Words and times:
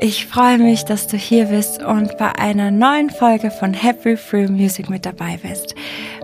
Ich 0.00 0.26
freue 0.26 0.58
mich, 0.58 0.84
dass 0.84 1.08
du 1.08 1.16
hier 1.16 1.46
bist 1.46 1.82
und 1.82 2.16
bei 2.18 2.30
einer 2.38 2.70
neuen 2.70 3.10
Folge 3.10 3.50
von 3.50 3.74
Happy 3.74 4.16
Free 4.16 4.46
Music 4.46 4.88
mit 4.88 5.04
dabei 5.04 5.40
bist. 5.42 5.74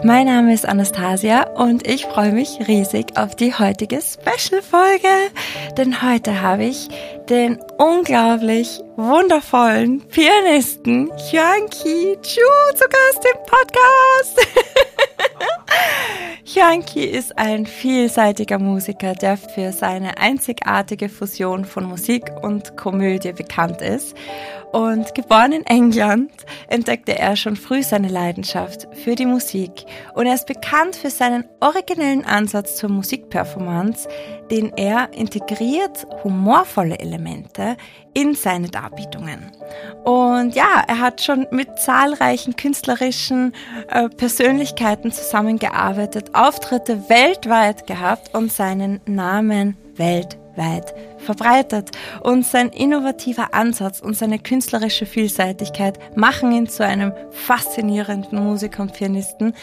Mein 0.04 0.26
Name 0.26 0.54
ist 0.54 0.64
Anastasia 0.64 1.48
und 1.54 1.84
ich 1.84 2.06
freue 2.06 2.30
mich 2.30 2.56
riesig 2.68 3.16
auf 3.16 3.34
die 3.34 3.52
heutige 3.52 4.00
Special-Folge, 4.00 5.08
denn 5.76 6.02
heute 6.02 6.40
habe 6.40 6.66
ich 6.66 6.88
den 7.28 7.58
unglaublich 7.76 8.80
wundervollen 8.94 10.06
Pianisten 10.06 11.10
Yuanqi 11.32 12.16
Chu 12.22 12.76
zu 12.76 12.84
Gast 12.88 13.24
im 13.24 13.40
Podcast. 13.44 14.46
Yuanqi 16.46 17.04
ist 17.04 17.36
ein 17.38 17.66
vielseitiger 17.66 18.58
Musiker, 18.58 19.14
der 19.14 19.36
für 19.36 19.72
seine 19.72 20.18
einzigartige 20.18 21.08
Fusion 21.08 21.64
von 21.64 21.84
Musik 21.84 22.30
und 22.42 22.76
Komödie 22.76 23.32
bekannt 23.32 23.80
ist. 23.80 24.14
Und 24.74 25.14
geboren 25.14 25.52
in 25.52 25.66
England 25.66 26.32
entdeckte 26.66 27.16
er 27.16 27.36
schon 27.36 27.54
früh 27.54 27.82
seine 27.82 28.08
Leidenschaft 28.08 28.88
für 29.04 29.14
die 29.14 29.24
Musik 29.24 29.84
und 30.14 30.26
er 30.26 30.34
ist 30.34 30.48
bekannt 30.48 30.96
für 30.96 31.10
seinen 31.10 31.44
originellen 31.60 32.24
Ansatz 32.24 32.74
zur 32.74 32.90
Musikperformance, 32.90 34.08
den 34.50 34.72
er 34.76 35.12
integriert 35.12 36.08
humorvolle 36.24 36.98
Elemente 36.98 37.76
in 38.14 38.34
seine 38.34 38.68
Darbietungen. 38.68 39.52
Und 40.02 40.56
ja, 40.56 40.82
er 40.88 40.98
hat 40.98 41.22
schon 41.22 41.46
mit 41.52 41.78
zahlreichen 41.78 42.56
künstlerischen 42.56 43.54
äh, 43.88 44.08
Persönlichkeiten 44.08 45.12
zusammengearbeitet, 45.12 45.63
Auftritte 45.72 47.08
weltweit 47.08 47.86
gehabt 47.86 48.34
und 48.34 48.52
seinen 48.52 49.00
Namen 49.06 49.76
weltweit 49.96 50.94
verbreitet. 51.18 51.90
Und 52.20 52.46
sein 52.46 52.68
innovativer 52.68 53.54
Ansatz 53.54 54.00
und 54.00 54.16
seine 54.16 54.38
künstlerische 54.38 55.06
Vielseitigkeit 55.06 55.98
machen 56.16 56.52
ihn 56.52 56.68
zu 56.68 56.84
einem 56.84 57.12
faszinierenden 57.30 58.42
Musiker 58.44 58.82
und 58.82 58.92
Pianisten, 58.92 59.54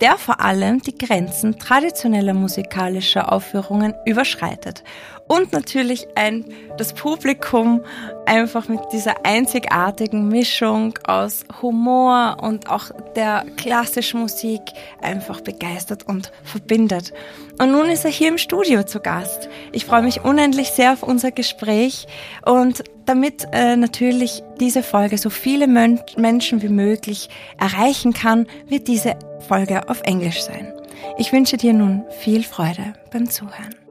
der 0.00 0.16
vor 0.16 0.40
allem 0.40 0.80
die 0.80 0.96
Grenzen 0.96 1.58
traditioneller 1.58 2.34
musikalischer 2.34 3.32
Aufführungen 3.32 3.94
überschreitet. 4.06 4.82
Und 5.30 5.52
natürlich 5.52 6.08
ein, 6.16 6.44
das 6.76 6.92
Publikum 6.92 7.84
einfach 8.26 8.66
mit 8.66 8.80
dieser 8.92 9.24
einzigartigen 9.24 10.26
Mischung 10.26 10.98
aus 11.06 11.44
Humor 11.62 12.38
und 12.42 12.68
auch 12.68 12.90
der 13.14 13.46
klassischen 13.56 14.18
Musik 14.18 14.60
einfach 15.00 15.40
begeistert 15.40 16.04
und 16.08 16.32
verbindet. 16.42 17.12
Und 17.60 17.70
nun 17.70 17.86
ist 17.90 18.04
er 18.04 18.10
hier 18.10 18.26
im 18.26 18.38
Studio 18.38 18.82
zu 18.82 18.98
Gast. 18.98 19.48
Ich 19.70 19.86
freue 19.86 20.02
mich 20.02 20.24
unendlich 20.24 20.70
sehr 20.70 20.94
auf 20.94 21.04
unser 21.04 21.30
Gespräch 21.30 22.08
und 22.44 22.82
damit 23.06 23.46
äh, 23.52 23.76
natürlich 23.76 24.42
diese 24.58 24.82
Folge 24.82 25.16
so 25.16 25.30
viele 25.30 25.68
Men 25.68 26.00
Menschen 26.16 26.60
wie 26.60 26.68
möglich 26.68 27.28
erreichen 27.56 28.14
kann, 28.14 28.48
wird 28.66 28.88
diese 28.88 29.16
Folge 29.46 29.88
auf 29.88 30.02
Englisch 30.02 30.42
sein. 30.42 30.72
Ich 31.18 31.32
wünsche 31.32 31.56
dir 31.56 31.72
nun 31.72 32.02
viel 32.18 32.42
Freude 32.42 32.94
beim 33.12 33.30
Zuhören. 33.30 33.89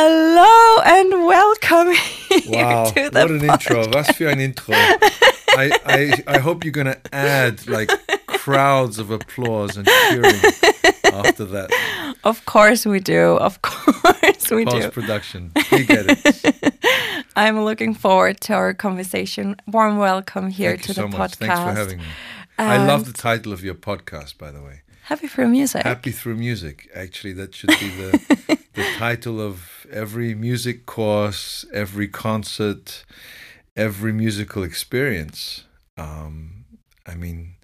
Hello 0.00 0.80
and 0.84 1.26
welcome 1.26 1.88
wow, 2.52 2.84
to 2.84 3.10
the 3.10 3.18
what 3.18 3.30
an 3.32 3.40
podcast. 3.40 3.70
intro. 3.70 3.88
Was 3.92 4.06
für 4.10 4.30
ein 4.30 4.38
intro. 4.38 4.72
I, 4.72 5.72
I, 5.84 6.22
I 6.36 6.38
hope 6.38 6.64
you're 6.64 6.70
going 6.70 6.86
to 6.86 7.00
add 7.12 7.66
like 7.66 7.90
crowds 8.28 9.00
of 9.00 9.10
applause 9.10 9.76
and 9.76 9.88
cheering 9.88 10.36
after 11.02 11.44
that. 11.46 12.16
Of 12.22 12.44
course 12.44 12.86
we 12.86 13.00
do. 13.00 13.38
Of 13.38 13.60
course 13.62 14.50
we 14.52 14.64
Post 14.66 14.76
do. 14.76 14.82
Post 14.82 14.92
production. 14.92 15.50
You 15.72 15.84
get 15.84 16.06
it. 16.06 16.74
I'm 17.36 17.64
looking 17.64 17.92
forward 17.92 18.40
to 18.42 18.52
our 18.52 18.74
conversation. 18.74 19.56
Warm 19.66 19.98
welcome 19.98 20.48
here 20.48 20.76
Thank 20.76 20.82
to 20.82 20.88
you 20.90 20.94
the 20.94 21.00
so 21.00 21.08
podcast. 21.08 21.18
much. 21.18 21.34
Thanks 21.34 21.58
for 21.58 21.72
having 21.72 21.98
me. 21.98 22.04
I 22.56 22.86
love 22.86 23.04
the 23.04 23.12
title 23.12 23.52
of 23.52 23.64
your 23.64 23.74
podcast, 23.74 24.38
by 24.38 24.52
the 24.52 24.62
way. 24.62 24.82
Happy 25.08 25.26
through 25.26 25.48
music. 25.48 25.84
Happy 25.84 26.12
Through 26.12 26.36
Music. 26.36 26.86
Actually, 26.94 27.32
that 27.32 27.54
should 27.54 27.70
be 27.70 27.88
the, 27.88 28.58
the 28.78 28.94
title 28.96 29.40
of 29.40 29.86
every 29.90 30.34
music 30.34 30.86
course, 30.86 31.64
every 31.72 32.06
concert, 32.06 33.04
every 33.76 34.12
musical 34.12 34.62
experience. 34.62 35.64
Um, 35.96 36.64
I 37.04 37.14
mean, 37.16 37.54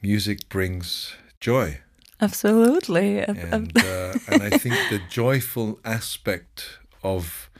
music 0.00 0.48
brings 0.48 1.12
joy. 1.40 1.80
Absolutely. 2.22 3.18
And 3.18 3.76
uh, 3.76 4.14
and 4.28 4.42
I 4.42 4.50
think 4.50 4.76
the 4.88 5.02
joyful 5.10 5.78
aspect 5.84 6.78
of 7.02 7.50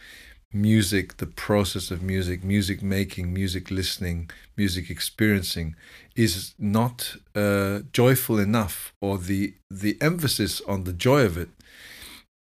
music, 0.51 1.19
the 1.19 1.27
process 1.27 1.91
of 1.91 2.01
music, 2.03 2.43
music 2.43 2.83
making, 2.83 3.35
music 3.35 3.71
listening, 3.71 4.31
music 4.57 4.89
experiencing, 4.89 5.77
is 6.17 6.55
not 6.59 7.17
uh, 7.35 7.81
joyful 7.93 8.39
enough, 8.39 8.95
or 9.03 9.19
the 9.19 9.55
the 9.71 9.99
emphasis 10.01 10.63
on 10.63 10.85
the 10.85 10.95
joy 10.95 11.25
of 11.27 11.37
it 11.37 11.51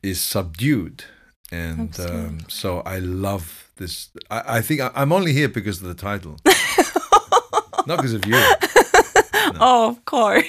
is 0.02 0.20
subdued. 0.20 1.04
And 1.52 1.98
um, 2.00 2.38
so 2.48 2.80
I 2.80 2.98
love 3.00 3.70
this. 3.76 4.10
I, 4.30 4.58
I 4.58 4.60
think 4.60 4.80
I, 4.80 4.90
I'm 4.94 5.12
only 5.12 5.32
here 5.32 5.48
because 5.48 5.82
of 5.82 5.88
the 5.88 5.94
title, 5.94 6.36
not 7.86 7.96
because 7.96 8.14
of 8.14 8.24
you. 8.24 8.34
oh, 9.60 9.88
of 9.88 10.04
course. 10.04 10.46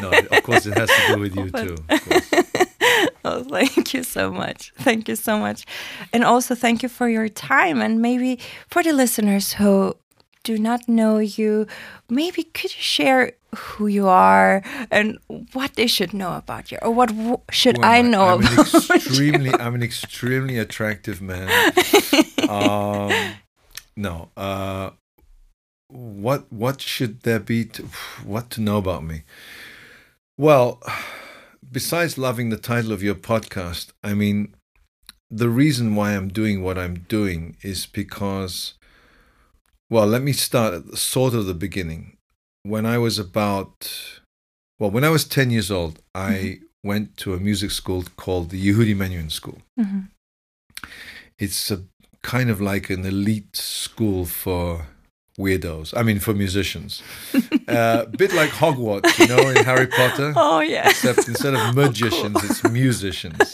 No, 0.00 0.10
of 0.10 0.42
course 0.44 0.66
it 0.66 0.76
has 0.78 0.88
to 0.88 1.14
do 1.14 1.20
with 1.20 1.34
you 1.36 1.50
too. 1.62 1.76
Of 1.88 2.08
course. 2.08 2.32
oh, 3.24 3.44
thank 3.44 3.94
you 3.94 4.04
so 4.04 4.30
much. 4.30 4.72
Thank 4.78 5.08
you 5.08 5.16
so 5.16 5.38
much. 5.38 5.66
And 6.12 6.22
also 6.22 6.54
thank 6.54 6.82
you 6.82 6.88
for 6.88 7.08
your 7.08 7.28
time. 7.28 7.80
And 7.80 8.00
maybe 8.00 8.38
for 8.68 8.82
the 8.82 8.92
listeners 8.92 9.54
who 9.54 9.96
do 10.44 10.58
not 10.58 10.88
know 10.88 11.18
you, 11.18 11.66
maybe 12.08 12.44
could 12.44 12.74
you 12.74 12.82
share 12.82 13.32
who 13.56 13.86
you 13.86 14.06
are 14.06 14.62
and 14.90 15.18
what 15.52 15.74
they 15.74 15.86
should 15.86 16.14
know 16.14 16.36
about 16.36 16.70
you, 16.70 16.78
or 16.82 16.90
what 16.90 17.08
w- 17.08 17.40
should 17.50 17.78
am 17.78 17.84
I 17.84 18.02
know 18.02 18.28
I'm 18.28 18.40
about 18.40 18.52
an 18.52 18.52
you? 18.52 18.62
extremely, 18.62 19.50
I'm 19.58 19.74
an 19.74 19.82
extremely 19.82 20.58
attractive 20.58 21.20
man. 21.20 21.48
um, 22.48 23.34
no, 23.96 24.30
uh, 24.36 24.90
what 25.88 26.52
what 26.52 26.80
should 26.80 27.22
there 27.22 27.40
be? 27.40 27.64
To, 27.66 27.82
what 28.24 28.50
to 28.50 28.60
know 28.60 28.76
about 28.76 29.04
me? 29.04 29.22
Well, 30.36 30.82
besides 31.70 32.18
loving 32.18 32.50
the 32.50 32.56
title 32.56 32.92
of 32.92 33.02
your 33.02 33.14
podcast, 33.14 33.92
I 34.02 34.14
mean, 34.14 34.54
the 35.30 35.48
reason 35.48 35.94
why 35.94 36.12
I'm 36.12 36.28
doing 36.28 36.62
what 36.62 36.78
I'm 36.78 37.00
doing 37.08 37.56
is 37.62 37.86
because, 37.86 38.74
well, 39.90 40.06
let 40.06 40.22
me 40.22 40.32
start 40.32 40.74
at 40.74 40.86
the, 40.90 40.96
sort 40.96 41.34
of 41.34 41.46
the 41.46 41.54
beginning. 41.54 42.16
When 42.62 42.86
I 42.86 42.98
was 42.98 43.18
about, 43.18 43.90
well, 44.78 44.90
when 44.90 45.04
I 45.04 45.10
was 45.10 45.24
ten 45.24 45.50
years 45.50 45.70
old, 45.70 46.00
I 46.14 46.60
went 46.82 47.16
to 47.18 47.34
a 47.34 47.38
music 47.38 47.70
school 47.70 48.04
called 48.16 48.50
the 48.50 48.60
Yehudi 48.68 48.94
Menuhin 48.96 49.30
School. 49.30 49.58
Mhm. 49.78 50.08
It's 51.38 51.70
a 51.70 51.82
kind 52.22 52.48
of 52.50 52.60
like 52.60 52.90
an 52.90 53.04
elite 53.04 53.56
school 53.56 54.24
for 54.24 54.86
weirdos. 55.38 55.92
I 55.96 56.02
mean, 56.02 56.20
for 56.20 56.32
musicians. 56.32 57.02
A 57.68 58.06
bit 58.18 58.32
like 58.32 58.50
Hogwarts, 58.50 59.18
you 59.18 59.26
know, 59.26 59.48
in 59.50 59.64
Harry 59.64 59.86
Potter. 59.86 60.32
Oh, 60.36 60.60
yeah. 60.60 60.88
Except 60.88 61.26
instead 61.28 61.54
of 61.54 61.74
magicians, 61.84 62.42
it's 62.44 62.62
musicians. 62.64 63.52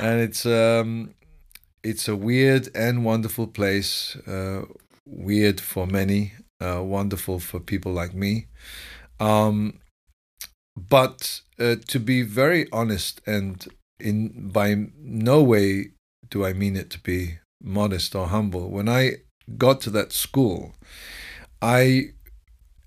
And 0.00 0.20
it's 0.20 0.44
um, 0.44 1.14
it's 1.82 2.08
a 2.08 2.16
weird 2.16 2.68
and 2.74 3.04
wonderful 3.04 3.46
place. 3.46 4.16
Uh, 4.26 4.62
weird 5.06 5.60
for 5.60 5.86
many, 5.86 6.32
uh, 6.60 6.82
wonderful 6.82 7.38
for 7.38 7.60
people 7.60 7.92
like 7.92 8.14
me. 8.14 8.46
Um, 9.20 9.78
but 10.76 11.40
uh, 11.58 11.76
to 11.88 12.00
be 12.00 12.22
very 12.22 12.66
honest, 12.72 13.20
and 13.26 13.66
in 14.00 14.48
by 14.50 14.86
no 14.98 15.42
way 15.42 15.90
do 16.30 16.44
I 16.44 16.52
mean 16.52 16.76
it 16.76 16.90
to 16.90 17.00
be 17.00 17.38
modest 17.62 18.14
or 18.14 18.28
humble. 18.28 18.70
When 18.70 18.88
I 18.88 19.16
got 19.58 19.80
to 19.82 19.90
that 19.90 20.12
school, 20.12 20.74
I 21.60 22.12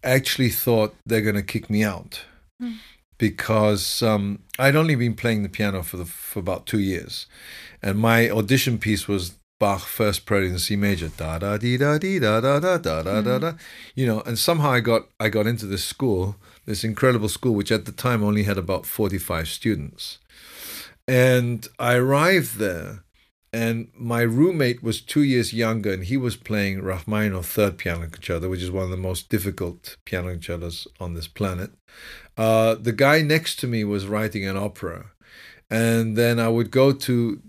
actually 0.03 0.49
thought 0.49 0.95
they're 1.05 1.21
going 1.21 1.35
to 1.35 1.43
kick 1.43 1.69
me 1.69 1.83
out 1.83 2.21
Mm. 2.61 2.77
because 3.17 4.01
um, 4.01 4.39
I'd 4.57 4.77
only 4.77 4.95
been 4.95 5.13
playing 5.13 5.43
the 5.43 5.49
piano 5.49 5.83
for 5.83 5.97
the 5.97 6.05
for 6.05 6.39
about 6.39 6.65
two 6.65 6.79
years, 6.79 7.27
and 7.81 7.99
my 7.99 8.29
audition 8.29 8.77
piece 8.77 9.09
was 9.09 9.35
Bach 9.59 9.81
First 9.81 10.25
Prelude 10.25 10.51
in 10.51 10.59
C 10.59 10.75
major, 10.75 11.09
da 11.09 11.39
da 11.39 11.57
dee 11.57 11.77
da 11.77 11.97
dee 11.97 12.19
da 12.19 12.41
da 12.41 12.59
da 12.59 12.77
da 12.77 13.03
da 13.03 13.21
da 13.21 13.39
da, 13.39 13.53
you 13.95 14.05
know. 14.05 14.21
And 14.25 14.37
somehow 14.37 14.71
I 14.71 14.79
got 14.81 15.07
I 15.19 15.29
got 15.29 15.47
into 15.47 15.65
this 15.65 15.83
school, 15.83 16.35
this 16.65 16.83
incredible 16.83 17.29
school, 17.29 17.53
which 17.53 17.71
at 17.71 17.85
the 17.85 17.91
time 17.91 18.23
only 18.23 18.43
had 18.43 18.57
about 18.57 18.85
forty 18.85 19.17
five 19.17 19.47
students, 19.47 20.19
and 21.07 21.67
I 21.79 21.95
arrived 21.95 22.57
there. 22.57 23.03
And 23.53 23.87
my 23.97 24.19
roommate 24.19 24.83
was 24.83 24.99
two 24.99 25.23
years 25.23 25.53
younger, 25.53 25.93
and 25.93 26.03
he 26.03 26.17
was 26.17 26.35
playing 26.35 26.81
Rachmaninoff 26.81 27.45
third 27.45 27.77
piano 27.77 28.09
concerto, 28.09 28.49
which 28.49 28.61
is 28.61 28.69
one 28.69 28.83
of 28.83 28.89
the 28.89 28.97
most 28.97 29.29
difficult 29.29 29.95
piano 30.03 30.31
concertos 30.31 30.89
on 30.99 31.13
this 31.13 31.29
planet. 31.29 31.71
Uh, 32.35 32.75
the 32.75 32.91
guy 32.91 33.21
next 33.21 33.55
to 33.59 33.67
me 33.67 33.85
was 33.85 34.07
writing 34.07 34.45
an 34.45 34.57
opera, 34.57 35.11
and 35.69 36.17
then 36.17 36.37
I 36.37 36.49
would 36.49 36.69
go 36.69 36.91
to, 36.91 37.41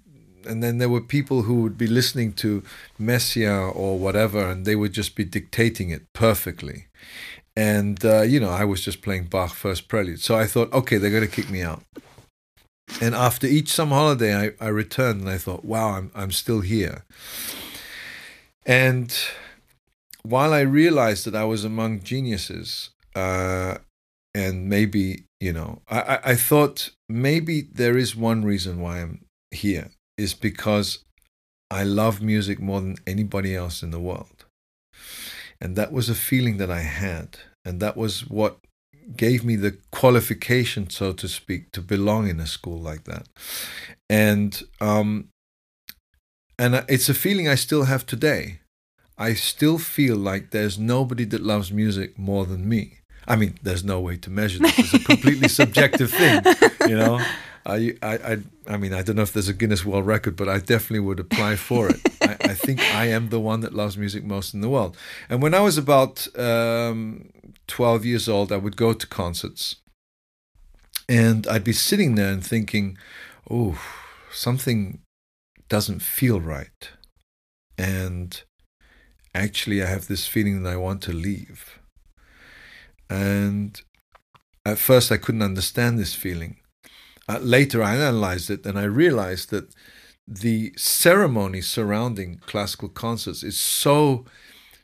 and 0.47 0.63
then 0.63 0.79
there 0.79 0.89
were 0.89 1.01
people 1.01 1.43
who 1.43 1.63
would 1.63 1.77
be 1.77 1.87
listening 1.87 2.33
to 2.35 2.63
Messiaen 3.01 3.75
or 3.75 3.99
whatever, 3.99 4.49
and 4.49 4.65
they 4.65 4.77
would 4.77 4.93
just 4.93 5.15
be 5.15 5.25
dictating 5.25 5.91
it 5.91 6.03
perfectly. 6.13 6.87
And 7.57 8.05
uh, 8.05 8.23
you 8.23 8.39
know, 8.41 8.51
I 8.51 8.65
was 8.65 8.85
just 8.85 9.03
playing 9.03 9.25
Bach 9.25 9.53
First 9.53 9.89
Prelude, 9.89 10.21
so 10.21 10.37
I 10.37 10.47
thought, 10.47 10.73
okay, 10.73 10.99
they're 10.99 11.11
going 11.11 11.23
to 11.23 11.29
kick 11.29 11.51
me 11.51 11.63
out. 11.63 11.83
And 13.01 13.15
after 13.15 13.47
each 13.47 13.69
summer 13.69 13.97
holiday, 13.97 14.55
I, 14.61 14.65
I 14.65 14.69
returned 14.69 15.21
and 15.23 15.31
I 15.31 15.39
thought, 15.39 15.65
wow, 15.65 15.91
I'm 15.91 16.11
I'm 16.15 16.33
still 16.33 16.61
here. 16.61 17.05
And 18.65 19.15
while 20.23 20.53
I 20.53 20.61
realized 20.61 21.25
that 21.27 21.35
I 21.35 21.45
was 21.45 21.65
among 21.65 22.03
geniuses, 22.03 22.91
uh, 23.15 23.79
and 24.35 24.69
maybe 24.69 25.25
you 25.41 25.53
know, 25.53 25.83
I, 25.89 26.01
I, 26.01 26.21
I 26.25 26.35
thought 26.35 26.91
maybe 27.09 27.63
there 27.63 27.97
is 27.97 28.17
one 28.17 28.45
reason 28.45 28.81
why 28.81 29.01
I'm 29.01 29.25
here 29.51 29.91
is 30.19 30.35
because 30.35 31.05
I 31.71 31.83
love 31.83 32.23
music 32.23 32.61
more 32.61 32.81
than 32.81 32.97
anybody 33.07 33.55
else 33.55 33.83
in 33.83 33.91
the 33.91 34.01
world. 34.01 34.45
And 35.61 35.77
that 35.77 35.93
was 35.93 36.09
a 36.09 36.15
feeling 36.15 36.59
that 36.59 36.71
I 36.71 36.81
had. 36.81 37.39
And 37.65 37.81
that 37.81 37.97
was 37.97 38.29
what 38.29 38.59
gave 39.17 39.45
me 39.45 39.57
the 39.57 39.79
qualification, 39.91 40.91
so 40.91 41.13
to 41.13 41.29
speak, 41.29 41.73
to 41.73 41.81
belong 41.81 42.29
in 42.29 42.41
a 42.41 42.47
school 42.47 42.79
like 42.79 43.05
that. 43.05 43.29
And 44.09 44.63
um, 44.81 45.29
and 46.59 46.85
it's 46.89 47.09
a 47.09 47.15
feeling 47.15 47.49
I 47.49 47.55
still 47.55 47.85
have 47.85 48.07
today. 48.07 48.61
I 49.19 49.35
still 49.35 49.79
feel 49.79 50.17
like 50.17 50.51
there's 50.51 50.79
nobody 50.79 51.25
that 51.25 51.43
loves 51.43 51.73
music 51.73 52.19
more 52.19 52.45
than 52.45 52.69
me. 52.69 52.99
I 53.29 53.37
mean, 53.37 53.59
there's 53.63 53.85
no 53.85 54.01
way 54.01 54.17
to 54.19 54.31
measure 54.31 54.61
this. 54.61 54.79
It's 54.79 54.95
a 54.95 54.99
completely 54.99 55.49
subjective 55.61 56.11
thing, 56.11 56.43
you 56.89 56.97
know. 56.97 57.25
I, 57.67 57.97
I, 58.01 58.39
I, 58.69 58.77
mean, 58.77 58.95
I 58.95 59.03
don't 59.03 59.17
know 59.17 59.23
if 59.23 59.33
there's 59.33 59.49
a 59.49 59.53
Guinness 59.53 59.85
World 59.85 60.07
Record, 60.07 60.37
but 60.37 60.49
I 60.49 60.59
definitely 60.59 61.01
would 61.01 61.19
apply 61.19 61.57
for 61.57 61.89
it. 61.89 62.01
I, 62.23 62.37
I, 62.51 62.55
think 62.55 62.81
I 62.81 63.07
am 63.07 63.31
the 63.31 63.41
one 63.41 63.61
that 63.61 63.75
loves 63.75 63.97
music 63.99 64.23
most 64.23 64.55
in 64.55 64.61
the 64.61 64.69
world. 64.69 64.97
And 65.29 65.43
when 65.43 65.53
I 65.53 65.61
was 65.61 65.77
about 65.77 66.29
um, 66.39 67.31
12 67.67 68.05
years 68.05 68.29
old, 68.29 68.53
I 68.53 68.57
would 68.57 68.77
go 68.77 68.93
to 68.93 69.07
concerts, 69.09 69.77
and 71.09 71.45
I'd 71.49 71.65
be 71.65 71.73
sitting 71.73 72.15
there 72.15 72.33
and 72.33 72.45
thinking, 72.45 72.99
"Oh, 73.51 73.81
something 74.31 75.01
doesn't 75.69 76.03
feel 76.03 76.41
right," 76.41 76.91
and 77.77 78.41
actually, 79.35 79.83
I 79.83 79.87
have 79.87 80.07
this 80.07 80.27
feeling 80.27 80.63
that 80.63 80.73
I 80.73 80.77
want 80.77 81.03
to 81.03 81.13
leave. 81.13 81.81
And 83.11 83.81
at 84.65 84.79
first, 84.79 85.11
I 85.11 85.17
couldn't 85.17 85.43
understand 85.43 85.99
this 85.99 86.15
feeling. 86.15 86.59
Uh, 87.29 87.39
later, 87.39 87.83
I 87.83 87.97
analyzed 87.97 88.51
it 88.51 88.65
and 88.65 88.79
I 88.79 88.85
realized 88.85 89.51
that 89.51 89.69
the 90.29 90.73
ceremony 90.77 91.61
surrounding 91.61 92.39
classical 92.47 92.89
concerts 92.89 93.43
is 93.43 93.59
so 93.59 94.25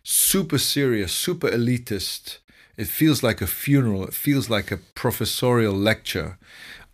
super 0.02 0.58
serious, 0.58 1.12
super 1.12 1.48
elitist. 1.48 2.38
It 2.76 2.86
feels 2.86 3.22
like 3.22 3.40
a 3.40 3.46
funeral, 3.46 4.04
it 4.04 4.14
feels 4.14 4.48
like 4.48 4.70
a 4.70 4.76
professorial 4.76 5.74
lecture. 5.74 6.38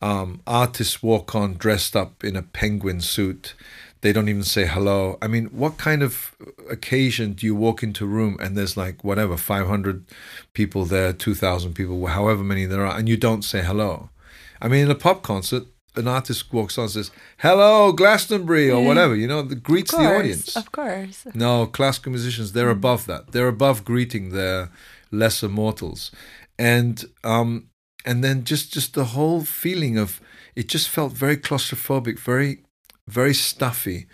Um, 0.00 0.42
artists 0.46 1.02
walk 1.02 1.34
on 1.34 1.54
dressed 1.54 1.96
up 1.96 2.22
in 2.22 2.36
a 2.36 2.42
penguin 2.42 3.00
suit. 3.00 3.54
They 4.00 4.12
don't 4.12 4.28
even 4.28 4.44
say 4.44 4.66
hello. 4.66 5.18
I 5.20 5.26
mean, 5.26 5.46
what 5.46 5.76
kind 5.76 6.02
of 6.02 6.34
occasion 6.70 7.32
do 7.32 7.46
you 7.46 7.54
walk 7.56 7.82
into 7.82 8.04
a 8.04 8.08
room 8.08 8.36
and 8.40 8.56
there's 8.56 8.76
like 8.76 9.02
whatever, 9.02 9.36
500 9.36 10.04
people 10.52 10.84
there, 10.84 11.12
2,000 11.12 11.74
people, 11.74 12.06
however 12.06 12.44
many 12.44 12.64
there 12.64 12.86
are, 12.86 12.96
and 12.96 13.08
you 13.08 13.16
don't 13.16 13.42
say 13.42 13.62
hello? 13.62 14.10
I 14.60 14.68
mean, 14.68 14.84
in 14.84 14.90
a 14.90 14.94
pop 14.94 15.22
concert, 15.22 15.64
an 15.96 16.06
artist 16.06 16.52
walks 16.52 16.78
on 16.78 16.84
and 16.84 16.92
says, 16.92 17.10
Hello, 17.38 17.92
Glastonbury, 17.92 18.70
or 18.70 18.84
whatever, 18.84 19.16
you 19.16 19.26
know, 19.26 19.42
greets 19.42 19.90
course, 19.90 20.02
the 20.02 20.16
audience. 20.16 20.56
Of 20.56 20.70
course. 20.72 21.26
No, 21.34 21.66
classical 21.66 22.10
musicians, 22.10 22.52
they're 22.52 22.68
mm. 22.68 22.78
above 22.78 23.06
that. 23.06 23.32
They're 23.32 23.48
above 23.48 23.84
greeting 23.84 24.30
their 24.30 24.70
lesser 25.10 25.48
mortals. 25.48 26.10
And 26.58 27.04
um 27.24 27.70
and 28.04 28.22
then 28.22 28.44
just 28.44 28.72
just 28.72 28.94
the 28.94 29.06
whole 29.06 29.42
feeling 29.42 29.98
of 29.98 30.20
it 30.54 30.68
just 30.68 30.88
felt 30.88 31.12
very 31.12 31.36
claustrophobic, 31.36 32.18
very 32.18 32.62
very 33.06 33.34
stuffy. 33.34 34.06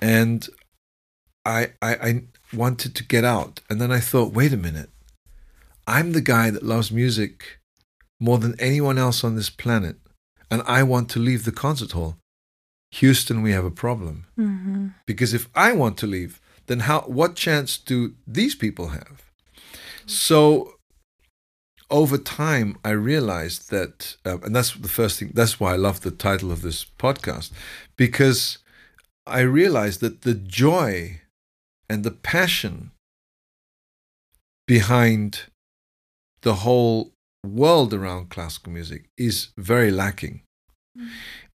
And 0.00 0.48
I, 1.44 1.72
I, 1.80 1.94
I 1.94 2.22
wanted 2.52 2.94
to 2.94 3.04
get 3.04 3.24
out. 3.24 3.60
And 3.68 3.80
then 3.80 3.90
I 3.90 4.00
thought, 4.00 4.32
wait 4.32 4.52
a 4.52 4.56
minute. 4.56 4.90
I'm 5.86 6.12
the 6.12 6.20
guy 6.20 6.50
that 6.50 6.62
loves 6.62 6.92
music 6.92 7.58
more 8.22 8.38
than 8.38 8.54
anyone 8.60 8.98
else 8.98 9.24
on 9.24 9.34
this 9.34 9.50
planet. 9.50 9.96
And 10.48 10.62
I 10.64 10.84
want 10.84 11.08
to 11.10 11.18
leave 11.18 11.44
the 11.44 11.50
concert 11.64 11.92
hall. 11.92 12.18
Houston, 12.92 13.42
we 13.42 13.50
have 13.50 13.64
a 13.64 13.70
problem. 13.70 14.26
Mm-hmm. 14.38 14.88
Because 15.06 15.34
if 15.34 15.48
I 15.56 15.72
want 15.72 15.98
to 15.98 16.06
leave, 16.06 16.40
then 16.66 16.80
how? 16.80 17.00
What 17.00 17.34
chance 17.34 17.76
do 17.76 18.14
these 18.26 18.54
people 18.54 18.88
have? 18.88 19.16
So 20.06 20.74
over 21.90 22.16
time, 22.16 22.76
I 22.84 22.90
realized 22.90 23.70
that, 23.70 24.16
uh, 24.24 24.38
and 24.44 24.54
that's 24.54 24.72
the 24.74 24.88
first 24.88 25.18
thing, 25.18 25.32
that's 25.34 25.58
why 25.58 25.72
I 25.72 25.76
love 25.76 26.02
the 26.02 26.10
title 26.10 26.52
of 26.52 26.62
this 26.62 26.86
podcast, 26.98 27.50
because 27.96 28.58
I 29.26 29.40
realized 29.40 30.00
that 30.00 30.22
the 30.22 30.34
joy 30.34 31.22
and 31.88 32.04
the 32.04 32.10
passion 32.10 32.92
behind 34.66 35.40
the 36.42 36.56
whole 36.56 37.12
world 37.44 37.92
around 37.92 38.30
classical 38.30 38.72
music 38.72 39.08
is 39.16 39.48
very 39.56 39.90
lacking. 39.90 40.42
Mm. 40.98 41.08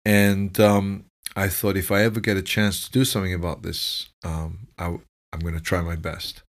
And 0.04 0.60
um, 0.60 1.04
I 1.34 1.48
thought 1.48 1.76
if 1.76 1.90
I 1.90 2.02
ever 2.02 2.20
get 2.20 2.36
a 2.36 2.42
chance 2.42 2.84
to 2.84 2.90
do 2.90 3.04
something 3.04 3.34
about 3.34 3.62
this, 3.62 4.08
um, 4.24 4.68
I, 4.78 4.98
I'm 5.32 5.40
going 5.40 5.54
to 5.54 5.60
try 5.60 5.80
my 5.80 5.96
best. 5.96 6.42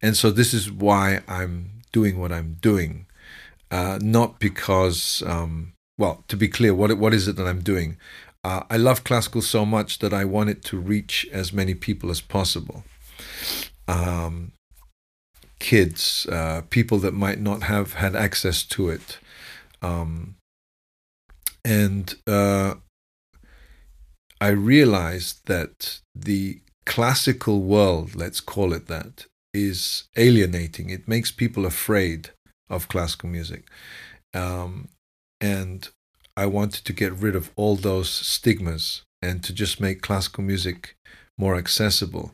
And 0.00 0.16
so 0.16 0.30
this 0.30 0.54
is 0.54 0.70
why 0.70 1.20
I'm 1.28 1.82
doing 1.92 2.18
what 2.18 2.32
I'm 2.32 2.56
doing 2.60 3.06
uh, 3.70 3.98
not 4.02 4.38
because, 4.40 5.22
um, 5.26 5.74
well, 5.96 6.24
to 6.28 6.36
be 6.36 6.48
clear, 6.48 6.74
what 6.74 6.96
what 6.98 7.14
is 7.14 7.28
it 7.28 7.36
that 7.36 7.46
I'm 7.46 7.60
doing? 7.60 7.96
Uh, 8.42 8.62
I 8.70 8.76
love 8.76 9.04
classical 9.04 9.42
so 9.42 9.64
much 9.66 9.98
that 9.98 10.12
I 10.12 10.24
want 10.24 10.50
it 10.50 10.64
to 10.64 10.78
reach 10.78 11.28
as 11.30 11.52
many 11.52 11.74
people 11.74 12.10
as 12.10 12.20
possible. 12.20 12.84
Um, 13.86 14.52
kids, 15.60 16.26
uh, 16.26 16.62
people 16.70 16.98
that 16.98 17.14
might 17.14 17.40
not 17.40 17.62
have 17.64 17.94
had 17.94 18.16
access 18.16 18.64
to 18.64 18.90
it, 18.90 19.18
um, 19.82 20.34
and 21.64 22.14
uh, 22.26 22.74
I 24.40 24.48
realized 24.48 25.46
that 25.46 26.00
the 26.14 26.60
classical 26.86 27.62
world, 27.62 28.14
let's 28.14 28.40
call 28.40 28.72
it 28.72 28.86
that, 28.88 29.26
is 29.52 30.04
alienating. 30.16 30.90
It 30.90 31.06
makes 31.06 31.30
people 31.30 31.66
afraid 31.66 32.30
of 32.68 32.88
classical 32.88 33.28
music. 33.28 33.64
Um, 34.32 34.88
and 35.40 35.88
I 36.36 36.46
wanted 36.46 36.84
to 36.84 36.92
get 36.92 37.12
rid 37.12 37.34
of 37.34 37.50
all 37.56 37.76
those 37.76 38.08
stigmas 38.08 39.02
and 39.20 39.44
to 39.44 39.52
just 39.52 39.80
make 39.80 40.02
classical 40.02 40.44
music 40.44 40.94
more 41.36 41.56
accessible. 41.56 42.32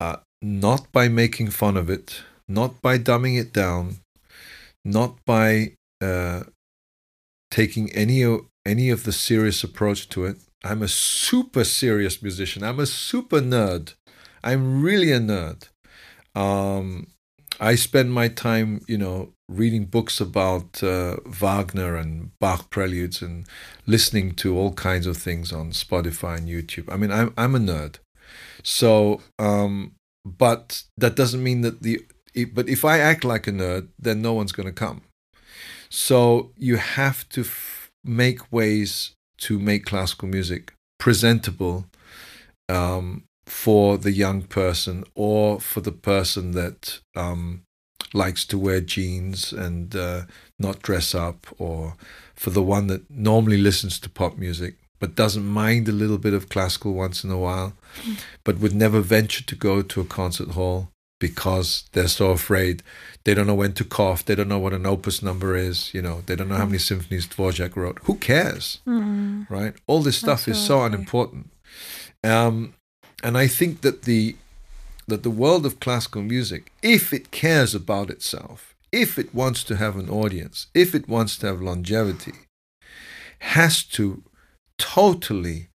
Uh, 0.00 0.16
not 0.42 0.90
by 0.92 1.08
making 1.08 1.50
fun 1.50 1.76
of 1.76 1.88
it, 1.88 2.22
not 2.50 2.82
by 2.82 2.98
dumbing 2.98 3.38
it 3.38 3.52
down, 3.52 3.98
not 4.84 5.24
by 5.24 5.72
uh, 6.02 6.42
taking 7.50 7.90
any 7.92 8.38
any 8.66 8.90
of 8.90 9.04
the 9.04 9.12
serious 9.12 9.64
approach 9.64 10.08
to 10.10 10.24
it. 10.24 10.36
I'm 10.64 10.82
a 10.82 10.88
super 10.88 11.64
serious 11.64 12.22
musician. 12.22 12.62
I'm 12.62 12.80
a 12.80 12.86
super 12.86 13.40
nerd. 13.40 13.94
I'm 14.42 14.82
really 14.82 15.12
a 15.12 15.20
nerd. 15.20 15.68
Um, 16.34 17.06
I 17.58 17.74
spend 17.76 18.12
my 18.12 18.28
time, 18.28 18.82
you 18.86 18.98
know, 18.98 19.32
reading 19.48 19.84
books 19.84 20.20
about 20.20 20.82
uh, 20.82 21.16
Wagner 21.26 21.96
and 21.96 22.30
Bach 22.38 22.70
preludes 22.70 23.22
and 23.22 23.46
listening 23.86 24.34
to 24.36 24.56
all 24.56 24.72
kinds 24.72 25.06
of 25.06 25.16
things 25.16 25.52
on 25.52 25.70
Spotify 25.70 26.38
and 26.38 26.48
YouTube. 26.48 26.92
I 26.92 26.96
mean, 26.96 27.12
I'm 27.12 27.32
I'm 27.36 27.54
a 27.54 27.58
nerd, 27.58 27.96
so 28.62 29.20
um, 29.38 29.92
but 30.24 30.82
that 30.96 31.16
doesn't 31.16 31.42
mean 31.42 31.62
that 31.62 31.82
the 31.82 32.04
but 32.54 32.68
if 32.68 32.84
I 32.84 32.98
act 32.98 33.24
like 33.24 33.46
a 33.46 33.52
nerd, 33.52 33.88
then 33.98 34.22
no 34.22 34.32
one's 34.32 34.52
going 34.52 34.66
to 34.66 34.72
come. 34.72 35.02
So 35.88 36.52
you 36.56 36.76
have 36.76 37.28
to 37.30 37.40
f- 37.42 37.90
make 38.04 38.52
ways 38.52 39.12
to 39.38 39.58
make 39.58 39.84
classical 39.84 40.28
music 40.28 40.72
presentable 40.98 41.86
um, 42.68 43.24
for 43.46 43.98
the 43.98 44.12
young 44.12 44.42
person 44.42 45.02
or 45.14 45.60
for 45.60 45.80
the 45.80 45.92
person 45.92 46.52
that 46.52 47.00
um, 47.16 47.62
likes 48.14 48.44
to 48.44 48.58
wear 48.58 48.80
jeans 48.80 49.52
and 49.52 49.96
uh, 49.96 50.22
not 50.58 50.82
dress 50.82 51.14
up, 51.14 51.46
or 51.58 51.96
for 52.34 52.50
the 52.50 52.62
one 52.62 52.86
that 52.86 53.10
normally 53.10 53.56
listens 53.56 53.98
to 54.00 54.10
pop 54.10 54.36
music 54.36 54.76
but 55.00 55.16
doesn't 55.16 55.46
mind 55.46 55.88
a 55.88 55.92
little 55.92 56.18
bit 56.18 56.34
of 56.34 56.50
classical 56.50 56.92
once 56.92 57.24
in 57.24 57.30
a 57.30 57.38
while, 57.38 57.72
mm. 58.02 58.22
but 58.44 58.58
would 58.58 58.74
never 58.74 59.00
venture 59.00 59.42
to 59.42 59.56
go 59.56 59.80
to 59.80 60.00
a 60.00 60.04
concert 60.04 60.50
hall 60.50 60.89
because 61.20 61.84
they're 61.92 62.08
so 62.08 62.30
afraid. 62.30 62.82
They 63.24 63.34
don't 63.34 63.46
know 63.46 63.54
when 63.54 63.74
to 63.74 63.84
cough. 63.84 64.24
They 64.24 64.34
don't 64.34 64.48
know 64.48 64.58
what 64.58 64.72
an 64.72 64.86
opus 64.86 65.22
number 65.22 65.54
is. 65.54 65.94
You 65.94 66.02
know, 66.02 66.22
they 66.26 66.34
don't 66.34 66.48
know 66.48 66.56
how 66.56 66.66
many 66.66 66.78
symphonies 66.78 67.28
Dvorak 67.28 67.76
wrote. 67.76 67.98
Who 68.04 68.16
cares, 68.16 68.80
Mm. 68.86 69.48
right? 69.48 69.74
All 69.86 70.02
this 70.02 70.16
stuff 70.18 70.48
is 70.48 70.58
so 70.58 70.82
unimportant. 70.82 71.50
Um, 72.24 72.74
and 73.22 73.38
I 73.38 73.46
think 73.46 73.82
that 73.82 74.02
the 74.02 74.34
that 75.06 75.22
the 75.24 75.30
world 75.30 75.66
of 75.66 75.80
classical 75.80 76.22
music, 76.22 76.72
if 76.82 77.12
it 77.12 77.30
cares 77.32 77.74
about 77.74 78.10
itself, 78.10 78.74
if 78.92 79.18
it 79.18 79.34
wants 79.34 79.64
to 79.64 79.76
have 79.76 79.96
an 79.96 80.08
audience, 80.08 80.68
if 80.72 80.94
it 80.94 81.08
wants 81.08 81.36
to 81.38 81.46
have 81.48 81.60
longevity, 81.60 82.34
has 83.40 83.82
to 83.82 84.22
totally 84.78 85.68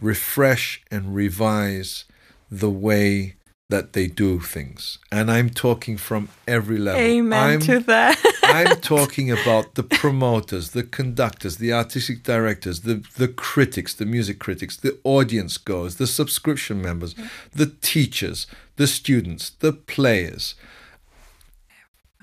refresh 0.00 0.82
and 0.90 1.14
revise 1.14 2.04
the 2.50 2.70
way 2.70 3.36
that 3.68 3.94
they 3.94 4.06
do 4.06 4.38
things. 4.38 4.98
And 5.10 5.30
I'm 5.30 5.50
talking 5.50 5.96
from 5.96 6.28
every 6.46 6.78
level. 6.78 7.00
Amen 7.00 7.54
I'm, 7.54 7.60
to 7.60 7.80
that. 7.80 8.22
I'm 8.44 8.76
talking 8.80 9.30
about 9.30 9.74
the 9.74 9.82
promoters, 9.82 10.70
the 10.70 10.84
conductors, 10.84 11.56
the 11.56 11.72
artistic 11.72 12.22
directors, 12.22 12.82
the, 12.82 13.04
the 13.16 13.28
critics, 13.28 13.92
the 13.92 14.06
music 14.06 14.38
critics, 14.38 14.76
the 14.76 14.98
audience 15.02 15.58
goers, 15.58 15.96
the 15.96 16.06
subscription 16.06 16.80
members, 16.80 17.16
the 17.52 17.66
teachers, 17.66 18.46
the 18.76 18.86
students, 18.86 19.50
the 19.50 19.72
players, 19.72 20.54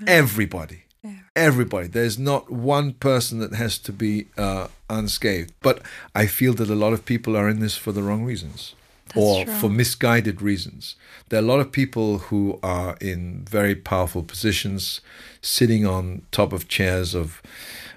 everybody. 0.08 0.84
Yeah. 1.04 1.16
Everybody. 1.36 1.88
There's 1.90 2.18
not 2.18 2.50
one 2.50 2.94
person 2.94 3.40
that 3.40 3.54
has 3.54 3.78
to 3.80 3.92
be 3.92 4.28
uh, 4.38 4.68
unscathed. 4.90 5.52
But 5.62 5.82
I 6.16 6.28
feel 6.28 6.54
that 6.54 6.70
a 6.70 6.76
lot 6.76 6.94
of 6.94 7.04
people 7.04 7.36
are 7.36 7.50
in 7.50 7.60
this 7.60 7.76
for 7.76 7.92
the 7.92 8.02
wrong 8.02 8.24
reasons 8.24 8.76
or 9.16 9.46
true. 9.46 9.54
for 9.56 9.70
misguided 9.70 10.42
reasons. 10.42 10.96
There 11.30 11.40
are 11.40 11.44
a 11.44 11.46
lot 11.46 11.60
of 11.60 11.72
people 11.72 12.18
who 12.30 12.60
are 12.64 12.96
in 13.02 13.46
very 13.50 13.76
powerful 13.76 14.24
positions, 14.24 15.02
sitting 15.42 15.86
on 15.86 16.22
top 16.32 16.54
of 16.54 16.68
chairs 16.68 17.14
of 17.16 17.42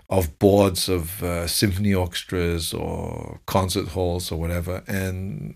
of 0.09 0.39
boards 0.39 0.89
of 0.89 1.21
uh, 1.23 1.49
symphony 1.49 1.93
orchestras 1.93 2.73
or 2.73 3.41
concert 3.47 3.89
halls 3.89 4.31
or 4.31 4.39
whatever, 4.39 4.85
and 4.87 5.55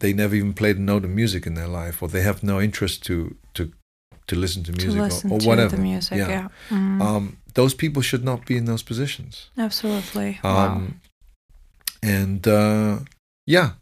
they 0.00 0.12
never 0.14 0.34
even 0.34 0.54
played 0.54 0.78
a 0.78 0.80
note 0.80 1.04
of 1.04 1.10
music 1.10 1.46
in 1.46 1.54
their 1.54 1.68
life, 1.68 2.02
or 2.02 2.08
they 2.08 2.22
have 2.22 2.42
no 2.42 2.60
interest 2.60 3.04
to 3.04 3.36
to 3.54 3.70
to 4.26 4.36
listen 4.36 4.62
to 4.62 4.72
to 4.72 4.86
music 4.86 5.02
listen 5.02 5.30
or, 5.30 5.34
or 5.34 5.40
to 5.40 5.46
whatever. 5.48 5.76
the 5.76 5.82
music. 5.82 6.16
Yeah, 6.18 6.48
Mm, 6.70 7.00
Um, 7.02 7.36
those 7.54 7.74
people 7.74 8.00
should 8.02 8.24
not 8.24 8.46
be 8.46 8.56
in 8.56 8.64
those 8.64 8.82
positions. 8.82 9.50
absolutely. 9.58 10.38
wow. 10.42 10.66
Um, 10.76 11.00
and 12.02 12.46
uh, 12.48 13.00
yeah, 13.46 13.72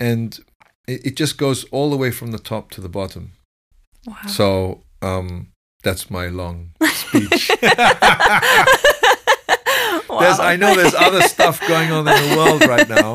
and 0.00 0.38
it, 0.86 1.06
it 1.06 1.16
just 1.16 1.38
goes 1.38 1.64
all 1.64 1.90
the 1.90 1.96
way 1.96 2.10
from 2.10 2.32
the 2.32 2.38
top 2.38 2.70
to 2.72 2.80
the 2.80 2.88
bottom. 2.88 3.32
Wow. 4.06 4.16
So 4.28 4.82
um, 5.02 5.48
that's 5.82 6.10
my 6.10 6.28
long 6.28 6.72
speech. 6.82 7.50
There's, 10.20 10.38
I 10.40 10.56
know 10.56 10.74
there's 10.74 10.94
other 10.94 11.20
stuff 11.22 11.60
going 11.68 11.90
on 11.92 12.08
in 12.08 12.30
the 12.30 12.36
world 12.36 12.66
right 12.66 12.88
now, 12.88 13.12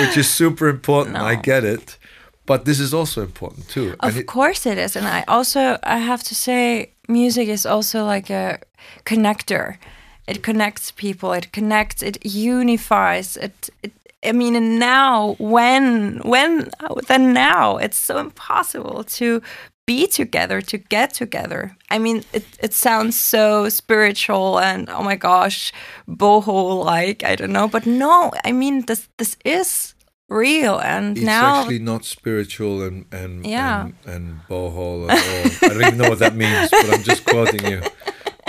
which 0.00 0.16
is 0.16 0.28
super 0.30 0.68
important. 0.68 1.16
I 1.16 1.36
get 1.36 1.64
it, 1.64 1.96
but 2.44 2.64
this 2.64 2.80
is 2.80 2.92
also 2.92 3.22
important 3.22 3.68
too. 3.68 3.94
Of 4.00 4.18
it- 4.18 4.26
course 4.26 4.66
it 4.66 4.76
is, 4.76 4.96
and 4.96 5.06
I 5.06 5.24
also 5.26 5.78
I 5.82 5.98
have 5.98 6.22
to 6.24 6.34
say, 6.34 6.90
music 7.08 7.48
is 7.48 7.64
also 7.64 8.04
like 8.04 8.30
a 8.30 8.58
connector. 9.06 9.78
It 10.26 10.42
connects 10.42 10.90
people. 10.90 11.32
It 11.32 11.52
connects. 11.52 12.02
It 12.02 12.18
unifies. 12.24 13.36
It. 13.36 13.70
it 13.82 13.92
I 14.24 14.32
mean, 14.32 14.78
now 14.78 15.36
when 15.38 16.18
when 16.24 16.70
then 17.08 17.32
now 17.32 17.76
it's 17.76 17.98
so 17.98 18.18
impossible 18.18 19.04
to 19.04 19.42
be 19.86 20.06
together 20.06 20.62
to 20.62 20.78
get 20.78 21.12
together. 21.12 21.76
I 21.90 21.98
mean, 21.98 22.24
it 22.32 22.44
it 22.60 22.72
sounds 22.72 23.18
so 23.18 23.68
spiritual 23.68 24.58
and 24.58 24.88
oh 24.88 25.02
my 25.02 25.16
gosh, 25.16 25.72
boho 26.08 26.84
like 26.84 27.22
I 27.24 27.36
don't 27.36 27.52
know, 27.52 27.68
but 27.68 27.86
no, 27.86 28.32
I 28.44 28.52
mean 28.52 28.86
this 28.86 29.08
this 29.18 29.36
is 29.44 29.94
real 30.30 30.78
and 30.80 31.14
now 31.16 31.20
it's 31.20 31.26
now 31.26 31.60
actually 31.60 31.78
not 31.80 32.04
spiritual 32.04 32.82
and 32.82 33.04
and 33.12 33.44
Yeah. 33.46 33.84
and, 33.84 33.94
and 34.06 34.40
boho 34.48 35.08
at 35.10 35.18
all. 35.20 35.70
I 35.70 35.74
don't 35.74 35.82
even 35.86 35.98
know 35.98 36.08
what 36.08 36.18
that 36.20 36.34
means, 36.34 36.70
but 36.70 36.90
I'm 36.94 37.02
just 37.02 37.24
quoting 37.24 37.64
you. 37.66 37.80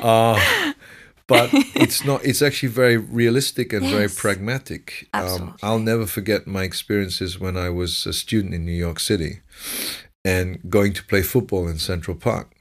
Uh, 0.03 0.37
but 1.27 1.49
it's 1.75 2.05
not. 2.05 2.23
It's 2.23 2.41
actually 2.41 2.69
very 2.69 2.97
realistic 2.97 3.73
and 3.73 3.85
very 3.85 4.03
Yes. 4.03 4.19
pragmatic. 4.19 5.07
Um, 5.13 5.55
I'll 5.63 5.79
never 5.79 6.05
forget 6.05 6.47
my 6.47 6.63
experiences 6.63 7.39
when 7.39 7.57
I 7.57 7.69
was 7.69 8.05
a 8.05 8.13
student 8.13 8.53
in 8.53 8.65
New 8.65 8.71
York 8.77 8.99
City 8.99 9.39
and 10.23 10.59
going 10.69 10.93
to 10.93 11.03
play 11.03 11.21
football 11.21 11.67
in 11.67 11.77
Central 11.79 12.17
Park. 12.17 12.51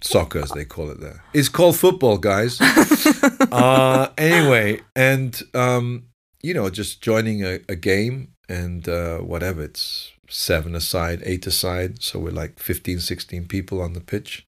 Soccer, 0.00 0.38
as 0.38 0.50
they 0.52 0.64
call 0.64 0.88
it 0.90 1.00
there. 1.00 1.22
It's 1.34 1.50
called 1.50 1.76
football, 1.76 2.16
guys. 2.16 2.58
uh, 3.52 4.08
anyway, 4.16 4.80
and 4.96 5.38
um, 5.52 6.04
you 6.42 6.54
know, 6.54 6.70
just 6.70 7.02
joining 7.02 7.44
a, 7.44 7.60
a 7.68 7.76
game 7.76 8.28
and 8.48 8.88
uh, 8.88 9.18
whatever, 9.18 9.62
it's 9.62 10.12
seven 10.28 10.74
aside, 10.74 11.20
eight 11.26 11.46
aside. 11.46 12.02
So 12.02 12.18
we're 12.18 12.30
like 12.30 12.58
15, 12.58 13.00
16 13.00 13.46
people 13.46 13.82
on 13.82 13.92
the 13.92 14.00
pitch. 14.00 14.46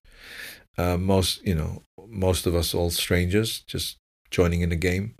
Uh, 0.77 0.97
most, 0.97 1.45
you 1.45 1.53
know, 1.55 1.83
most 2.09 2.45
of 2.45 2.55
us 2.55 2.73
all 2.73 2.89
strangers, 2.89 3.61
just 3.61 3.97
joining 4.31 4.61
in 4.61 4.71
a 4.71 4.75
game. 4.75 5.15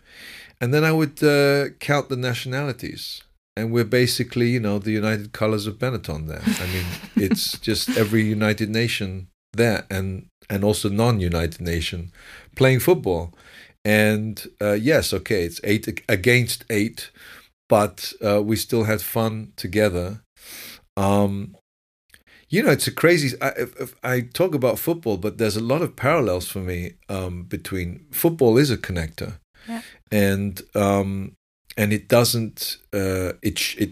And 0.60 0.74
then 0.74 0.84
I 0.84 0.92
would 0.92 1.22
uh, 1.24 1.70
count 1.80 2.10
the 2.10 2.18
nationalities. 2.18 3.24
And 3.56 3.72
we're 3.72 3.86
basically, 3.86 4.50
you 4.50 4.60
know, 4.60 4.78
the 4.78 4.92
United 4.92 5.34
Colors 5.34 5.66
of 5.66 5.80
Benetton 5.80 6.28
there. 6.28 6.44
I 6.46 6.68
mean, 6.68 6.86
it's 7.16 7.58
just 7.58 7.90
every 7.98 8.24
United 8.24 8.70
Nation 8.70 9.28
there 9.54 9.86
and 9.90 10.28
and 10.50 10.64
also 10.64 10.88
non-United 10.88 11.60
Nation 11.60 12.12
playing 12.56 12.80
football. 12.80 13.34
And 13.84 14.48
uh, 14.62 14.74
yes, 14.74 15.14
okay, 15.14 15.44
it's 15.44 15.60
eight 15.64 16.04
against 16.08 16.66
eight, 16.70 17.10
but 17.68 18.14
uh, 18.24 18.42
we 18.42 18.56
still 18.56 18.86
had 18.86 19.02
fun 19.02 19.54
together. 19.56 20.22
Um, 20.96 21.57
you 22.50 22.64
know, 22.64 22.72
it's 22.72 22.88
a 22.88 22.92
crazy. 22.92 23.36
I, 23.42 23.50
if, 23.50 23.76
if 23.80 23.96
I 24.04 24.22
talk 24.22 24.56
about 24.56 24.80
football, 24.80 25.18
but 25.18 25.38
there's 25.38 25.58
a 25.58 25.64
lot 25.64 25.82
of 25.82 25.96
parallels 25.96 26.48
for 26.48 26.60
me 26.60 26.94
um, 27.10 27.44
between 27.44 28.06
football 28.12 28.58
is 28.58 28.72
a 28.72 28.78
connector, 28.78 29.34
Yeah. 29.68 29.82
and 30.12 30.62
um, 30.76 31.34
and 31.76 31.92
it 31.94 32.08
doesn't. 32.08 32.78
Uh, 32.94 33.34
it 33.42 33.60
sh- 33.60 33.78
it 33.78 33.92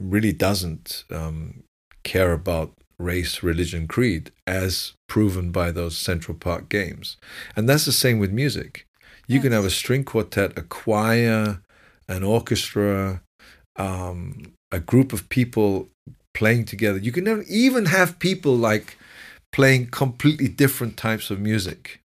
really 0.00 0.32
doesn't 0.32 1.04
um, 1.10 1.62
care 2.04 2.32
about 2.32 2.72
race, 2.98 3.42
religion, 3.42 3.86
creed, 3.88 4.30
as 4.46 4.92
proven 5.08 5.50
by 5.50 5.70
those 5.70 5.96
Central 5.96 6.36
Park 6.36 6.68
games, 6.68 7.16
and 7.54 7.68
that's 7.68 7.84
the 7.86 7.92
same 7.92 8.18
with 8.18 8.30
music. 8.32 8.86
You 9.28 9.40
can 9.40 9.50
have 9.52 9.64
a 9.64 9.70
string 9.70 10.04
quartet, 10.04 10.56
a 10.56 10.62
choir, 10.62 11.60
an 12.08 12.22
orchestra, 12.22 13.22
um, 13.74 14.52
a 14.70 14.78
group 14.78 15.12
of 15.12 15.28
people 15.28 15.88
playing 16.36 16.66
together. 16.66 16.98
You 16.98 17.12
can 17.12 17.24
never 17.24 17.44
even 17.48 17.86
have 17.86 18.18
people 18.18 18.54
like 18.54 18.98
playing 19.52 19.86
completely 19.86 20.48
different 20.48 20.96
types 20.96 21.30
of 21.30 21.40
music. 21.40 22.00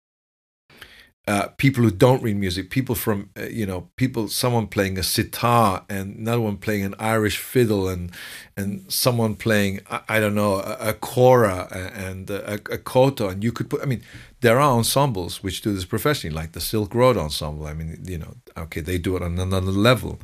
Uh, 1.26 1.48
people 1.58 1.84
who 1.84 1.90
don't 1.90 2.22
read 2.22 2.36
music, 2.36 2.70
people 2.70 2.94
from 2.94 3.30
uh, 3.38 3.44
you 3.44 3.66
know, 3.66 3.88
people, 3.96 4.26
someone 4.28 4.66
playing 4.66 4.98
a 4.98 5.02
sitar 5.02 5.84
and 5.88 6.16
another 6.16 6.40
one 6.40 6.56
playing 6.56 6.84
an 6.84 6.94
Irish 6.98 7.38
fiddle, 7.38 7.88
and 7.88 8.10
and 8.56 8.90
someone 8.90 9.34
playing 9.36 9.80
I, 9.90 10.00
I 10.08 10.20
don't 10.20 10.34
know 10.34 10.54
a, 10.54 10.90
a 10.90 10.94
kora 10.94 11.68
and 12.06 12.30
a, 12.30 12.54
a 12.54 12.78
koto, 12.78 13.28
and 13.28 13.44
you 13.44 13.52
could 13.52 13.68
put. 13.68 13.82
I 13.82 13.86
mean, 13.86 14.02
there 14.40 14.58
are 14.58 14.72
ensembles 14.72 15.42
which 15.42 15.60
do 15.62 15.72
this 15.74 15.84
professionally, 15.84 16.34
like 16.34 16.52
the 16.52 16.60
Silk 16.60 16.94
Road 16.94 17.16
Ensemble. 17.16 17.66
I 17.66 17.74
mean, 17.74 18.02
you 18.04 18.18
know, 18.18 18.34
okay, 18.56 18.80
they 18.80 18.98
do 18.98 19.14
it 19.16 19.22
on 19.22 19.38
another 19.38 19.72
level, 19.90 20.18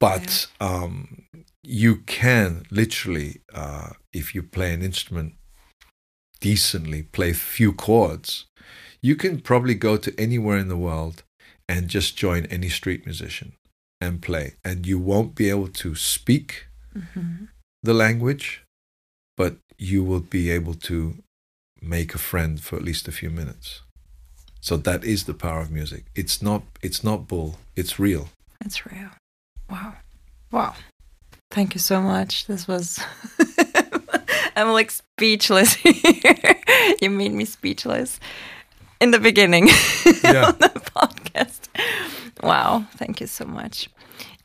but 0.00 0.46
um, 0.60 1.22
you 1.62 1.96
can 1.96 2.64
literally, 2.70 3.40
uh, 3.54 3.90
if 4.12 4.34
you 4.34 4.42
play 4.42 4.72
an 4.74 4.82
instrument 4.82 5.34
decently, 6.40 7.02
play 7.02 7.30
a 7.30 7.34
few 7.34 7.72
chords, 7.72 8.46
you 9.00 9.16
can 9.16 9.40
probably 9.40 9.74
go 9.74 9.96
to 9.96 10.18
anywhere 10.18 10.58
in 10.58 10.68
the 10.68 10.76
world 10.76 11.22
and 11.68 11.88
just 11.88 12.16
join 12.16 12.46
any 12.46 12.68
street 12.68 13.04
musician 13.06 13.52
and 14.00 14.20
play, 14.20 14.54
and 14.64 14.86
you 14.86 14.98
won't 14.98 15.34
be 15.34 15.48
able 15.48 15.68
to 15.68 15.94
speak 15.94 16.66
Mhm. 16.94 17.48
the 17.82 17.94
language, 17.94 18.62
but 19.36 19.58
you 19.78 20.02
will 20.02 20.20
be 20.20 20.50
able 20.50 20.74
to 20.74 21.22
make 21.80 22.14
a 22.14 22.18
friend 22.18 22.60
for 22.62 22.76
at 22.76 22.84
least 22.84 23.08
a 23.08 23.12
few 23.12 23.30
minutes. 23.30 23.82
So 24.60 24.76
that 24.76 25.02
is 25.04 25.24
the 25.24 25.34
power 25.34 25.60
of 25.60 25.70
music. 25.70 26.04
It's 26.14 26.42
not 26.42 26.62
it's 26.82 27.02
not 27.02 27.26
bull. 27.28 27.58
It's 27.74 27.98
real. 27.98 28.30
It's 28.60 28.86
real. 28.86 29.10
Wow. 29.68 29.96
Wow. 30.50 30.76
Thank 31.52 31.74
you 31.74 31.80
so 31.80 32.00
much. 32.00 32.46
This 32.46 32.66
was. 32.66 32.98
I'm 34.56 34.72
like 34.72 34.90
speechless 34.90 35.74
here. 35.84 36.56
you 37.00 37.08
made 37.10 37.32
me 37.32 37.44
speechless 37.44 38.20
in 39.00 39.10
the 39.10 39.18
beginning 39.18 39.68
Yeah. 40.24 40.46
on 40.48 40.58
the 40.58 40.72
podcast. 40.94 41.68
Wow. 42.42 42.84
Thank 42.96 43.20
you 43.20 43.26
so 43.26 43.44
much. 43.46 43.88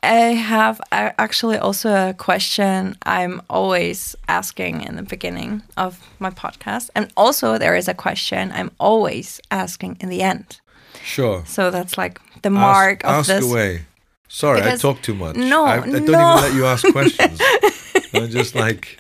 I 0.04 0.36
have 0.36 0.80
actually 0.92 1.58
also 1.58 2.10
a 2.10 2.14
question 2.14 2.96
I'm 3.04 3.42
always 3.50 4.16
asking 4.30 4.82
in 4.82 4.96
the 4.96 5.04
beginning 5.04 5.64
of 5.76 6.00
my 6.20 6.30
podcast. 6.30 6.90
And 6.96 7.12
also, 7.18 7.58
there 7.58 7.76
is 7.76 7.88
a 7.88 7.94
question 7.94 8.52
I'm 8.54 8.72
always 8.80 9.42
asking 9.52 9.98
in 10.00 10.10
the 10.10 10.22
end. 10.22 10.62
Sure. 11.04 11.44
So 11.46 11.72
that's 11.72 11.98
like 11.98 12.20
the 12.44 12.50
mark 12.50 13.04
ask, 13.04 13.30
of 13.30 13.36
ask 13.36 13.42
this. 13.42 13.52
away. 13.52 13.86
Sorry, 14.28 14.60
Because- 14.62 14.84
I 14.84 14.94
talk 14.94 15.02
too 15.02 15.16
much. 15.16 15.36
No, 15.36 15.66
I, 15.66 15.74
I 15.74 15.80
don't 15.80 15.92
no. 15.92 16.00
even 16.00 16.12
let 16.44 16.54
you 16.54 16.66
ask 16.66 16.86
questions. 16.92 17.40
I'm 18.14 18.30
just 18.30 18.56
like, 18.56 19.00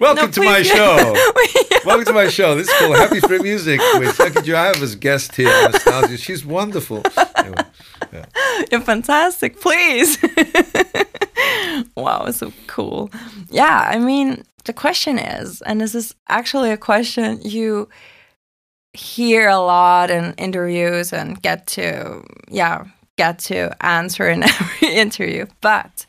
welcome 0.00 0.26
No, 0.26 0.30
to 0.32 0.42
my 0.42 0.62
show. 0.62 1.14
welcome 1.84 2.04
to 2.06 2.12
my 2.12 2.28
show. 2.28 2.54
This 2.54 2.68
is 2.68 2.78
called 2.78 2.96
Happy 2.96 3.20
Through 3.20 3.42
Music 3.42 3.80
with 3.94 4.16
Jackie 4.16 4.50
have 4.52 4.82
as 4.82 4.94
guest 4.94 5.36
here, 5.36 5.48
Anastasia. 5.48 6.16
She's 6.16 6.44
wonderful. 6.44 7.02
Anyway, 7.36 7.62
You're 8.70 8.80
fantastic. 8.80 9.60
Please. 9.60 10.18
wow, 11.96 12.30
so 12.30 12.52
cool. 12.66 13.10
Yeah, 13.50 13.88
I 13.90 13.98
mean, 13.98 14.44
the 14.64 14.72
question 14.72 15.18
is, 15.18 15.62
and 15.62 15.80
this 15.80 15.94
is 15.94 16.14
actually 16.28 16.70
a 16.70 16.76
question 16.76 17.40
you 17.42 17.88
hear 18.94 19.48
a 19.48 19.58
lot 19.58 20.10
in 20.10 20.34
interviews 20.34 21.12
and 21.12 21.40
get 21.42 21.66
to, 21.68 22.22
yeah, 22.48 22.84
get 23.18 23.38
to 23.40 23.76
answer 23.84 24.30
in 24.30 24.42
every 24.44 24.94
interview. 24.94 25.46
But 25.60 26.06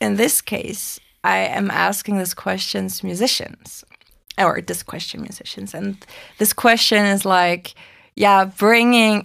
in 0.00 0.16
this 0.16 0.40
case, 0.40 0.98
I 1.22 1.38
am 1.38 1.70
asking 1.70 2.16
this 2.16 2.32
question 2.32 2.88
to 2.88 3.04
musicians, 3.04 3.84
or 4.38 4.62
this 4.62 4.82
question 4.82 5.20
musicians, 5.20 5.74
and 5.74 5.98
this 6.38 6.54
question 6.54 7.04
is 7.04 7.24
like, 7.26 7.74
yeah, 8.14 8.46
bringing 8.46 9.24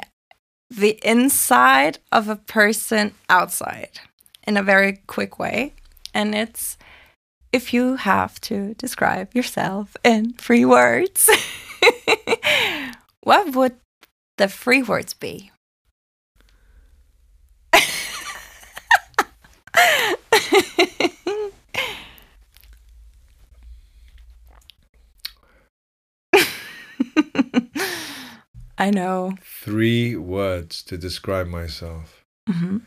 the 0.70 1.00
inside 1.04 2.00
of 2.12 2.28
a 2.28 2.36
person 2.36 3.14
outside 3.30 4.00
in 4.46 4.58
a 4.58 4.64
very 4.64 5.02
quick 5.08 5.40
way. 5.40 5.74
And 6.14 6.36
it's 6.36 6.78
if 7.52 7.74
you 7.74 7.96
have 7.98 8.42
to 8.42 8.74
describe 8.74 9.36
yourself 9.36 9.96
in 10.04 10.34
three 10.34 10.66
words, 10.66 11.30
what 13.22 13.56
would 13.56 13.76
the 14.38 14.48
three 14.48 14.82
words 14.82 15.14
be? 15.14 15.52
I 28.78 28.90
know. 28.92 29.36
three 29.42 30.16
words 30.16 30.84
to 30.84 30.98
describe 30.98 31.48
myself. 31.48 32.24
hmm 32.50 32.78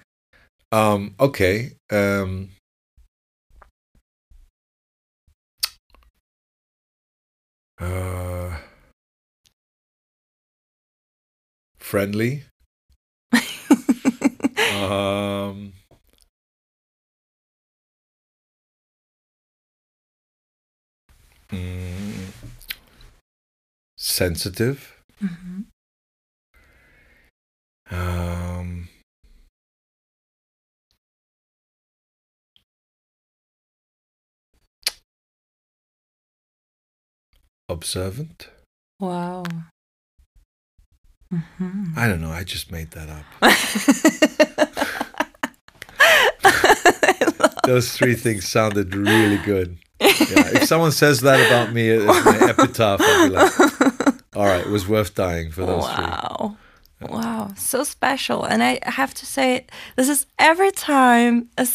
Um, 0.72 1.14
okay. 1.20 1.72
Um, 1.90 2.50
uh, 7.78 8.56
friendly. 11.78 12.44
Um, 14.68 15.72
mm, 21.48 22.30
sensitive. 23.96 24.94
hmm 25.20 25.62
Um, 27.90 28.88
observant. 37.68 38.48
Wow. 39.00 39.44
hmm 41.30 41.92
I 41.96 42.06
don't 42.08 42.20
know. 42.20 42.30
I 42.30 42.44
just 42.44 42.70
made 42.72 42.90
that 42.92 43.08
up. 43.08 43.24
Those 47.64 47.92
three 47.92 48.14
things 48.14 48.46
sounded 48.48 48.94
really 48.94 49.38
good. 49.38 49.78
Yeah, 50.00 50.60
if 50.60 50.64
someone 50.64 50.92
says 50.92 51.20
that 51.22 51.44
about 51.46 51.72
me 51.72 51.88
it's 51.88 52.24
my 52.24 52.38
epitaph, 52.48 53.00
I'll 53.00 53.28
be 53.28 53.34
like, 53.34 53.52
all 54.36 54.44
right, 54.44 54.66
it 54.66 54.70
was 54.70 54.86
worth 54.86 55.14
dying 55.14 55.50
for 55.50 55.64
those 55.64 55.84
three. 55.84 56.04
wow. 56.04 56.56
Wow, 57.00 57.52
so 57.56 57.84
special. 57.84 58.44
And 58.44 58.62
I 58.62 58.78
have 58.84 59.12
to 59.14 59.26
say, 59.26 59.66
this 59.96 60.08
is 60.08 60.26
every 60.38 60.70
time 60.70 61.50
a 61.58 61.68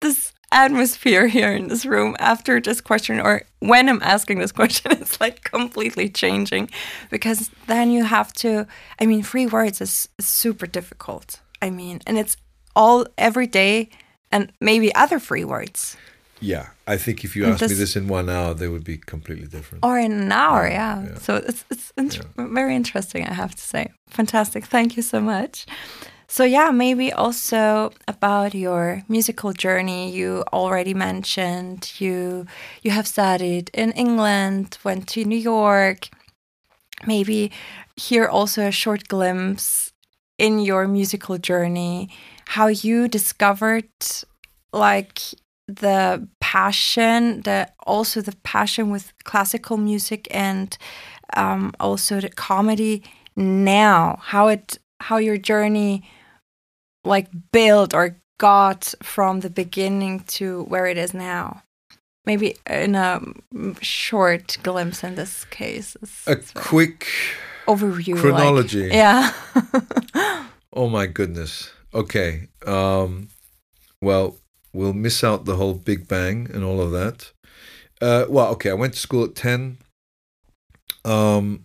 this 0.00 0.32
atmosphere 0.50 1.26
here 1.26 1.52
in 1.52 1.68
this 1.68 1.84
room 1.84 2.16
after 2.18 2.60
this 2.60 2.80
question, 2.80 3.20
or 3.20 3.42
when 3.60 3.88
I'm 3.88 4.02
asking 4.02 4.38
this 4.38 4.52
question, 4.60 4.92
it's 4.92 5.20
like 5.20 5.44
completely 5.44 6.08
changing 6.08 6.70
because 7.10 7.50
then 7.66 7.90
you 7.90 8.04
have 8.04 8.32
to, 8.34 8.66
I 8.98 9.06
mean, 9.06 9.22
three 9.22 9.46
words 9.46 9.80
is 9.80 10.08
super 10.20 10.66
difficult. 10.66 11.40
I 11.60 11.70
mean, 11.70 12.00
and 12.06 12.18
it's 12.18 12.36
all 12.74 13.06
every 13.16 13.46
day 13.46 13.90
and 14.30 14.52
maybe 14.60 14.94
other 14.94 15.18
free 15.18 15.44
words. 15.44 15.96
Yeah, 16.40 16.66
I 16.86 16.96
think 16.98 17.24
if 17.24 17.34
you 17.36 17.46
asked 17.46 17.62
me 17.62 17.74
this- 17.74 17.96
in 17.96 18.06
one 18.08 18.28
hour, 18.28 18.54
they 18.54 18.68
would 18.68 18.84
be 18.84 18.96
completely 18.98 19.46
different. 19.48 19.84
or 19.84 19.98
in 19.98 20.12
an 20.12 20.32
hour 20.32 20.66
Yeah, 20.68 21.02
yeah, 21.02 21.08
yeah. 21.12 21.18
so 21.18 21.36
it's 21.36 21.64
it's 21.70 21.92
int- 21.96 22.26
very 22.36 22.74
interesting 22.74 23.22
i 23.26 23.34
have 23.34 23.54
to 23.54 23.62
say. 23.62 23.84
Fantastic 24.10 24.64
thank 24.66 24.96
you 24.96 25.02
so 25.02 25.20
much. 25.20 25.66
So 26.28 26.44
yeah 26.44 26.70
maybe 26.70 27.12
also 27.12 27.90
about 28.06 28.54
your 28.54 29.02
musical 29.08 29.52
journey. 29.52 30.02
You 30.18 30.44
already 30.52 30.94
mentioned 30.94 31.80
you 32.00 32.46
you 32.84 32.90
have 32.92 33.06
studied 33.06 33.70
in 33.82 33.92
england 33.92 34.78
went 34.84 35.08
to 35.12 35.24
new 35.24 35.42
york. 35.54 36.08
Maybe 37.06 37.50
here 37.96 38.26
also 38.26 38.60
a 38.66 38.72
short 38.72 39.08
glimpse 39.08 39.92
in 40.38 40.58
your 40.58 40.86
musical 40.88 41.38
journey 41.38 42.08
how 42.56 42.66
you 42.68 43.08
discovered 43.08 43.88
like 44.72 45.18
the 45.68 46.26
passion 46.40 47.42
the 47.42 47.68
also 47.86 48.20
the 48.22 48.34
passion 48.42 48.90
with 48.90 49.12
classical 49.24 49.76
music 49.76 50.26
and 50.30 50.78
um, 51.36 51.72
also 51.78 52.20
the 52.20 52.30
comedy 52.30 53.02
now 53.36 54.18
how 54.22 54.48
it 54.48 54.78
how 55.00 55.18
your 55.18 55.36
journey 55.36 56.02
like 57.04 57.28
built 57.52 57.92
or 57.94 58.16
got 58.38 58.94
from 59.02 59.40
the 59.40 59.50
beginning 59.50 60.20
to 60.20 60.62
where 60.64 60.86
it 60.86 60.96
is 60.96 61.12
now 61.12 61.62
maybe 62.24 62.56
in 62.68 62.94
a 62.94 63.20
short 63.82 64.56
glimpse 64.62 65.04
in 65.04 65.14
this 65.16 65.44
case 65.46 65.96
it's- 65.96 66.24
A 66.26 66.32
it's 66.32 66.52
quick 66.52 67.06
overview 67.66 68.14
like- 68.14 68.22
chronology. 68.22 68.88
yeah 68.92 69.32
Oh 70.74 70.88
my 70.88 71.06
goodness. 71.06 71.70
Okay. 71.92 72.48
Um, 72.64 73.28
well, 74.00 74.36
we'll 74.78 74.92
miss 74.92 75.24
out 75.24 75.44
the 75.44 75.56
whole 75.56 75.74
Big 75.74 76.06
Bang 76.06 76.48
and 76.54 76.62
all 76.62 76.80
of 76.80 76.92
that. 76.92 77.32
Uh, 78.00 78.24
well, 78.28 78.48
okay. 78.52 78.70
I 78.70 78.74
went 78.74 78.94
to 78.94 79.00
school 79.00 79.24
at 79.24 79.34
ten. 79.34 79.78
Um, 81.04 81.64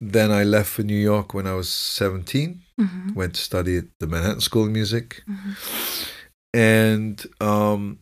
then 0.00 0.30
I 0.30 0.42
left 0.44 0.70
for 0.70 0.82
New 0.82 1.02
York 1.12 1.34
when 1.34 1.46
I 1.46 1.54
was 1.54 1.68
seventeen. 1.68 2.62
Mhm, 2.80 3.14
Went 3.14 3.34
to 3.34 3.40
study 3.40 3.76
at 3.76 3.84
the 4.00 4.06
Manhattan 4.06 4.40
School 4.40 4.64
of 4.64 4.70
Music, 4.70 5.22
mhm. 5.28 6.08
and 6.54 7.26
um, 7.40 7.98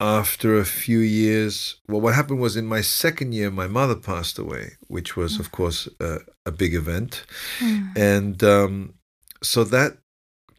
after 0.00 0.58
a 0.58 0.64
few 0.64 0.98
years, 0.98 1.76
well, 1.88 2.00
what 2.00 2.14
happened 2.14 2.40
was 2.40 2.56
in 2.56 2.66
my 2.66 2.80
second 2.80 3.32
year, 3.32 3.50
my 3.50 3.68
mother 3.68 3.94
passed 3.94 4.38
away, 4.38 4.72
which 4.88 5.16
was, 5.16 5.38
of 5.38 5.52
course, 5.52 5.88
uh, 6.00 6.18
a 6.44 6.50
big 6.50 6.74
event. 6.74 7.24
Mm, 7.60 7.96
and 7.96 8.42
um, 8.42 8.94
so 9.40 9.62
that 9.62 9.98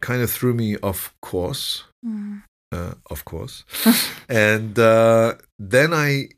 kind 0.08 0.20
of 0.24 0.30
threw 0.30 0.54
me 0.62 0.68
off 0.88 1.00
course 1.30 1.84
mm, 2.04 2.42
uh, 2.72 2.94
of 3.10 3.24
course. 3.24 3.64
And 4.28 4.78
uh, 4.78 5.34
then 5.58 5.92
i 5.94 6.28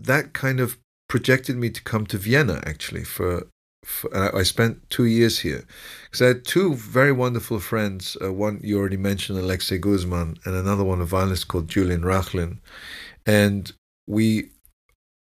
that 0.00 0.32
kind 0.32 0.60
of 0.60 0.78
projected 1.08 1.56
me 1.56 1.70
to 1.70 1.82
come 1.82 2.06
to 2.06 2.18
vienna 2.18 2.62
actually 2.64 3.02
for, 3.02 3.48
for 3.84 4.12
and 4.14 4.36
I, 4.36 4.40
I 4.40 4.42
spent 4.42 4.88
two 4.90 5.06
years 5.06 5.40
here. 5.40 5.64
Because 6.04 6.22
i 6.22 6.26
had 6.28 6.44
two 6.44 6.74
very 6.74 7.12
wonderful 7.12 7.60
friends 7.60 8.16
uh, 8.22 8.32
one 8.32 8.60
you 8.62 8.78
already 8.78 8.96
mentioned 8.96 9.38
Alexei 9.38 9.78
Igudesman 9.78 10.38
and 10.44 10.54
another 10.54 10.84
one 10.84 11.00
a 11.00 11.04
violinist 11.04 11.48
called 11.48 11.68
julian 11.68 12.02
rachlin. 12.02 12.58
And 13.26 13.72
we 14.06 14.50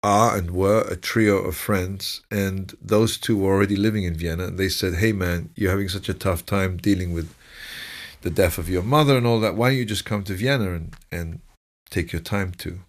are 0.03 0.37
and 0.37 0.51
were 0.51 0.81
a 0.83 0.95
trio 0.95 1.37
of 1.37 1.55
friends, 1.55 2.21
and 2.31 2.75
those 2.81 3.17
two 3.17 3.35
were 3.35 3.51
already 3.53 3.75
living 3.75 4.03
in 4.03 4.13
Vienna. 4.13 4.45
And 4.45 4.57
they 4.57 4.69
said, 4.69 4.93
"Hey, 4.95 5.11
man, 5.11 5.49
you're 5.55 5.71
having 5.71 5.89
such 5.89 6.07
a 6.07 6.13
tough 6.13 6.45
time 6.45 6.77
dealing 6.77 7.11
with 7.13 7.33
the 8.21 8.29
death 8.29 8.57
of 8.57 8.69
your 8.69 8.83
mother 8.83 9.17
and 9.17 9.27
all 9.27 9.39
that. 9.39 9.55
Why 9.55 9.69
don't 9.69 9.77
you 9.77 9.85
just 9.85 10.05
come 10.05 10.23
to 10.23 10.33
Vienna 10.33 10.73
and 10.73 10.95
and 11.11 11.39
take 11.89 12.11
your 12.11 12.21
time 12.21 12.51
to 12.51 12.79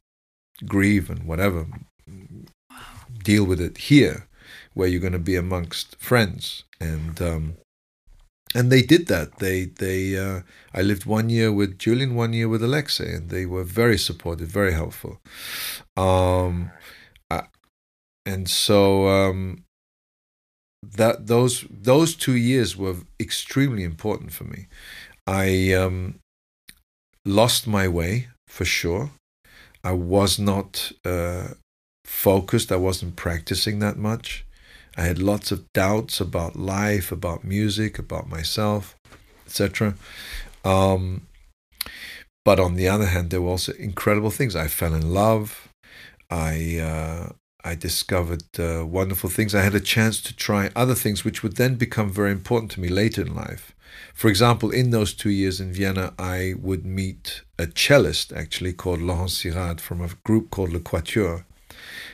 grieve 0.67 1.09
and 1.09 1.25
whatever, 1.25 1.67
deal 3.23 3.45
with 3.45 3.61
it 3.61 3.79
here, 3.79 4.27
where 4.75 4.89
you're 4.89 5.01
going 5.01 5.13
to 5.13 5.19
be 5.19 5.37
amongst 5.37 5.97
friends." 5.97 6.65
And 6.81 7.21
um, 7.21 7.57
and 8.55 8.73
they 8.73 8.83
did 8.83 9.07
that. 9.09 9.39
They 9.39 9.65
they 9.65 10.17
uh, 10.17 10.41
I 10.75 10.83
lived 10.83 11.05
one 11.05 11.29
year 11.29 11.53
with 11.53 11.79
Julian, 11.79 12.15
one 12.15 12.33
year 12.33 12.49
with 12.49 12.63
Alexei, 12.63 13.15
and 13.15 13.31
they 13.31 13.47
were 13.47 13.65
very 13.65 13.99
supportive, 13.99 14.49
very 14.49 14.73
helpful. 14.73 15.21
Um, 15.97 16.71
I, 17.31 17.43
and 18.25 18.49
so 18.49 19.09
um, 19.09 19.65
that 20.83 21.27
those 21.27 21.67
those 21.71 22.15
two 22.15 22.37
years 22.37 22.77
were 22.77 22.97
extremely 23.21 23.85
important 23.85 24.33
for 24.33 24.45
me. 24.45 24.69
I 25.29 25.75
um, 25.75 26.21
lost 27.27 27.67
my 27.67 27.87
way 27.87 28.29
for 28.47 28.65
sure. 28.65 29.11
I 29.85 29.93
was 29.93 30.39
not 30.39 30.91
uh, 31.05 31.49
focused. 32.07 32.73
I 32.73 32.77
wasn't 32.77 33.17
practicing 33.17 33.79
that 33.81 33.99
much. 33.99 34.47
I 34.97 35.03
had 35.03 35.19
lots 35.19 35.53
of 35.53 35.71
doubts 35.75 36.19
about 36.19 36.57
life, 36.57 37.13
about 37.13 37.45
music, 37.45 37.99
about 37.99 38.31
myself, 38.31 38.97
etc. 39.47 39.95
Um, 40.65 41.27
but 42.43 42.59
on 42.59 42.75
the 42.77 42.89
other 42.89 43.07
hand, 43.07 43.29
there 43.29 43.43
were 43.43 43.51
also 43.51 43.75
incredible 43.75 44.31
things. 44.31 44.57
I 44.57 44.67
fell 44.67 44.95
in 44.95 45.13
love. 45.13 45.69
I 46.31 46.79
uh, 46.79 47.33
I 47.69 47.75
discovered 47.75 48.59
uh, 48.59 48.87
wonderful 48.87 49.29
things. 49.29 49.55
I 49.55 49.61
had 49.61 49.75
a 49.75 49.91
chance 49.95 50.23
to 50.23 50.35
try 50.35 50.71
other 50.75 50.95
things, 50.95 51.23
which 51.23 51.43
would 51.43 51.57
then 51.57 51.75
become 51.75 52.11
very 52.11 52.33
important 52.33 52.71
to 52.73 52.81
me 52.81 52.89
later 52.89 53.21
in 53.21 53.35
life. 53.35 53.75
For 54.15 54.29
example, 54.29 54.71
in 54.71 54.89
those 54.91 55.13
two 55.13 55.29
years 55.29 55.61
in 55.61 55.75
Vienna, 55.75 56.15
I 56.19 56.55
would 56.59 56.87
meet 56.87 57.43
a 57.59 57.67
cellist 57.67 58.33
actually 58.33 58.73
called 58.73 59.03
Laurent 59.03 59.29
Cirade 59.29 59.81
from 59.81 60.01
a 60.01 60.09
group 60.25 60.51
called 60.51 60.73
Le 60.73 60.81
Quatuor. 60.81 61.45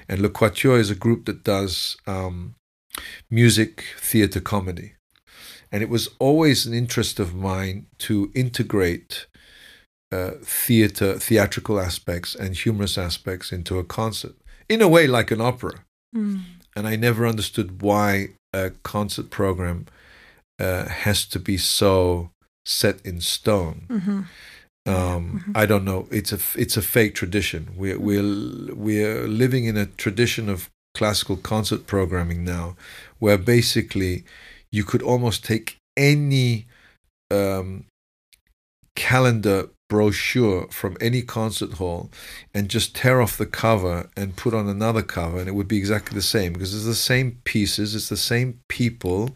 And 0.09 0.21
Le 0.21 0.29
Quatuor 0.29 0.77
is 0.77 0.91
a 0.91 0.97
group 0.97 1.25
that 1.27 1.45
does 1.45 1.97
um, 2.05 2.57
music, 3.31 3.85
theater, 3.99 4.41
comedy. 4.41 4.95
And 5.71 5.85
it 5.85 5.89
was 5.89 6.09
always 6.19 6.67
an 6.67 6.75
interest 6.75 7.21
of 7.21 7.33
mine 7.33 7.87
to 7.99 8.33
integrate 8.35 9.27
uh, 10.11 10.33
theater, 10.43 11.17
theatrical 11.21 11.79
aspects 11.79 12.35
and 12.35 12.57
humorous 12.57 12.99
aspects 12.99 13.53
into 13.53 13.79
a 13.79 13.85
concert 13.85 14.35
in 14.69 14.83
a 14.83 14.89
way 14.89 15.07
like 15.07 15.31
an 15.31 15.41
opera. 15.41 15.85
Mm. 16.15 16.43
And 16.77 16.87
I 16.87 16.97
never 16.97 17.27
understood 17.27 17.83
why 17.83 18.29
a 18.53 18.71
concert 18.83 19.31
program 19.31 19.87
uh, 20.59 20.87
has 20.87 21.27
to 21.27 21.39
be 21.39 21.57
so 21.57 22.31
set 22.65 23.05
in 23.05 23.21
stone. 23.21 23.87
Mm-hmm. 23.89 24.21
Um, 24.87 24.95
mm-hmm. 25.41 25.53
I 25.55 25.67
don't 25.67 25.85
know. 25.85 26.09
It's 26.11 26.33
a 26.33 26.39
it's 26.61 26.77
a 26.77 26.83
fake 26.83 27.15
tradition. 27.15 27.71
We're 27.77 27.99
we're 27.99 28.75
we're 28.75 29.27
living 29.27 29.65
in 29.65 29.77
a 29.77 29.87
tradition 29.87 30.49
of 30.49 30.71
classical 30.95 31.37
concert 31.37 31.87
programming 31.87 32.45
now, 32.45 32.77
where 33.19 33.39
basically 33.39 34.25
you 34.71 34.85
could 34.85 35.03
almost 35.03 35.45
take 35.45 35.77
any 35.97 36.67
um, 37.31 37.87
calendar 38.95 39.69
brochure 39.95 40.67
from 40.73 40.97
any 41.01 41.23
concert 41.23 41.75
hall 41.75 42.11
and 42.53 42.69
just 42.69 42.97
tear 42.97 43.23
off 43.23 43.39
the 43.39 43.47
cover 43.47 44.11
and 44.17 44.35
put 44.35 44.53
on 44.53 44.69
another 44.69 45.03
cover 45.03 45.39
and 45.39 45.47
it 45.47 45.55
would 45.55 45.69
be 45.69 45.77
exactly 45.77 46.17
the 46.17 46.31
same 46.37 46.53
because 46.53 46.75
it's 46.75 46.85
the 46.85 46.97
same 46.97 47.39
pieces 47.45 47.95
it's 47.95 48.09
the 48.09 48.17
same 48.17 48.59
people. 48.67 49.31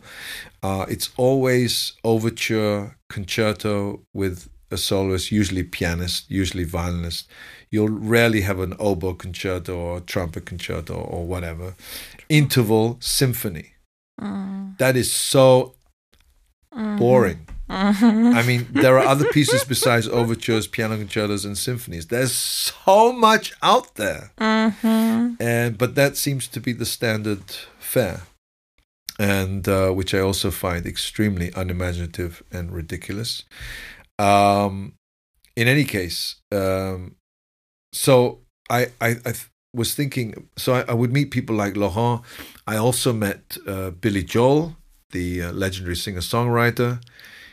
Uh, 0.60 0.84
it's 0.88 1.10
always 1.16 1.92
overture 2.02 2.96
concerto 3.08 4.02
with 4.12 4.48
a 4.72 4.76
soloist 4.76 5.30
usually 5.30 5.62
pianist 5.62 6.28
usually 6.28 6.64
violinist. 6.64 7.28
You'll 7.70 7.96
rarely 8.14 8.40
have 8.40 8.58
an 8.58 8.74
oboe 8.80 9.14
concerto 9.14 9.76
or 9.76 10.00
trumpet 10.00 10.44
concerto 10.44 10.94
or 10.94 11.24
whatever. 11.24 11.76
Interval 12.28 12.96
symphony. 12.98 13.74
Mm. 14.20 14.76
that 14.78 14.96
is 14.96 15.12
so 15.12 15.76
mm-hmm. 16.74 16.96
boring 16.98 17.46
I 17.70 18.42
mean, 18.46 18.66
there 18.70 18.98
are 18.98 19.06
other 19.06 19.26
pieces 19.26 19.64
besides 19.64 20.08
overtures, 20.08 20.66
piano 20.66 20.96
concertos, 20.96 21.44
and 21.44 21.56
symphonies. 21.56 22.06
There's 22.06 22.32
so 22.32 23.12
much 23.12 23.52
out 23.62 23.96
there, 23.96 24.32
mm-hmm. 24.38 25.34
and 25.40 25.76
but 25.76 25.94
that 25.94 26.16
seems 26.16 26.48
to 26.48 26.60
be 26.60 26.72
the 26.72 26.86
standard 26.86 27.42
fare, 27.78 28.22
and 29.18 29.68
uh, 29.68 29.90
which 29.90 30.14
I 30.14 30.20
also 30.20 30.50
find 30.50 30.86
extremely 30.86 31.50
unimaginative 31.54 32.42
and 32.50 32.72
ridiculous. 32.72 33.44
Um, 34.18 34.94
in 35.54 35.68
any 35.68 35.84
case, 35.84 36.36
um, 36.50 37.16
so 37.92 38.40
I, 38.70 38.88
I, 39.00 39.16
I 39.26 39.34
was 39.74 39.94
thinking, 39.94 40.48
so 40.56 40.74
I, 40.74 40.84
I, 40.88 40.94
would 40.94 41.12
meet 41.12 41.30
people 41.30 41.54
like 41.54 41.76
Laurent. 41.76 42.22
I 42.66 42.76
also 42.76 43.12
met 43.12 43.56
uh, 43.66 43.90
Billy 43.90 44.24
Joel, 44.24 44.76
the 45.10 45.42
uh, 45.42 45.52
legendary 45.52 45.96
singer 45.96 46.20
songwriter 46.20 47.00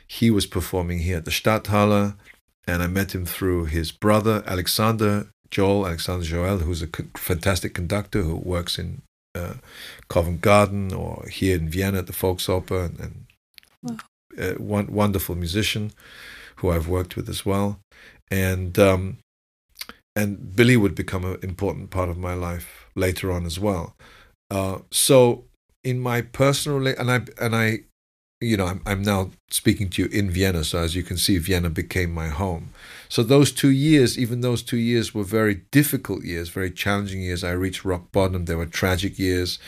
he 0.08 0.30
was 0.30 0.46
performing 0.46 1.00
here 1.00 1.18
at 1.18 1.26
the 1.26 1.32
Stadthalle, 1.32 2.16
and 2.68 2.84
I 2.84 2.88
met 2.88 3.14
him 3.14 3.26
through 3.26 3.66
his 3.66 3.92
brother 3.92 4.44
Alexander 4.46 5.28
Joel, 5.52 5.88
Alexander 5.88 6.26
Joel, 6.26 6.58
who's 6.60 6.82
a 6.82 6.88
fantastic 7.16 7.74
conductor 7.74 8.24
who 8.24 8.36
works 8.36 8.80
in 8.80 9.02
uh, 9.36 9.56
Covent 10.10 10.42
Garden 10.42 10.94
or 10.94 11.28
here 11.30 11.56
in 11.56 11.70
Vienna 11.70 12.00
at 12.00 12.08
the 12.08 12.14
Volksoper, 12.14 12.86
and, 12.86 13.00
and 13.00 13.26
wow. 13.84 13.98
uh, 14.38 14.54
one 14.54 14.88
wonderful 14.88 15.36
musician 15.36 15.92
who 16.58 16.72
I've 16.72 16.88
worked 16.88 17.16
with 17.16 17.30
as 17.30 17.46
well, 17.46 17.80
and 18.32 18.78
um, 18.80 19.18
and 20.16 20.56
Billy 20.56 20.78
would 20.78 20.96
become 20.96 21.26
an 21.26 21.40
important 21.42 21.90
part 21.90 22.10
of 22.10 22.18
my 22.18 22.34
life 22.34 22.86
later 22.96 23.32
on 23.32 23.46
as 23.46 23.60
well. 23.60 23.96
Uh, 24.50 24.80
so 24.92 25.46
in 25.84 26.00
my 26.00 26.22
personal 26.22 26.88
and 26.88 27.12
I 27.12 27.22
and 27.40 27.56
I 27.56 27.82
you 28.46 28.58
know, 28.58 28.68
I'm, 28.68 28.82
I'm 28.86 29.02
now 29.02 29.32
speaking 29.50 29.90
to 29.90 30.04
you 30.04 30.10
in 30.10 30.30
Vienna. 30.30 30.64
So 30.64 30.80
as 30.80 30.96
you 30.96 31.04
can 31.04 31.18
see, 31.18 31.38
Vienna 31.38 31.70
became 31.70 32.14
my 32.14 32.28
home. 32.28 32.70
So 33.10 33.24
those 33.24 33.52
two 33.52 33.70
years, 33.70 34.18
even 34.18 34.42
those 34.42 34.62
two 34.64 34.78
years 34.78 35.14
were 35.14 35.24
very 35.24 35.62
difficult 35.72 36.24
years, 36.24 36.50
very 36.50 36.72
challenging 36.72 37.22
years. 37.22 37.44
I 37.44 37.52
reached 37.52 37.86
rock 37.86 38.12
bottom. 38.12 38.46
They 38.46 38.56
were 38.56 38.66
tragic 38.66 39.18
years, 39.20 39.60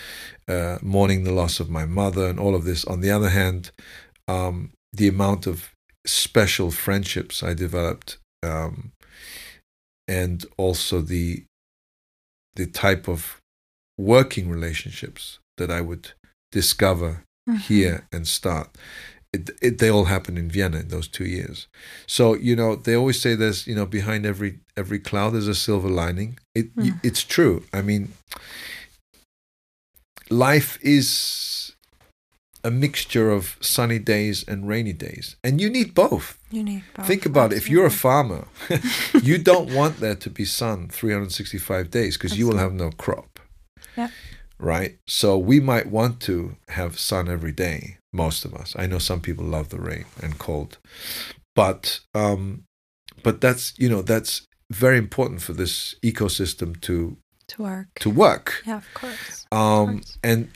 uh, 0.48 0.78
mourning 0.82 1.24
the 1.24 1.34
loss 1.34 1.60
of 1.60 1.70
my 1.70 1.86
mother 1.86 2.28
and 2.28 2.40
all 2.40 2.56
of 2.56 2.66
this. 2.66 2.86
On 2.86 3.02
the 3.02 3.12
other 3.12 3.30
hand, 3.30 3.72
um, 4.28 4.72
the 4.94 5.08
amount 5.08 5.48
of 5.48 5.72
special 6.06 6.72
friendships 6.72 7.44
I 7.44 7.54
developed, 7.54 8.18
um, 8.44 8.92
and 10.08 10.46
also 10.58 11.02
the 11.02 11.44
the 12.56 12.66
type 12.66 13.08
of 13.08 13.38
working 13.98 14.50
relationships 14.50 15.40
that 15.58 15.70
I 15.70 15.82
would 15.82 16.12
discover. 16.52 17.24
Here 17.56 18.08
and 18.12 18.28
start. 18.28 18.70
It, 19.34 19.50
it, 19.62 19.78
they 19.80 19.90
all 19.90 20.06
happened 20.06 20.38
in 20.38 20.50
Vienna 20.50 20.78
in 20.80 20.88
those 20.88 21.08
two 21.08 21.26
years. 21.26 21.68
So 22.06 22.34
you 22.34 22.56
know 22.56 22.76
they 22.76 22.96
always 22.96 23.22
say 23.22 23.36
there's 23.36 23.68
you 23.68 23.76
know 23.76 23.86
behind 23.86 24.26
every 24.26 24.60
every 24.76 25.00
cloud 25.00 25.34
there's 25.34 25.48
a 25.48 25.56
silver 25.56 25.90
lining. 25.90 26.40
It 26.56 26.76
mm. 26.76 27.00
it's 27.04 27.24
true. 27.24 27.64
I 27.74 27.82
mean, 27.82 28.14
life 30.30 30.80
is 30.82 31.74
a 32.64 32.72
mixture 32.72 33.30
of 33.30 33.58
sunny 33.60 34.00
days 34.00 34.44
and 34.48 34.68
rainy 34.68 34.94
days, 34.94 35.36
and 35.44 35.60
you 35.60 35.70
need 35.70 35.94
both. 35.94 36.38
You 36.50 36.64
need 36.64 36.84
both. 36.96 37.06
Think 37.06 37.26
about 37.26 37.52
it. 37.52 37.58
If 37.58 37.70
you're 37.70 37.86
a 37.86 37.92
farmer, 37.92 38.48
you 39.22 39.38
don't 39.38 39.74
want 39.74 40.00
there 40.00 40.16
to 40.16 40.30
be 40.30 40.46
sun 40.46 40.88
365 40.88 41.92
days 41.92 42.18
because 42.18 42.38
you 42.38 42.48
will 42.48 42.58
have 42.58 42.74
no 42.74 42.92
crop. 42.92 43.40
Yeah 43.98 44.10
right? 44.60 44.98
So 45.08 45.38
we 45.38 45.60
might 45.60 45.88
want 45.88 46.20
to 46.22 46.58
have 46.70 47.00
sun 47.00 47.30
every 47.30 47.52
day, 47.52 47.98
most 48.14 48.46
of 48.46 48.54
us. 48.54 48.76
I 48.78 48.88
know 48.88 49.00
some 49.00 49.22
people 49.22 49.46
love 49.46 49.70
the 49.70 49.80
rain 49.80 50.06
and 50.22 50.40
cold, 50.40 50.78
but 51.56 52.00
um, 52.14 52.64
but 53.24 53.42
that's 53.42 53.74
you 53.78 53.90
know 53.90 54.02
that's 54.02 54.46
very 54.72 54.98
important 54.98 55.42
for 55.42 55.54
this 55.54 55.96
ecosystem 56.04 56.80
to 56.82 57.18
to 57.50 57.64
work 57.64 57.88
to 58.00 58.10
work. 58.10 58.64
Yeah, 58.66 58.78
of 58.78 58.94
course. 58.94 59.46
Um, 59.52 59.60
of 59.60 59.96
course. 59.96 60.18
and 60.24 60.50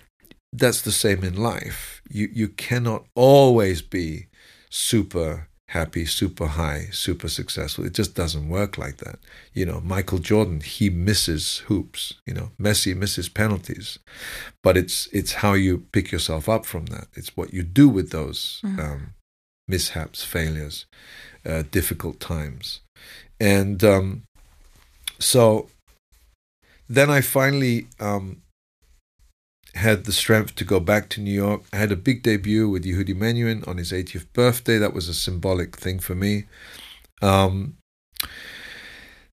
that's 0.54 0.82
the 0.82 0.92
same 0.92 1.24
in 1.24 1.36
life. 1.36 2.02
You 2.10 2.30
you 2.32 2.50
cannot 2.50 3.06
always 3.16 3.82
be 3.82 4.28
super 4.70 5.48
happy, 5.72 6.06
super 6.06 6.48
high, 6.48 6.88
super 6.92 7.30
successful. 7.30 7.86
It 7.86 7.94
just 7.94 8.14
doesn't 8.14 8.50
work 8.50 8.78
like 8.78 8.98
that. 8.98 9.20
You 9.54 9.66
know, 9.66 9.80
Michael 9.80 10.20
Jordan, 10.20 10.60
he 10.60 10.90
misses 10.90 11.60
hoops. 11.68 12.16
You 12.26 12.34
know, 12.34 12.52
Messi 12.60 12.96
misses 12.96 13.30
penalties, 13.30 13.98
but 14.64 14.76
it's 14.76 15.08
it's 15.14 15.34
how 15.34 15.54
you 15.54 15.86
pick 15.94 16.12
yourself 16.12 16.50
up 16.50 16.66
from 16.66 16.88
that. 16.88 17.08
It's 17.16 17.38
what 17.38 17.54
you 17.54 17.64
do 17.64 17.88
with 17.88 18.12
those 18.12 18.60
mm. 18.64 18.80
um, 18.80 19.14
mishaps, 19.68 20.24
failures, 20.26 20.86
uh, 21.46 21.64
difficult 21.72 22.20
times, 22.20 22.82
and 23.40 23.82
um, 23.84 24.24
so 25.20 25.70
then 26.90 27.10
I 27.10 27.22
finally 27.22 27.88
um, 28.02 28.41
had 29.76 30.06
the 30.06 30.12
strength 30.12 30.56
to 30.56 30.66
go 30.66 30.80
back 30.80 31.10
to 31.10 31.22
New 31.22 31.34
York. 31.34 31.64
I 31.72 31.78
had 31.78 31.92
a 31.92 31.96
big 31.96 32.24
debut 32.24 32.70
with 32.70 32.84
Yehudi 32.84 33.16
Menuhin 33.16 33.68
on 33.68 33.78
his 33.78 33.92
80th 33.92 34.32
birthday. 34.34 34.78
That 34.78 34.94
was 34.94 35.08
a 35.08 35.14
symbolic 35.14 35.78
thing 35.78 36.00
for 36.00 36.16
me. 36.16 36.46
Um, 37.22 37.78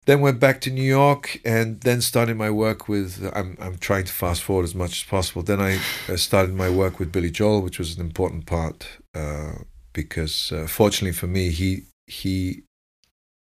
then 0.06 0.20
went 0.20 0.40
back 0.40 0.60
to 0.62 0.70
New 0.70 0.82
York 0.82 1.40
and 1.44 1.80
then 1.82 2.00
started 2.00 2.36
my 2.36 2.50
work 2.50 2.88
with. 2.88 3.30
I'm 3.34 3.56
I'm 3.60 3.78
trying 3.78 4.04
to 4.04 4.12
fast 4.12 4.42
forward 4.42 4.64
as 4.64 4.74
much 4.74 5.02
as 5.02 5.08
possible. 5.08 5.42
Then 5.42 5.60
I 5.60 5.78
started 6.16 6.54
my 6.54 6.68
work 6.70 6.98
with 6.98 7.12
Billy 7.12 7.30
Joel, 7.30 7.62
which 7.62 7.78
was 7.78 7.96
an 7.96 8.00
important 8.00 8.46
part 8.46 8.98
uh, 9.14 9.52
because 9.92 10.50
uh, 10.50 10.66
fortunately 10.66 11.12
for 11.12 11.28
me, 11.28 11.50
he 11.50 11.84
he 12.06 12.62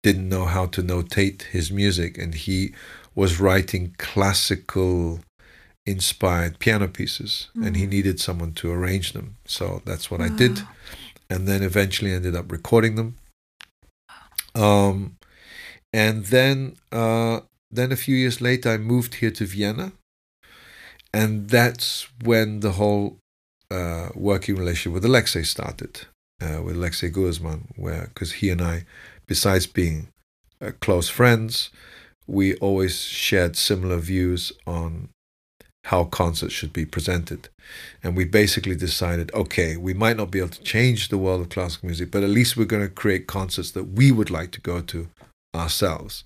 didn't 0.04 0.28
know 0.28 0.46
how 0.46 0.66
to 0.66 0.84
notate 0.84 1.44
his 1.44 1.72
music, 1.72 2.18
and 2.18 2.34
he 2.34 2.74
was 3.16 3.40
writing 3.40 3.96
classical 3.98 5.20
inspired 5.86 6.60
piano 6.60 6.88
pieces, 6.88 7.50
mm. 7.56 7.66
and 7.66 7.76
he 7.76 7.86
needed 7.88 8.20
someone 8.20 8.54
to 8.54 8.72
arrange 8.72 9.14
them. 9.14 9.36
So 9.46 9.82
that's 9.86 10.12
what 10.12 10.20
wow. 10.20 10.28
I 10.28 10.30
did, 10.30 10.62
and 11.30 11.48
then 11.48 11.64
eventually 11.64 12.14
ended 12.14 12.36
up 12.36 12.52
recording 12.52 12.96
them. 12.96 13.16
Um, 14.54 15.18
and 15.94 16.26
then 16.26 16.76
uh, 16.92 17.42
then 17.72 17.92
a 17.92 17.96
few 17.96 18.16
years 18.16 18.42
later, 18.42 18.70
I 18.70 18.78
moved 18.78 19.16
here 19.16 19.32
to 19.32 19.46
Vienna, 19.46 19.94
and 21.14 21.50
that's 21.50 22.08
when 22.24 22.60
the 22.60 22.74
whole 22.74 23.18
uh, 23.70 24.10
working 24.14 24.56
relationship 24.56 24.94
with 24.94 25.06
Alexei 25.06 25.44
started, 25.44 26.02
uh, 26.42 26.62
with 26.62 26.76
Alexei 26.76 27.10
Igudesman, 27.10 27.68
where 27.76 28.10
because 28.14 28.34
he 28.34 28.50
and 28.50 28.62
I, 28.62 28.86
besides 29.28 29.66
being 29.68 30.10
uh, 30.62 30.72
close 30.80 31.10
friends, 31.10 31.70
we 32.28 32.56
always 32.56 33.02
shared 33.02 33.56
similar 33.56 33.98
views 33.98 34.52
on 34.68 35.10
how 35.86 36.06
concerts 36.06 36.54
should 36.54 36.74
be 36.74 36.86
presented. 36.86 37.50
And 38.04 38.16
we 38.16 38.26
basically 38.26 38.76
decided 38.76 39.34
okay, 39.34 39.78
we 39.78 39.94
might 39.94 40.18
not 40.18 40.32
be 40.32 40.40
able 40.40 40.50
to 40.50 40.64
change 40.64 41.10
the 41.10 41.18
world 41.18 41.42
of 41.42 41.50
classical 41.50 41.88
music, 41.88 42.12
but 42.12 42.24
at 42.24 42.30
least 42.30 42.56
we're 42.56 42.66
going 42.66 42.88
to 42.88 42.94
create 42.94 43.28
concerts 43.28 43.72
that 43.72 43.86
we 43.86 44.12
would 44.12 44.30
like 44.30 44.52
to 44.52 44.62
go 44.62 44.82
to 44.82 45.10
ourselves. 45.56 46.24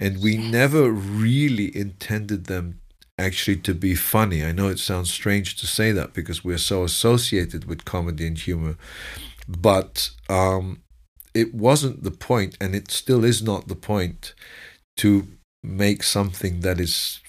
And 0.00 0.22
we 0.22 0.36
never 0.36 0.90
really 0.90 1.76
intended 1.76 2.46
them 2.46 2.80
actually 3.18 3.56
to 3.56 3.74
be 3.74 3.94
funny. 3.94 4.44
I 4.44 4.52
know 4.52 4.68
it 4.68 4.78
sounds 4.78 5.10
strange 5.10 5.56
to 5.56 5.66
say 5.66 5.92
that 5.92 6.12
because 6.12 6.44
we're 6.44 6.58
so 6.58 6.84
associated 6.84 7.64
with 7.64 7.84
comedy 7.84 8.26
and 8.26 8.38
humor, 8.38 8.76
but 9.48 10.10
um, 10.28 10.82
it 11.34 11.54
wasn't 11.54 12.02
the 12.02 12.10
point, 12.10 12.56
and 12.60 12.74
it 12.74 12.90
still 12.90 13.24
is 13.24 13.42
not 13.42 13.68
the 13.68 13.76
point, 13.76 14.34
to 14.98 15.26
make 15.62 16.02
something 16.02 16.60
that 16.60 16.80
is 16.80 17.20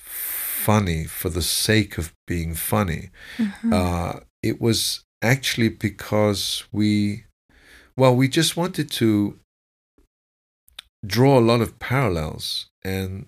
funny 0.68 1.06
for 1.06 1.30
the 1.30 1.42
sake 1.42 1.98
of 1.98 2.12
being 2.28 2.54
funny. 2.54 3.10
Mm-hmm. 3.38 3.72
Uh, 3.72 4.14
it 4.44 4.60
was 4.60 5.06
actually 5.22 5.70
because 5.70 6.66
we, 6.74 7.24
well, 7.96 8.14
we 8.14 8.28
just 8.28 8.58
wanted 8.58 8.92
to 8.92 9.40
draw 11.06 11.40
a 11.40 11.48
lot 11.52 11.62
of 11.62 11.80
parallels 11.80 12.68
and 12.84 13.28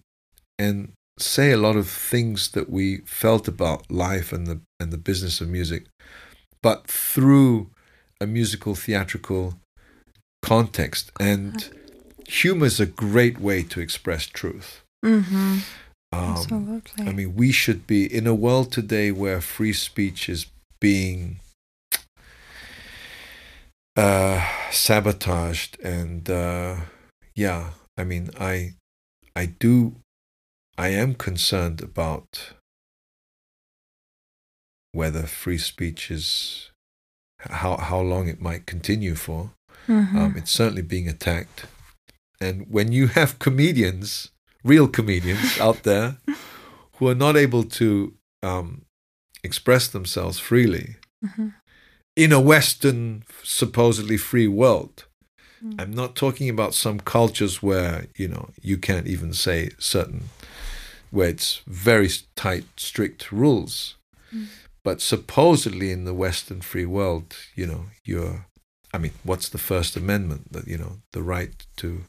and 0.58 0.92
say 1.18 1.52
a 1.52 1.64
lot 1.68 1.78
of 1.78 1.88
things 1.88 2.52
that 2.52 2.70
we 2.70 2.98
felt 3.06 3.48
about 3.48 3.90
life 3.90 4.36
and 4.36 4.46
the 4.46 4.60
and 4.82 4.92
the 4.92 5.04
business 5.10 5.40
of 5.40 5.48
music, 5.48 5.86
but 6.62 6.88
through 6.88 7.70
a 8.20 8.28
musical 8.28 8.76
theatrical 8.76 9.54
context. 10.42 11.10
And 11.22 11.70
humor 12.28 12.66
is 12.66 12.82
a 12.82 12.86
great 13.06 13.40
way 13.40 13.64
to 13.64 13.80
express 13.80 14.26
truth. 14.26 14.82
Mm-hmm. 15.06 15.60
Um, 16.12 16.32
Absolutely. 16.32 17.08
I 17.08 17.12
mean, 17.12 17.36
we 17.36 17.52
should 17.52 17.86
be 17.86 18.06
in 18.06 18.26
a 18.26 18.34
world 18.34 18.72
today 18.72 19.12
where 19.12 19.42
free 19.42 19.74
speech 19.74 20.28
is 20.28 20.48
being 20.80 21.40
uh, 23.96 24.48
sabotaged, 24.72 25.80
and 25.82 26.30
uh, 26.30 26.78
yeah, 27.36 27.72
I 27.98 28.04
mean, 28.06 28.32
I, 28.40 28.74
I 29.36 29.46
do 29.46 29.96
I 30.80 30.88
am 30.90 31.14
concerned 31.14 31.82
about 31.82 32.54
whether 34.94 35.24
free 35.24 35.58
speech 35.58 36.10
is 36.10 36.72
how 37.40 37.76
how 37.76 38.00
long 38.00 38.30
it 38.30 38.42
might 38.42 38.66
continue 38.66 39.16
for. 39.16 39.52
Mm-hmm. 39.90 40.18
Um, 40.18 40.36
it's 40.38 40.52
certainly 40.52 40.82
being 40.82 41.10
attacked, 41.10 41.66
and 42.40 42.66
when 42.70 42.94
you 42.94 43.08
have 43.08 43.40
comedians, 43.40 44.30
real 44.64 44.88
comedians 44.88 45.60
out 45.60 45.84
there, 45.84 46.18
who 46.94 47.08
are 47.08 47.16
not 47.16 47.38
able 47.38 47.64
to 47.64 48.14
um, 48.44 48.86
express 49.44 49.88
themselves 49.88 50.40
freely 50.40 50.98
mm-hmm. 51.24 51.50
in 52.16 52.32
a 52.32 52.42
Western 52.42 53.24
supposedly 53.44 54.18
free 54.18 54.48
world. 54.48 55.06
Mm. 55.64 55.82
I'm 55.82 55.94
not 55.94 56.16
talking 56.16 56.50
about 56.50 56.74
some 56.74 57.00
cultures 57.00 57.62
where 57.62 58.08
you 58.16 58.28
know 58.28 58.50
you 58.62 58.78
can't 58.78 59.08
even 59.08 59.34
say 59.34 59.72
certain 59.78 60.30
where 61.12 61.30
it's 61.30 61.62
very 61.66 62.10
tight, 62.36 62.66
strict 62.78 63.32
rules. 63.32 63.96
Mm. 64.34 64.48
But 64.84 65.02
supposedly 65.02 65.92
in 65.92 66.06
the 66.06 66.14
Western 66.14 66.62
free 66.62 66.86
world, 66.86 67.36
you 67.56 67.66
know, 67.66 67.86
you're, 68.04 68.48
I 68.94 68.98
mean, 68.98 69.12
what's 69.24 69.50
the 69.50 69.58
First 69.58 69.98
Amendment? 69.98 70.54
That 70.54 70.68
you 70.68 70.78
know, 70.78 71.02
the 71.12 71.22
right 71.22 71.66
to 71.78 72.04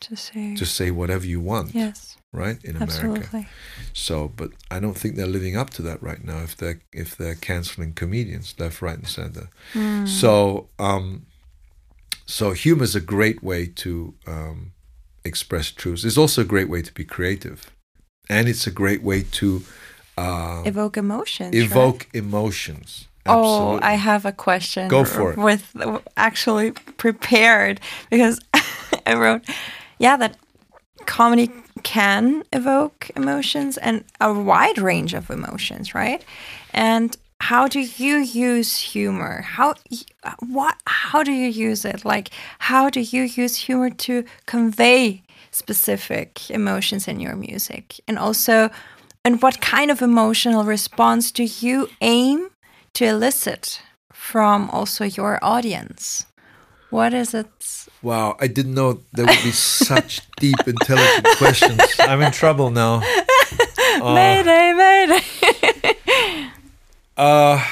to 0.00 0.16
say 0.16 0.54
to 0.54 0.64
say 0.64 0.90
whatever 0.90 1.26
you 1.26 1.40
want. 1.40 1.74
Yes. 1.74 2.16
Right 2.30 2.62
in 2.62 2.76
Absolutely. 2.82 3.26
America. 3.30 3.50
So, 3.94 4.28
but 4.36 4.50
I 4.70 4.80
don't 4.80 4.96
think 4.96 5.16
they're 5.16 5.26
living 5.26 5.56
up 5.56 5.70
to 5.70 5.82
that 5.82 6.02
right 6.02 6.22
now. 6.22 6.42
If 6.42 6.56
they're 6.56 6.80
if 6.92 7.16
they're 7.16 7.34
canceling 7.34 7.94
comedians 7.94 8.54
left, 8.58 8.82
right, 8.82 8.98
and 8.98 9.08
center. 9.08 9.48
Mm. 9.72 10.06
So, 10.06 10.68
um, 10.78 11.24
so 12.26 12.52
humor 12.52 12.84
is 12.84 12.94
a 12.94 13.00
great 13.00 13.42
way 13.42 13.66
to 13.76 14.14
um, 14.26 14.72
express 15.24 15.70
truths. 15.70 16.04
It's 16.04 16.18
also 16.18 16.42
a 16.42 16.44
great 16.44 16.68
way 16.68 16.82
to 16.82 16.92
be 16.92 17.04
creative 17.04 17.70
and 18.28 18.48
it's 18.48 18.66
a 18.66 18.70
great 18.70 19.02
way 19.02 19.22
to 19.22 19.62
uh, 20.16 20.62
evoke 20.64 20.96
emotions. 20.96 21.54
Evoke 21.54 22.06
right? 22.12 22.22
emotions. 22.22 23.08
Absolutely. 23.26 23.76
Oh, 23.76 23.80
I 23.82 23.94
have 23.94 24.24
a 24.24 24.32
question. 24.32 24.88
Go 24.88 25.04
for 25.04 25.32
it. 25.32 25.38
With 25.38 25.76
actually 26.16 26.72
prepared 26.72 27.80
because 28.10 28.40
I 29.06 29.14
wrote, 29.14 29.44
yeah, 29.98 30.16
that 30.16 30.36
comedy 31.06 31.50
can 31.82 32.42
evoke 32.52 33.10
emotions 33.16 33.78
and 33.78 34.04
a 34.20 34.32
wide 34.32 34.78
range 34.78 35.14
of 35.14 35.30
emotions, 35.30 35.94
right? 35.94 36.24
And 36.72 37.16
how 37.40 37.68
do 37.68 37.80
you 37.80 38.16
use 38.16 38.76
humor? 38.78 39.42
How 39.42 39.74
what? 40.40 40.76
How 40.86 41.22
do 41.22 41.32
you 41.32 41.48
use 41.48 41.84
it? 41.84 42.04
Like, 42.04 42.30
how 42.58 42.90
do 42.90 43.00
you 43.00 43.22
use 43.22 43.56
humor 43.56 43.90
to 43.90 44.24
convey 44.46 45.22
specific 45.50 46.50
emotions 46.50 47.06
in 47.06 47.20
your 47.20 47.36
music? 47.36 48.00
And 48.08 48.18
also, 48.18 48.70
and 49.24 49.40
what 49.40 49.60
kind 49.60 49.90
of 49.90 50.02
emotional 50.02 50.64
response 50.64 51.30
do 51.30 51.44
you 51.44 51.88
aim 52.00 52.50
to 52.94 53.04
elicit 53.04 53.80
from 54.12 54.68
also 54.70 55.04
your 55.04 55.38
audience? 55.42 56.26
What 56.90 57.12
is 57.12 57.34
it? 57.34 57.46
Wow, 58.02 58.36
I 58.40 58.46
didn't 58.46 58.74
know 58.74 59.00
there 59.12 59.26
would 59.26 59.42
be 59.42 59.50
such 59.50 60.22
deep, 60.36 60.56
intelligent 60.66 61.26
questions. 61.36 61.80
I'm 61.98 62.22
in 62.22 62.32
trouble 62.32 62.70
now. 62.70 63.02
Uh, 64.00 64.14
mayday, 64.14 64.72
mayday. 64.72 66.50
uh, 67.16 67.62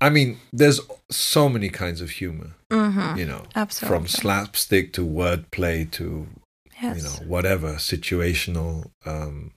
I 0.00 0.10
mean, 0.10 0.38
there's 0.52 0.80
so 1.10 1.48
many 1.48 1.68
kinds 1.68 2.00
of 2.00 2.10
humor. 2.10 2.54
Mm-hmm. 2.70 3.18
You 3.18 3.26
know, 3.26 3.44
Absolutely. 3.54 3.96
from 3.96 4.06
slapstick 4.08 4.92
to 4.94 5.06
wordplay 5.06 5.90
to 5.92 6.26
yes. 6.82 6.96
you 6.96 7.02
know 7.02 7.28
whatever 7.28 7.74
situational. 7.74 8.90
Um, 9.06 9.52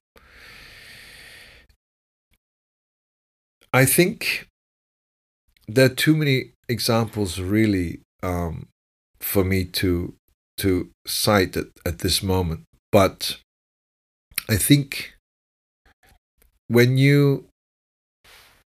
I 3.73 3.85
think 3.85 4.47
there 5.67 5.85
are 5.85 5.89
too 5.89 6.15
many 6.15 6.51
examples 6.71 7.39
really 7.39 7.99
um, 8.23 8.67
for 9.19 9.43
me 9.43 9.65
to 9.65 10.15
to 10.57 10.89
cite 11.05 11.55
at, 11.57 11.67
at 11.85 11.99
this 11.99 12.21
moment, 12.21 12.63
but 12.91 13.37
I 14.49 14.57
think 14.57 15.13
when 16.67 16.97
you 16.97 17.45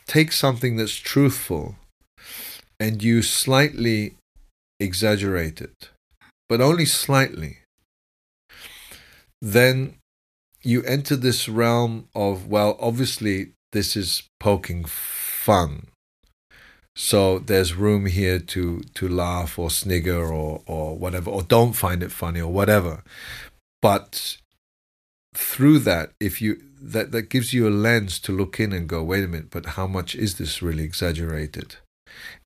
take 0.08 0.32
something 0.32 0.76
that's 0.76 0.96
truthful 0.96 1.76
and 2.80 3.04
you 3.04 3.22
slightly 3.22 4.16
exaggerate 4.80 5.62
it, 5.62 5.89
but 6.50 6.62
only 6.62 6.86
slightly, 6.86 7.60
then 9.42 9.96
you 10.63 10.84
enter 10.84 11.16
this 11.16 11.48
realm 11.48 12.08
of, 12.16 12.48
well, 12.48 12.78
obviously, 12.80 13.52
this 13.72 13.96
is 13.96 14.24
poking 14.39 14.86
fun. 14.86 15.88
So 16.95 17.39
there's 17.39 17.73
room 17.73 18.06
here 18.06 18.39
to, 18.39 18.82
to 18.93 19.08
laugh 19.08 19.58
or 19.58 19.69
snigger 19.69 20.32
or, 20.32 20.62
or 20.65 20.95
whatever, 20.95 21.32
or 21.32 21.41
don't 21.41 21.73
find 21.73 22.03
it 22.03 22.12
funny 22.12 22.39
or 22.39 22.51
whatever. 22.51 23.03
But 23.82 24.38
through 25.34 25.79
that, 25.79 26.12
if 26.19 26.41
you 26.41 26.62
that 26.82 27.12
that 27.12 27.29
gives 27.29 27.53
you 27.53 27.67
a 27.67 27.71
lens 27.71 28.19
to 28.19 28.32
look 28.32 28.60
in 28.60 28.73
and 28.73 28.88
go, 28.88 29.01
wait 29.03 29.23
a 29.23 29.27
minute, 29.27 29.49
but 29.49 29.65
how 29.77 29.88
much 29.88 30.15
is 30.15 30.38
this 30.38 30.62
really 30.62 30.84
exaggerated? 30.84 31.77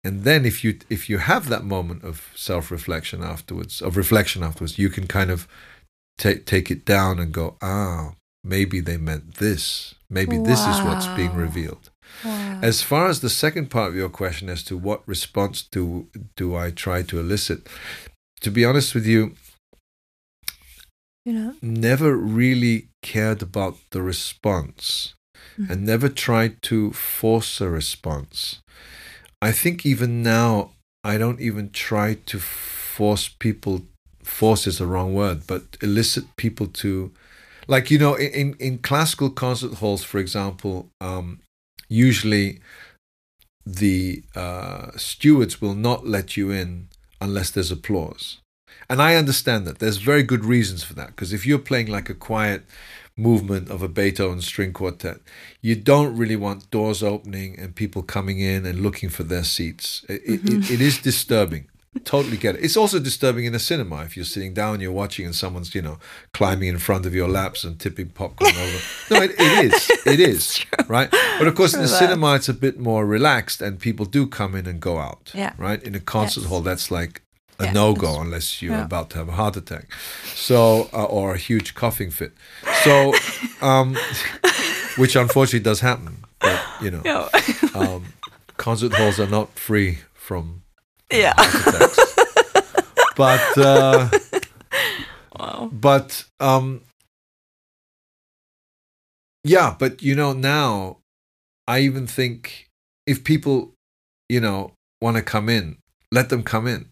And 0.03 0.23
then 0.23 0.45
if 0.45 0.63
you 0.63 0.79
if 0.89 1.09
you 1.09 1.17
have 1.17 1.49
that 1.49 1.65
moment 1.65 2.03
of 2.03 2.31
self 2.35 2.71
reflection 2.71 3.23
afterwards, 3.23 3.81
of 3.81 3.97
reflection 3.97 4.43
afterwards, 4.43 4.77
you 4.79 4.89
can 4.89 5.07
kind 5.07 5.31
of 5.31 5.47
take 6.17 6.45
take 6.45 6.71
it 6.71 6.85
down 6.85 7.19
and 7.19 7.33
go, 7.33 7.57
ah, 7.61 8.13
maybe 8.43 8.79
they 8.79 8.97
meant 8.97 9.35
this. 9.35 9.95
Maybe 10.09 10.37
wow. 10.37 10.45
this 10.45 10.65
is 10.65 10.81
what's 10.81 11.07
being 11.07 11.35
revealed. 11.35 11.89
Wow. 12.23 12.59
As 12.61 12.81
far 12.81 13.07
as 13.07 13.19
the 13.21 13.29
second 13.29 13.69
part 13.69 13.89
of 13.89 13.95
your 13.95 14.09
question 14.09 14.49
as 14.49 14.63
to 14.63 14.77
what 14.77 15.07
response 15.07 15.61
do 15.61 16.07
do 16.35 16.55
I 16.55 16.71
try 16.71 17.03
to 17.03 17.19
elicit, 17.19 17.67
to 18.41 18.51
be 18.51 18.65
honest 18.65 18.95
with 18.95 19.05
you, 19.05 19.35
you 21.25 21.33
know, 21.33 21.55
never 21.61 22.15
really 22.15 22.87
cared 23.01 23.41
about 23.41 23.77
the 23.91 24.01
response 24.01 25.13
Mhm. 25.59 25.69
and 25.69 25.85
never 25.85 26.09
tried 26.09 26.61
to 26.63 26.91
force 26.93 27.61
a 27.61 27.69
response. 27.69 28.59
I 29.41 29.51
think 29.51 29.85
even 29.85 30.23
now 30.23 30.71
I 31.03 31.17
don't 31.17 31.39
even 31.41 31.69
try 31.71 32.15
to 32.25 32.39
force 32.39 33.29
people 33.39 33.85
force 34.23 34.67
is 34.67 34.77
the 34.79 34.85
wrong 34.85 35.13
word, 35.13 35.47
but 35.47 35.77
elicit 35.81 36.25
people 36.37 36.67
to 36.67 37.11
like 37.67 37.89
you 37.91 37.97
know 37.99 38.15
in, 38.15 38.31
in, 38.31 38.55
in 38.59 38.77
classical 38.79 39.29
concert 39.29 39.75
halls 39.75 40.03
for 40.03 40.19
example 40.19 40.89
um, 41.01 41.39
usually 41.87 42.59
the 43.65 44.23
uh, 44.35 44.91
stewards 44.95 45.61
will 45.61 45.75
not 45.75 46.07
let 46.07 46.37
you 46.37 46.51
in 46.51 46.87
unless 47.19 47.51
there's 47.51 47.71
applause. 47.71 48.37
And 48.89 49.01
i 49.01 49.15
understand 49.15 49.67
that. 49.67 49.79
There's 49.79 49.97
very 49.97 50.23
good 50.23 50.45
reasons 50.45 50.83
for 50.83 50.93
that 50.93 51.07
because 51.07 51.33
if 51.33 51.45
you're 51.45 51.59
playing 51.59 51.87
like 51.87 52.09
a 52.09 52.13
quiet 52.13 52.63
movement 53.17 53.69
of 53.69 53.81
a 53.81 53.87
beethoven 53.87 54.39
string 54.41 54.71
quartet 54.71 55.17
you 55.59 55.75
don't 55.75 56.15
really 56.15 56.35
want 56.35 56.69
doors 56.69 57.01
opening 57.01 57.57
and 57.57 57.75
people 57.75 58.03
coming 58.03 58.39
in 58.39 58.63
and 58.63 58.83
looking 58.83 59.09
for 59.09 59.23
their 59.23 59.43
seats. 59.43 60.05
It, 60.07 60.21
it, 60.23 60.53
it, 60.53 60.71
it 60.71 60.81
is 60.81 60.99
disturbing 60.99 61.67
totally 62.05 62.37
get 62.37 62.55
it. 62.55 62.63
It's 62.63 62.77
also 62.77 62.99
disturbing 62.99 63.45
in 63.45 63.53
a 63.55 63.59
cinema 63.59 64.03
if 64.03 64.15
you're 64.15 64.25
sitting 64.25 64.53
down, 64.53 64.79
you're 64.81 64.91
watching, 64.91 65.25
and 65.25 65.35
someone's 65.35 65.73
you 65.75 65.81
know 65.81 65.97
climbing 66.33 66.69
in 66.69 66.77
front 66.79 67.05
of 67.05 67.13
your 67.13 67.27
laps 67.29 67.63
and 67.63 67.79
tipping 67.79 68.09
popcorn 68.09 68.51
over. 68.55 68.79
No, 69.11 69.21
it, 69.21 69.31
it 69.37 69.73
is, 69.73 69.89
it 70.05 70.19
is, 70.19 70.65
right? 70.87 71.09
But 71.39 71.47
of 71.47 71.55
course, 71.55 71.73
in 71.73 71.81
the 71.81 71.87
that. 71.87 71.99
cinema, 71.99 72.35
it's 72.35 72.49
a 72.49 72.53
bit 72.53 72.79
more 72.79 73.05
relaxed, 73.05 73.61
and 73.61 73.79
people 73.79 74.05
do 74.05 74.27
come 74.27 74.55
in 74.55 74.65
and 74.67 74.79
go 74.79 74.97
out. 74.99 75.31
Yeah. 75.33 75.53
Right. 75.57 75.81
In 75.83 75.95
a 75.95 75.99
concert 75.99 76.41
Yes. 76.41 76.49
hall, 76.49 76.61
that's 76.61 76.89
like 76.91 77.21
a 77.59 77.65
Yeah, 77.65 77.71
no 77.73 77.93
go 77.95 78.21
unless 78.21 78.61
you're 78.61 78.73
yeah. 78.75 78.85
about 78.85 79.09
to 79.11 79.17
have 79.17 79.29
a 79.29 79.33
heart 79.33 79.57
attack, 79.57 79.91
so 80.35 80.89
uh, 80.93 81.05
or 81.05 81.33
a 81.33 81.37
huge 81.37 81.73
coughing 81.73 82.11
fit. 82.11 82.33
So, 82.83 83.13
um, 83.61 83.97
which 84.97 85.15
unfortunately 85.15 85.61
does 85.63 85.79
happen. 85.81 86.17
But 86.39 86.61
you 86.81 86.91
know, 86.91 87.29
um, 87.73 88.13
concert 88.57 88.93
halls 88.93 89.19
are 89.19 89.27
not 89.29 89.57
free 89.57 89.99
from 90.13 90.61
yeah. 91.11 91.33
but 93.15 93.57
uh, 93.57 94.09
Wow. 95.37 95.69
but 95.71 96.25
um, 96.39 96.81
yeah, 99.43 99.75
but 99.77 100.01
you 100.01 100.15
know 100.15 100.33
now, 100.33 100.97
I 101.67 101.79
even 101.79 102.07
think 102.07 102.67
if 103.05 103.23
people, 103.23 103.73
you 104.29 104.39
know, 104.39 104.73
want 105.01 105.17
to 105.17 105.23
come 105.23 105.47
in, 105.49 105.77
let 106.11 106.29
them 106.29 106.43
come 106.43 106.67
in. 106.67 106.89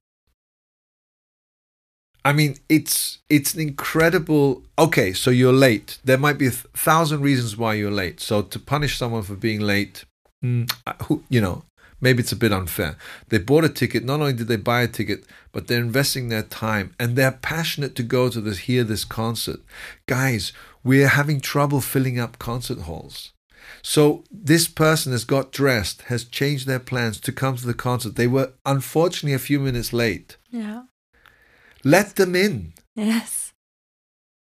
I 2.24 2.34
mean, 2.34 2.58
it's 2.70 3.20
it's 3.30 3.54
an 3.54 3.62
incredible. 3.62 4.64
Okay, 4.80 5.14
so 5.14 5.30
you're 5.30 5.54
late. 5.54 6.00
There 6.04 6.18
might 6.18 6.38
be 6.38 6.48
a 6.48 6.52
thousand 6.52 7.22
reasons 7.22 7.56
why 7.58 7.76
you're 7.76 7.92
late. 7.92 8.20
So 8.20 8.42
to 8.42 8.60
punish 8.60 8.98
someone 8.98 9.24
for 9.24 9.36
being 9.36 9.60
late, 9.62 10.06
mm, 10.44 10.72
who 11.04 11.24
you 11.30 11.42
know, 11.42 11.64
maybe 12.02 12.22
it's 12.22 12.32
a 12.32 12.36
bit 12.36 12.52
unfair. 12.54 12.98
They 13.30 13.38
bought 13.38 13.64
a 13.66 13.70
ticket. 13.70 14.04
Not 14.04 14.20
only 14.20 14.34
did 14.34 14.48
they 14.48 14.58
buy 14.58 14.82
a 14.82 14.88
ticket, 14.88 15.26
but 15.52 15.68
they're 15.68 15.80
investing 15.82 16.30
their 16.30 16.44
time 16.44 16.94
and 17.00 17.16
they're 17.16 17.32
passionate 17.32 17.96
to 17.96 18.04
go 18.04 18.30
to 18.30 18.42
this 18.42 18.60
hear 18.60 18.84
this 18.84 19.06
concert. 19.06 19.60
Guys, 20.08 20.52
we're 20.84 21.08
having 21.08 21.40
trouble 21.42 21.82
filling 21.82 22.20
up 22.20 22.38
concert 22.40 22.80
halls. 22.80 23.32
So 23.82 24.24
this 24.32 24.68
person 24.68 25.12
has 25.12 25.24
got 25.26 25.52
dressed, 25.52 26.04
has 26.04 26.24
changed 26.26 26.68
their 26.68 26.80
plans 26.80 27.20
to 27.22 27.32
come 27.32 27.56
to 27.58 27.66
the 27.66 27.74
concert. 27.74 28.16
They 28.16 28.28
were 28.28 28.54
unfortunately 28.66 29.34
a 29.34 29.40
few 29.40 29.60
minutes 29.60 29.94
late. 29.94 30.38
Yeah. 30.52 30.84
Let 31.84 32.16
them 32.16 32.36
in. 32.36 32.74
Yes. 32.96 33.54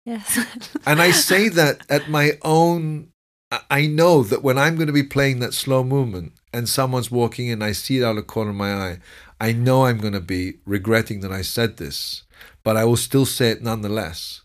Yes. 0.05 0.39
And 0.85 1.01
I 1.01 1.11
say 1.11 1.49
that 1.59 1.85
at 1.89 2.09
my 2.09 2.33
own. 2.43 3.09
I- 3.51 3.61
I 3.71 3.85
know 3.87 4.21
that 4.23 4.43
when 4.43 4.57
I'm 4.59 4.75
going 4.75 4.87
to 4.87 4.93
be 4.93 5.03
playing 5.03 5.39
that 5.39 5.53
slow 5.55 5.83
movement 5.83 6.33
and 6.53 6.67
someone's 6.67 7.11
walking 7.11 7.47
in, 7.47 7.61
I 7.61 7.71
see 7.71 7.99
it 7.99 8.03
out 8.03 8.11
of 8.11 8.15
the 8.17 8.23
corner 8.23 8.51
of 8.51 8.55
my 8.55 8.73
eye. 8.73 8.97
I 9.39 9.53
know 9.53 9.85
I'm 9.85 9.99
going 9.99 10.13
to 10.13 10.19
be 10.19 10.55
regretting 10.65 11.21
that 11.21 11.31
I 11.31 11.41
said 11.41 11.77
this, 11.77 12.23
but 12.63 12.75
I 12.75 12.85
will 12.85 12.97
still 12.97 13.25
say 13.25 13.51
it 13.51 13.63
nonetheless 13.63 14.41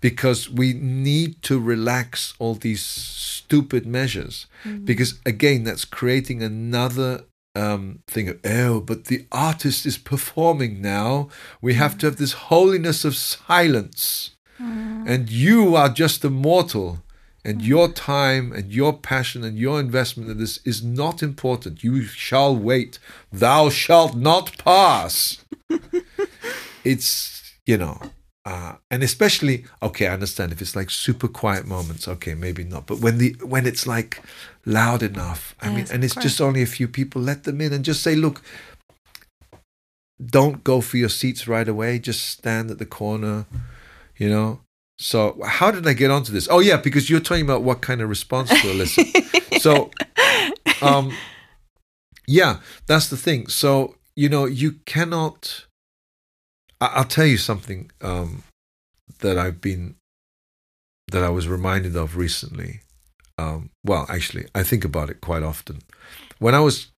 because 0.00 0.50
we 0.50 0.74
need 0.74 1.40
to 1.42 1.58
relax 1.58 2.34
all 2.38 2.54
these 2.54 2.84
stupid 2.84 3.86
measures. 3.86 4.46
Because 4.84 5.18
again, 5.24 5.64
that's 5.64 5.86
creating 5.86 6.42
another 6.42 7.24
um, 7.54 8.00
thing 8.06 8.28
of, 8.28 8.40
oh, 8.44 8.80
but 8.80 9.06
the 9.06 9.26
artist 9.32 9.86
is 9.86 9.96
performing 9.96 10.82
now. 10.82 11.28
We 11.62 11.74
have 11.74 11.96
to 11.98 12.06
have 12.06 12.16
this 12.16 12.32
holiness 12.32 13.04
of 13.04 13.16
silence 13.16 14.34
and 15.06 15.30
you 15.30 15.76
are 15.76 15.88
just 15.88 16.24
a 16.24 16.30
mortal 16.30 17.02
and 17.44 17.62
your 17.62 17.88
time 17.88 18.52
and 18.52 18.72
your 18.72 18.92
passion 18.92 19.44
and 19.44 19.58
your 19.58 19.78
investment 19.78 20.30
in 20.30 20.38
this 20.38 20.58
is 20.64 20.82
not 20.82 21.22
important. 21.22 21.84
You 21.84 22.02
shall 22.04 22.56
wait. 22.56 22.98
Thou 23.32 23.68
shalt 23.68 24.16
not 24.16 24.56
pass. 24.58 25.44
It's 26.84 27.56
you 27.64 27.78
know 27.78 27.98
uh, 28.44 28.74
and 28.90 29.02
especially 29.02 29.64
okay 29.82 30.06
i 30.06 30.12
understand 30.12 30.52
if 30.52 30.60
it's 30.60 30.76
like 30.76 30.90
super 30.90 31.28
quiet 31.28 31.66
moments 31.66 32.06
okay 32.06 32.34
maybe 32.34 32.62
not 32.62 32.86
but 32.86 32.98
when 32.98 33.16
the 33.16 33.34
when 33.42 33.66
it's 33.66 33.86
like 33.86 34.22
loud 34.66 35.02
enough 35.02 35.54
i 35.62 35.70
mean 35.70 35.86
and 35.90 36.04
it's 36.04 36.14
just 36.16 36.42
only 36.42 36.60
a 36.60 36.66
few 36.66 36.86
people 36.86 37.22
let 37.22 37.44
them 37.44 37.58
in 37.62 37.72
and 37.72 37.86
just 37.86 38.02
say 38.02 38.14
look 38.14 38.42
don't 40.24 40.62
go 40.64 40.80
for 40.80 40.96
your 40.96 41.08
seats 41.08 41.48
right 41.48 41.68
away. 41.68 41.98
Just 41.98 42.26
stand 42.28 42.70
at 42.70 42.78
the 42.78 42.86
corner 42.86 43.46
you 44.16 44.28
know 44.28 44.60
so 44.98 45.38
how 45.44 45.70
did 45.70 45.86
i 45.86 45.92
get 45.92 46.10
onto 46.10 46.32
this? 46.32 46.48
Oh 46.50 46.60
yeah 46.60 46.76
because 46.76 47.08
you're 47.10 47.20
talking 47.20 47.44
about 47.44 47.62
what 47.62 47.80
kind 47.80 48.00
of 48.00 48.08
response 48.08 48.48
to 48.50 48.70
elicit 48.70 49.06
so 49.60 49.90
um 50.82 51.12
yeah 52.26 52.60
that's 52.86 53.08
the 53.08 53.16
thing. 53.16 53.46
So 53.48 53.96
you 54.16 54.28
know 54.28 54.44
you 54.44 54.72
cannot 54.86 55.66
I- 56.80 56.92
i'll 56.96 57.04
tell 57.04 57.26
you 57.26 57.36
something 57.36 57.90
um 58.00 58.44
that 59.20 59.36
i've 59.38 59.60
been 59.60 59.96
that 61.10 61.22
i 61.24 61.28
was 61.28 61.48
reminded 61.48 61.96
of 61.96 62.16
recently. 62.16 62.80
Um 63.38 63.70
well 63.84 64.06
actually 64.08 64.46
i 64.54 64.62
think 64.62 64.84
about 64.84 65.10
it 65.10 65.20
quite 65.20 65.42
often. 65.42 65.80
When 66.38 66.54
i 66.54 66.60
was 66.60 66.88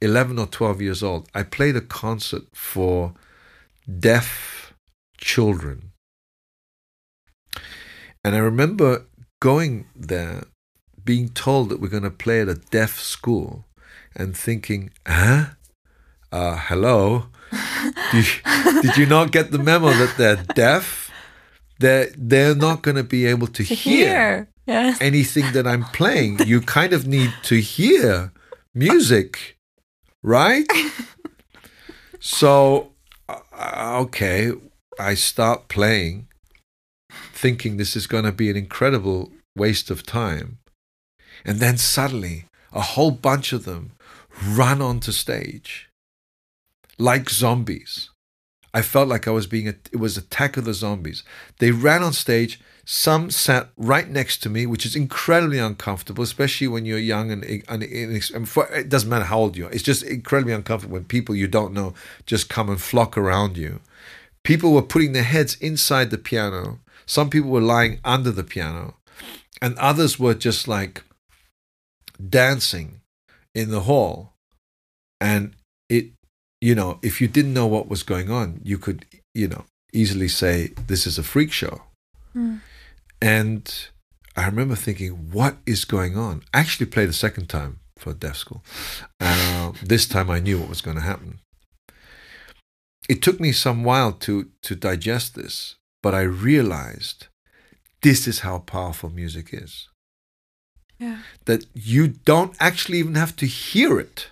11 0.00 0.38
or 0.38 0.46
12 0.46 0.80
years 0.82 1.02
old 1.02 1.28
i 1.34 1.42
played 1.42 1.74
a 1.76 1.80
concert 1.80 2.44
for 2.54 3.14
deaf 3.98 4.72
children 5.16 5.87
and 8.28 8.36
i 8.36 8.38
remember 8.38 9.06
going 9.40 9.86
there 9.96 10.44
being 11.08 11.30
told 11.30 11.70
that 11.70 11.80
we're 11.80 11.88
going 11.88 12.02
to 12.02 12.10
play 12.10 12.42
at 12.42 12.50
a 12.50 12.54
deaf 12.54 13.00
school 13.00 13.64
and 14.14 14.36
thinking, 14.36 14.90
huh? 15.06 15.46
Uh, 16.30 16.58
hello? 16.68 17.28
did, 18.12 18.26
did 18.82 18.96
you 18.98 19.06
not 19.06 19.32
get 19.32 19.50
the 19.50 19.58
memo 19.58 19.88
that 19.88 20.14
they're 20.18 20.44
deaf? 20.54 21.10
They're, 21.78 22.10
they're 22.14 22.54
not 22.54 22.82
going 22.82 22.98
to 22.98 23.04
be 23.04 23.24
able 23.24 23.46
to, 23.46 23.64
to 23.64 23.74
hear 23.74 24.06
hear. 24.06 24.48
Yes. 24.66 25.00
anything 25.00 25.50
that 25.54 25.66
I'm 25.66 25.84
playing. 25.84 26.40
You 26.40 26.60
kind 26.60 26.92
of 26.92 27.06
need 27.06 27.32
to 27.44 27.56
hear 27.56 28.32
music, 28.74 29.56
right? 30.22 30.66
So, 32.20 32.94
uh, 33.28 34.00
okay, 34.02 34.50
I 34.98 35.14
start 35.14 35.68
playing, 35.68 36.26
thinking 37.38 37.76
this 37.76 37.96
is 37.96 38.06
going 38.06 38.24
to 38.24 38.32
be 38.32 38.50
an 38.50 38.56
incredible 38.56 39.30
waste 39.56 39.90
of 39.90 40.04
time. 40.04 40.58
And 41.44 41.60
then 41.60 41.78
suddenly, 41.78 42.46
a 42.72 42.80
whole 42.80 43.12
bunch 43.12 43.52
of 43.52 43.64
them 43.64 43.92
run 44.44 44.82
onto 44.82 45.12
stage 45.12 45.88
like 46.98 47.30
zombies. 47.30 48.10
I 48.74 48.82
felt 48.82 49.08
like 49.08 49.26
I 49.26 49.30
was 49.30 49.46
being, 49.46 49.68
a, 49.68 49.74
it 49.92 49.96
was 49.98 50.16
Attack 50.16 50.56
of 50.56 50.64
the 50.64 50.74
Zombies. 50.74 51.22
They 51.58 51.70
ran 51.70 52.02
on 52.02 52.12
stage. 52.12 52.60
Some 52.84 53.30
sat 53.30 53.68
right 53.76 54.08
next 54.08 54.42
to 54.42 54.48
me, 54.48 54.66
which 54.66 54.84
is 54.84 54.96
incredibly 54.96 55.58
uncomfortable, 55.58 56.24
especially 56.24 56.68
when 56.68 56.86
you're 56.86 56.98
young 56.98 57.30
and, 57.30 57.44
and, 57.68 57.82
and 57.82 58.48
for, 58.48 58.66
it 58.68 58.88
doesn't 58.88 59.08
matter 59.08 59.26
how 59.26 59.38
old 59.38 59.56
you 59.56 59.66
are. 59.66 59.70
It's 59.70 59.82
just 59.82 60.02
incredibly 60.02 60.54
uncomfortable 60.54 60.94
when 60.94 61.04
people 61.04 61.34
you 61.34 61.48
don't 61.48 61.72
know 61.72 61.94
just 62.26 62.48
come 62.48 62.68
and 62.68 62.80
flock 62.80 63.16
around 63.16 63.56
you. 63.56 63.80
People 64.42 64.72
were 64.72 64.82
putting 64.82 65.12
their 65.12 65.22
heads 65.22 65.56
inside 65.56 66.10
the 66.10 66.18
piano. 66.18 66.78
Some 67.08 67.30
people 67.30 67.48
were 67.48 67.62
lying 67.62 68.00
under 68.04 68.30
the 68.30 68.44
piano, 68.44 68.94
and 69.62 69.76
others 69.78 70.18
were 70.20 70.34
just 70.34 70.68
like 70.68 71.02
dancing 72.28 73.00
in 73.54 73.70
the 73.70 73.80
hall. 73.80 74.34
And 75.20 75.54
it, 75.88 76.12
you 76.60 76.74
know, 76.74 76.98
if 77.02 77.20
you 77.20 77.26
didn't 77.26 77.54
know 77.54 77.66
what 77.66 77.88
was 77.88 78.02
going 78.02 78.30
on, 78.30 78.60
you 78.62 78.76
could, 78.76 79.06
you 79.34 79.48
know, 79.48 79.64
easily 79.92 80.28
say, 80.28 80.72
This 80.86 81.06
is 81.06 81.18
a 81.18 81.22
freak 81.22 81.50
show. 81.50 81.82
Mm. 82.36 82.60
And 83.22 83.88
I 84.36 84.44
remember 84.44 84.76
thinking, 84.76 85.30
What 85.32 85.56
is 85.64 85.86
going 85.86 86.16
on? 86.16 86.42
I 86.52 86.60
actually 86.60 86.86
played 86.86 87.08
a 87.08 87.14
second 87.14 87.48
time 87.48 87.80
for 87.96 88.12
deaf 88.12 88.36
school. 88.36 88.62
Uh, 89.18 89.72
this 89.82 90.06
time 90.06 90.30
I 90.30 90.40
knew 90.40 90.60
what 90.60 90.68
was 90.68 90.82
going 90.82 90.98
to 90.98 91.02
happen. 91.02 91.40
It 93.08 93.22
took 93.22 93.40
me 93.40 93.52
some 93.52 93.82
while 93.82 94.12
to 94.12 94.50
to 94.62 94.76
digest 94.76 95.34
this, 95.34 95.76
but 96.02 96.14
I 96.14 96.22
realized 96.22 97.26
this 98.02 98.26
is 98.28 98.40
how 98.40 98.58
powerful 98.60 99.10
music 99.10 99.48
is. 99.52 99.88
Yeah. 100.98 101.18
That 101.44 101.64
you 101.74 102.08
don't 102.08 102.54
actually 102.58 102.98
even 102.98 103.14
have 103.14 103.36
to 103.36 103.46
hear 103.46 103.98
it, 104.00 104.30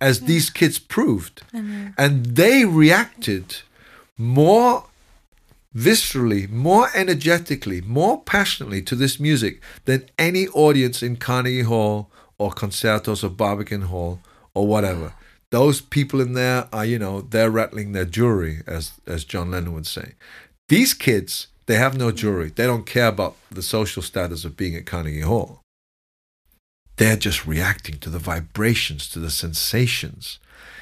as 0.00 0.20
Yeah. 0.20 0.26
these 0.26 0.50
kids 0.50 0.78
proved. 0.78 1.42
And 1.96 2.36
they 2.36 2.64
reacted 2.64 3.56
more 4.18 4.86
viscerally, 5.74 6.48
more 6.48 6.88
energetically, 6.94 7.80
more 7.80 8.22
passionately 8.22 8.82
to 8.82 8.94
this 8.94 9.18
music 9.18 9.60
than 9.86 10.08
any 10.18 10.46
audience 10.48 11.02
in 11.02 11.16
Carnegie 11.16 11.62
Hall 11.62 12.10
or 12.38 12.52
Konzerthaus 12.52 13.24
or 13.24 13.28
Barbican 13.30 13.82
Hall 13.82 14.20
or 14.54 14.66
whatever. 14.66 15.14
Those 15.54 15.80
people 15.80 16.20
in 16.20 16.32
there 16.32 16.66
are, 16.72 16.84
you 16.84 16.98
know, 16.98 17.20
they're 17.20 17.48
rattling 17.48 17.92
their 17.92 18.04
jewelry, 18.04 18.62
as 18.66 18.90
as 19.06 19.24
John 19.24 19.52
Lennon 19.52 19.72
would 19.72 19.86
say. 19.86 20.14
These 20.68 20.94
kids, 20.94 21.46
they 21.66 21.76
have 21.76 21.96
no 21.96 22.10
jewelry. 22.10 22.50
They 22.50 22.66
don't 22.66 22.86
care 22.86 23.06
about 23.06 23.36
the 23.52 23.62
social 23.62 24.02
status 24.02 24.44
of 24.44 24.56
being 24.56 24.74
at 24.74 24.84
Carnegie 24.84 25.20
Hall. 25.20 25.60
They're 26.96 27.24
just 27.28 27.46
reacting 27.46 27.98
to 27.98 28.10
the 28.10 28.18
vibrations, 28.18 29.08
to 29.10 29.20
the 29.20 29.30
sensations. 29.30 30.40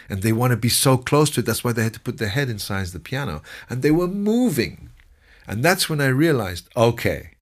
And 0.08 0.22
they 0.22 0.32
want 0.32 0.52
to 0.52 0.56
be 0.56 0.70
so 0.70 0.96
close 0.96 1.28
to 1.32 1.40
it. 1.40 1.44
That's 1.44 1.62
why 1.62 1.72
they 1.72 1.82
had 1.82 1.92
to 1.92 2.00
put 2.08 2.16
their 2.16 2.30
head 2.30 2.48
inside 2.48 2.86
the 2.86 2.98
piano. 2.98 3.42
And 3.68 3.82
they 3.82 3.90
were 3.90 4.08
moving. 4.08 4.88
And 5.46 5.62
that's 5.62 5.90
when 5.90 6.00
I 6.00 6.06
realized 6.06 6.70
okay, 6.74 7.32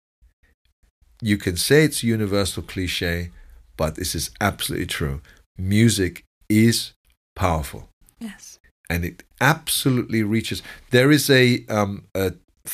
you 1.22 1.38
can 1.38 1.56
say 1.56 1.84
it's 1.84 2.02
a 2.02 2.08
universal 2.08 2.64
cliche, 2.64 3.30
but 3.76 3.94
this 3.94 4.16
is 4.16 4.32
absolutely 4.40 4.88
true. 4.88 5.20
Music 5.56 6.24
is 6.48 6.92
powerful 7.44 7.82
Yes. 8.28 8.58
and 8.92 9.00
it 9.04 9.22
absolutely 9.40 10.22
reaches. 10.22 10.62
There 10.90 11.10
is 11.10 11.30
a 11.30 11.64
um, 11.78 11.92
a 12.14 12.26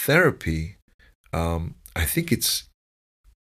therapy. 0.06 0.62
Um, 1.32 1.62
I 2.02 2.04
think 2.12 2.26
it's 2.36 2.52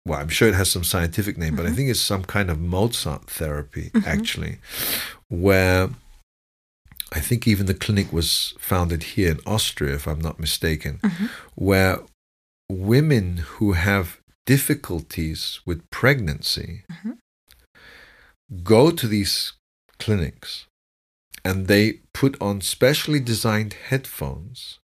well, 0.07 0.21
I'm 0.23 0.29
sure 0.37 0.49
it 0.49 0.55
has 0.63 0.71
some 0.71 0.85
scientific 0.85 1.37
name, 1.37 1.55
but 1.57 1.67
I 1.67 1.71
Mhm. 1.71 1.77
think 1.77 1.89
it's 1.91 2.01
some 2.15 2.25
kind 2.37 2.49
of 2.51 2.59
Mozart 2.61 3.25
therapy 3.41 3.91
Mhm. 3.95 4.07
actually, 4.15 4.55
where 5.29 5.91
I 7.19 7.21
think 7.29 7.41
even 7.49 7.67
the 7.67 7.75
clinic 7.85 8.09
was 8.13 8.55
founded 8.71 9.03
here 9.15 9.31
in 9.35 9.41
Austria, 9.55 9.95
if 10.01 10.07
I'm 10.11 10.21
not 10.29 10.39
mistaken, 10.47 10.95
Mhm. 11.03 11.29
where 11.69 11.95
women 12.71 13.25
who 13.55 13.69
have 13.73 14.07
difficulties 14.47 15.61
with 15.67 15.81
pregnancy 15.91 16.71
Mhm. 16.91 17.19
go 18.63 18.91
to 19.01 19.07
these 19.09 19.53
clinics 19.99 20.67
and 21.45 21.67
they 21.67 22.01
put 22.13 22.41
on 22.41 22.61
specially 22.61 23.21
designed 23.21 23.75
headphones 23.91 24.79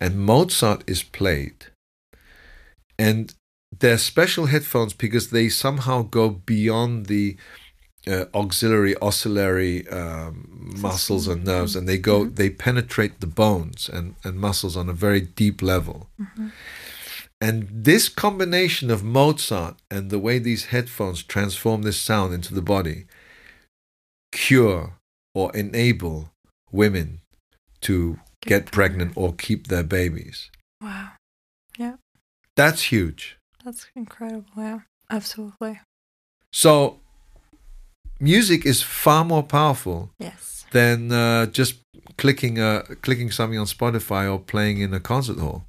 and 0.00 0.18
Mozart 0.18 0.82
is 0.86 1.02
played 1.02 1.66
and 2.98 3.34
they're 3.78 3.98
special 3.98 4.46
headphones 4.46 4.92
because 4.94 5.30
they 5.30 5.48
somehow 5.48 6.02
go 6.02 6.28
beyond 6.30 7.06
the 7.06 7.36
uh, 8.06 8.24
auxiliary 8.34 8.96
oscillary 9.02 9.86
um, 9.88 10.72
muscles 10.80 11.28
and 11.28 11.44
nerves 11.44 11.76
and 11.76 11.86
they 11.88 11.98
go 11.98 12.24
Mhm. 12.24 12.36
they 12.36 12.48
penetrate 12.50 13.20
the 13.20 13.26
bones 13.26 13.90
and, 13.92 14.14
and 14.24 14.38
muscles 14.40 14.76
on 14.76 14.88
a 14.88 14.94
very 14.94 15.20
deep 15.20 15.60
level 15.60 16.08
Mhm. 16.18 16.52
and 17.42 17.68
this 17.70 18.08
combination 18.08 18.90
of 18.90 19.02
Mozart 19.04 19.76
and 19.90 20.08
the 20.10 20.18
way 20.18 20.38
these 20.38 20.66
headphones 20.66 21.22
transform 21.22 21.82
this 21.82 22.00
sound 22.00 22.32
into 22.32 22.54
the 22.54 22.62
body 22.62 23.04
cure 24.32 24.94
or 25.34 25.54
enable 25.56 26.30
women 26.72 27.20
to 27.82 28.18
get 28.42 28.70
pregnant 28.72 29.12
or 29.16 29.32
keep 29.34 29.66
their 29.68 29.82
babies. 29.84 30.50
Wow. 30.82 31.10
Yeah. 31.78 31.94
That's 32.56 32.82
huge. 32.84 33.36
That's 33.64 33.86
incredible. 33.94 34.46
Yeah. 34.56 34.80
Absolutely. 35.10 35.80
So, 36.52 37.00
music 38.18 38.66
is 38.66 38.82
far 38.82 39.24
more 39.24 39.42
powerful 39.42 40.10
Yes. 40.18 40.64
than 40.72 41.12
uh, 41.12 41.46
just 41.46 41.76
clicking 42.16 42.58
uh, 42.58 42.82
clicking 43.02 43.30
something 43.30 43.58
on 43.58 43.66
Spotify 43.66 44.30
or 44.30 44.38
playing 44.38 44.80
in 44.80 44.92
a 44.94 45.00
concert 45.00 45.38
hall. 45.38 45.64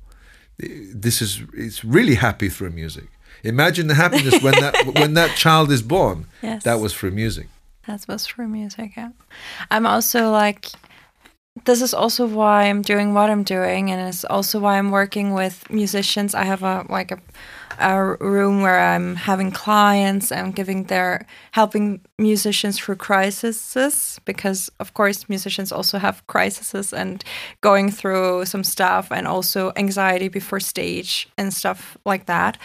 This 0.60 1.22
is 1.22 1.42
it's 1.54 1.84
really 1.84 2.16
happy 2.16 2.50
through 2.50 2.72
music. 2.72 3.06
Imagine 3.44 3.88
the 3.88 3.96
happiness 3.96 4.42
when 4.44 4.54
that 4.60 4.76
when 5.00 5.14
that 5.16 5.36
child 5.36 5.72
is 5.72 5.82
born. 5.82 6.28
Yes. 6.42 6.64
That 6.64 6.80
was 6.80 6.94
through 6.94 7.12
music. 7.12 7.48
That 7.88 8.06
was 8.08 8.28
for 8.28 8.48
music. 8.48 8.94
Yeah. 8.96 9.12
I'm 9.72 9.86
also 9.86 10.32
like, 10.32 10.68
this 11.66 11.82
is 11.82 11.94
also 11.94 12.26
why 12.26 12.64
I'm 12.64 12.82
doing 12.82 13.14
what 13.14 13.30
I'm 13.30 13.44
doing, 13.44 13.92
and 13.92 14.08
it's 14.08 14.24
also 14.24 14.60
why 14.60 14.78
I'm 14.78 14.92
working 14.92 15.34
with 15.34 15.70
musicians. 15.70 16.34
I 16.34 16.44
have 16.44 16.64
a 16.64 16.86
like 16.90 17.12
a, 17.12 17.20
a 17.80 18.16
room 18.20 18.62
where 18.62 18.80
I'm 18.80 19.16
having 19.16 19.52
clients 19.52 20.32
and 20.32 20.56
giving 20.56 20.86
their 20.86 21.26
helping 21.52 22.02
musicians 22.18 22.80
through 22.80 22.96
crises 22.96 24.20
because 24.24 24.72
of 24.80 24.94
course 24.94 25.28
musicians 25.28 25.72
also 25.72 25.98
have 25.98 26.26
crises 26.28 26.94
and 26.94 27.24
going 27.60 27.92
through 27.92 28.46
some 28.46 28.64
stuff 28.64 29.12
and 29.12 29.28
also 29.28 29.74
anxiety 29.76 30.30
before 30.30 30.62
stage 30.62 31.28
and 31.38 31.54
stuff 31.54 31.98
like 32.06 32.28
that. 32.28 32.58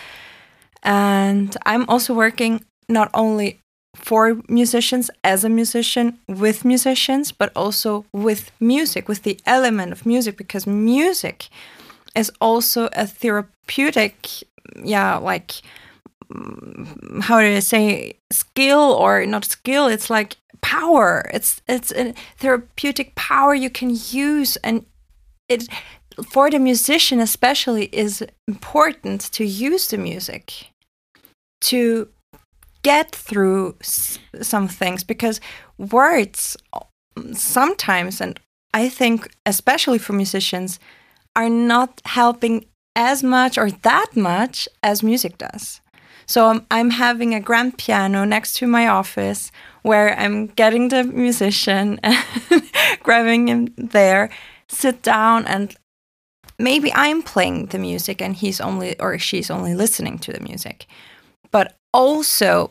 And 0.84 1.56
I'm 1.66 1.88
also 1.88 2.14
working 2.14 2.64
not 2.88 3.10
only 3.14 3.58
for 3.96 4.40
musicians 4.48 5.10
as 5.24 5.44
a 5.44 5.48
musician 5.48 6.18
with 6.28 6.64
musicians 6.64 7.32
but 7.32 7.50
also 7.56 8.04
with 8.12 8.50
music 8.60 9.08
with 9.08 9.22
the 9.22 9.38
element 9.46 9.92
of 9.92 10.06
music 10.06 10.36
because 10.36 10.66
music 10.66 11.48
is 12.14 12.30
also 12.40 12.88
a 12.92 13.06
therapeutic 13.06 14.28
yeah 14.82 15.16
like 15.16 15.62
mm, 16.32 17.22
how 17.22 17.40
do 17.40 17.46
I 17.46 17.60
say 17.60 18.18
skill 18.30 18.92
or 18.92 19.26
not 19.26 19.44
skill 19.44 19.86
it's 19.88 20.10
like 20.10 20.36
power. 20.66 21.30
It's 21.32 21.62
it's 21.68 21.92
a 21.92 22.12
therapeutic 22.38 23.14
power 23.14 23.54
you 23.54 23.70
can 23.70 23.90
use 24.10 24.56
and 24.64 24.84
it 25.48 25.68
for 26.32 26.50
the 26.50 26.58
musician 26.58 27.20
especially 27.20 27.84
is 27.92 28.24
important 28.48 29.20
to 29.32 29.44
use 29.44 29.88
the 29.88 29.98
music 29.98 30.70
to 31.60 32.08
get 32.86 33.10
through 33.10 33.74
some 33.82 34.68
things 34.68 35.02
because 35.02 35.40
words 35.76 36.56
sometimes 37.32 38.20
and 38.20 38.38
i 38.74 38.88
think 38.88 39.28
especially 39.44 39.98
for 39.98 40.12
musicians 40.12 40.78
are 41.34 41.48
not 41.48 42.00
helping 42.04 42.64
as 42.94 43.24
much 43.24 43.58
or 43.58 43.70
that 43.90 44.10
much 44.16 44.68
as 44.82 45.02
music 45.02 45.36
does. 45.36 45.80
So 46.26 46.46
i'm, 46.46 46.60
I'm 46.70 46.90
having 46.90 47.34
a 47.34 47.40
grand 47.48 47.76
piano 47.76 48.24
next 48.24 48.54
to 48.58 48.68
my 48.68 48.86
office 48.86 49.50
where 49.82 50.08
i'm 50.22 50.46
getting 50.46 50.88
the 50.88 51.02
musician 51.02 51.98
and 52.04 52.16
grabbing 53.02 53.48
him 53.48 53.74
there 53.76 54.30
sit 54.68 55.02
down 55.02 55.44
and 55.46 55.74
maybe 56.56 56.92
i'm 56.94 57.20
playing 57.22 57.66
the 57.66 57.78
music 57.78 58.22
and 58.22 58.36
he's 58.36 58.60
only 58.60 58.90
or 59.00 59.18
she's 59.18 59.50
only 59.50 59.74
listening 59.74 60.18
to 60.20 60.32
the 60.32 60.40
music. 60.40 60.86
But 61.50 61.76
also 61.96 62.70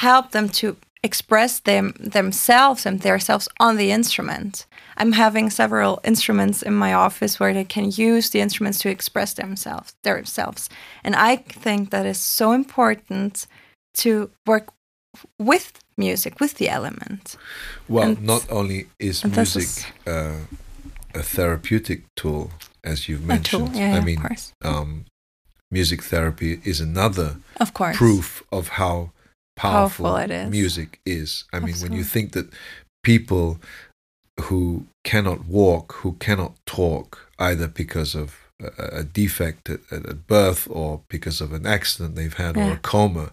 help 0.00 0.30
them 0.30 0.48
to 0.48 0.76
express 1.02 1.60
them 1.60 1.92
themselves 2.12 2.86
and 2.86 3.00
themselves 3.00 3.48
on 3.58 3.76
the 3.76 3.90
instrument. 3.90 4.66
I'm 4.98 5.12
having 5.12 5.50
several 5.50 5.98
instruments 6.04 6.62
in 6.62 6.74
my 6.74 6.92
office 6.92 7.40
where 7.40 7.54
they 7.54 7.64
can 7.64 7.86
use 8.10 8.30
the 8.30 8.40
instruments 8.40 8.78
to 8.80 8.88
express 8.90 9.34
themselves 9.34 9.94
themselves. 10.02 10.68
And 11.04 11.14
I 11.16 11.36
think 11.64 11.90
that 11.90 12.06
is 12.06 12.18
so 12.18 12.52
important 12.52 13.46
to 14.02 14.10
work 14.46 14.66
with 15.38 15.72
music, 15.96 16.40
with 16.40 16.54
the 16.54 16.68
element. 16.68 17.36
Well, 17.88 18.08
And- 18.10 18.22
not 18.22 18.42
only 18.50 18.86
is 18.98 19.24
music 19.24 19.68
uh, 20.06 20.32
a 21.14 21.22
therapeutic 21.22 22.00
tool, 22.14 22.50
as 22.84 23.08
you've 23.08 23.26
mentioned. 23.26 23.74
yeah, 23.76 23.94
I 23.94 23.98
of 23.98 24.04
mean, 24.04 24.20
course. 24.20 24.52
um, 24.62 25.04
music 25.70 26.02
therapy 26.02 26.60
is 26.64 26.80
another 26.80 27.36
Of 27.56 27.72
course. 27.72 27.96
proof 27.96 28.42
of 28.50 28.68
how 28.68 29.10
powerful, 29.60 30.06
Powerful 30.06 30.16
it 30.24 30.30
is. 30.30 30.50
music 30.50 31.00
is. 31.04 31.44
I 31.52 31.60
mean, 31.60 31.74
when 31.82 31.92
you 31.92 32.04
think 32.04 32.32
that 32.32 32.48
people 33.02 33.58
who 34.44 34.86
cannot 35.04 35.44
walk, 35.46 35.92
who 36.00 36.12
cannot 36.14 36.54
talk, 36.64 37.28
either 37.38 37.68
because 37.68 38.14
of 38.14 38.36
a, 38.62 39.00
a 39.00 39.04
defect 39.04 39.68
at, 39.68 39.80
at 39.92 40.26
birth 40.26 40.66
or 40.70 41.02
because 41.08 41.40
of 41.42 41.52
an 41.52 41.66
accident 41.66 42.14
they've 42.16 42.34
had 42.46 42.56
or 42.56 42.72
a 42.72 42.76
coma, 42.78 43.32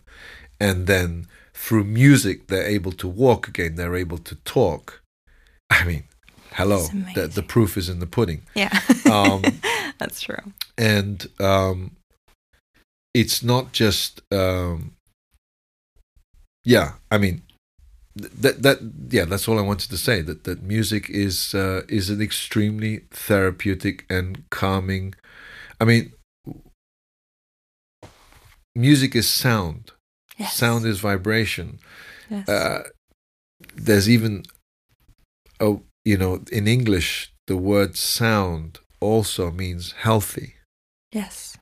and 0.60 0.86
then 0.88 1.28
through 1.54 1.86
music 1.86 2.48
they're 2.48 2.68
able 2.78 2.92
to 2.92 3.08
walk 3.08 3.48
again, 3.48 3.76
they're 3.76 3.96
able 3.96 4.18
to 4.18 4.36
talk. 4.44 5.02
I 5.70 5.86
mean, 5.86 6.04
hello, 6.54 6.88
the, 7.16 7.28
the 7.28 7.44
proof 7.44 7.78
is 7.78 7.88
in 7.90 8.00
the 8.00 8.08
pudding. 8.08 8.42
Yeah. 8.54 8.78
Um, 9.10 9.44
That's 10.00 10.20
true. 10.22 10.44
and 10.78 11.26
um, 11.40 11.92
it's 13.14 13.42
not 13.44 13.72
just 13.72 14.22
um, 14.32 14.92
yeah, 16.68 16.96
I 17.10 17.18
mean, 17.18 17.44
that 18.14 18.62
that 18.64 18.80
yeah, 19.10 19.24
that's 19.24 19.48
all 19.48 19.58
I 19.58 19.62
wanted 19.62 19.90
to 19.90 19.98
say. 19.98 20.22
That 20.22 20.44
that 20.44 20.62
music 20.62 21.10
is 21.10 21.56
uh, 21.56 21.84
is 21.88 22.10
an 22.10 22.22
extremely 22.22 23.06
therapeutic 23.10 24.06
and 24.10 24.44
calming. 24.50 25.14
I 25.80 25.86
mean, 25.86 26.12
music 28.76 29.16
is 29.16 29.30
sound. 29.30 29.92
Yes. 30.38 30.56
Sound 30.56 30.86
is 30.86 31.00
vibration. 31.00 31.80
Yes. 32.30 32.50
Uh, 32.50 32.84
there's 33.74 34.10
even, 34.10 34.44
oh, 35.62 35.84
you 36.04 36.18
know, 36.18 36.44
in 36.52 36.68
English, 36.68 37.32
the 37.48 37.58
word 37.58 37.96
sound 37.96 38.80
also 39.00 39.52
means 39.52 39.94
healthy. 39.94 40.56
yes. 41.14 41.58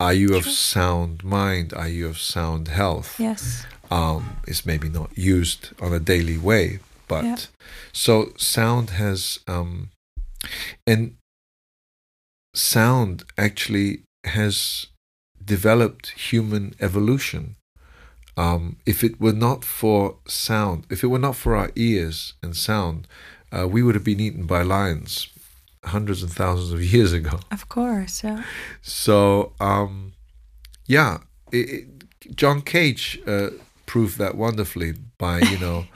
Are 0.00 0.12
you 0.12 0.36
of 0.36 0.44
sound 0.44 1.24
mind? 1.24 1.74
Are 1.74 1.88
you 1.88 2.06
of 2.06 2.18
sound 2.18 2.68
health? 2.68 3.18
Yes. 3.18 3.66
Um, 3.90 4.36
is 4.46 4.64
maybe 4.66 4.88
not 4.88 5.16
used 5.16 5.70
on 5.80 5.92
a 5.92 6.00
daily 6.00 6.38
way. 6.38 6.78
But 7.08 7.24
Yeah. 7.24 7.36
so 7.92 8.32
sound 8.36 8.90
has, 8.90 9.40
um, 9.46 9.90
and 10.86 11.16
sound 12.54 13.24
actually 13.36 14.02
has 14.24 14.86
developed 15.44 16.08
human 16.30 16.74
evolution. 16.80 17.56
Um, 18.36 18.76
if 18.86 19.02
it 19.02 19.20
were 19.20 19.32
not 19.32 19.64
for 19.64 20.16
sound, 20.28 20.86
if 20.90 21.02
it 21.02 21.08
were 21.08 21.18
not 21.18 21.34
for 21.36 21.56
our 21.56 21.70
ears 21.74 22.34
and 22.42 22.56
sound, 22.56 23.08
uh, 23.50 23.66
we 23.66 23.82
would 23.82 23.94
have 23.94 24.04
been 24.04 24.20
eaten 24.20 24.46
by 24.46 24.62
lions 24.62 25.28
hundreds 25.84 26.22
and 26.22 26.32
thousands 26.32 26.72
of 26.72 26.82
years 26.94 27.12
ago. 27.12 27.40
Of 27.50 27.68
course. 27.68 28.22
Yeah. 28.22 28.44
So, 28.82 29.52
um, 29.60 30.12
yeah, 30.86 31.18
it, 31.50 31.70
it, 31.70 32.36
John 32.36 32.60
Cage 32.62 33.18
uh, 33.26 33.50
proved 33.88 34.18
that 34.18 34.34
wonderfully 34.36 34.92
by, 35.18 35.40
you 35.40 35.58
know, 35.58 35.86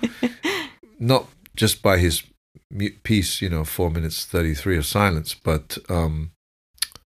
not 0.99 1.27
just 1.55 1.83
by 1.83 1.99
his 1.99 2.23
piece, 3.05 3.43
you 3.43 3.49
know, 3.51 3.65
4 3.65 3.91
minutes 3.91 4.25
33 4.25 4.79
of 4.79 4.87
silence, 4.87 5.35
but 5.35 5.79
um, 5.89 6.33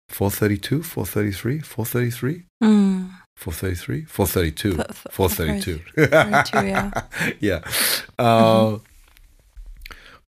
432, 0.09 0.83
433, 0.83 1.61
433, 1.61 2.43
Mm. 2.63 3.11
433, 3.37 4.05
432, 4.05 4.81
F- 4.81 4.87
f- 4.91 5.07
432. 5.13 5.79
432, 5.95 6.67
yeah. 6.67 6.91
yeah. 7.41 7.61
Uh, 8.19 8.79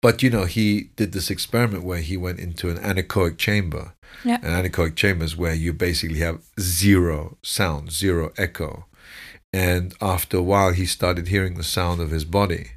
But 0.02 0.22
you 0.24 0.30
know, 0.30 0.46
he 0.46 0.90
did 0.98 1.12
this 1.14 1.30
experiment 1.30 1.84
where 1.86 2.02
he 2.02 2.18
went 2.18 2.40
into 2.40 2.70
an 2.70 2.78
anechoic 2.78 3.38
chamber. 3.38 3.94
Yeah. 4.26 4.40
An 4.44 4.52
anechoic 4.64 4.96
chamber 4.96 5.24
is 5.26 5.38
where 5.38 5.54
you 5.54 5.72
basically 5.74 6.20
have 6.20 6.42
zero 6.60 7.38
sound, 7.42 7.92
zero 7.92 8.32
echo. 8.38 8.86
And 9.54 9.94
after 10.02 10.38
a 10.38 10.42
while, 10.42 10.74
he 10.74 10.86
started 10.86 11.28
hearing 11.28 11.56
the 11.56 11.64
sound 11.64 12.02
of 12.02 12.10
his 12.10 12.26
body, 12.26 12.72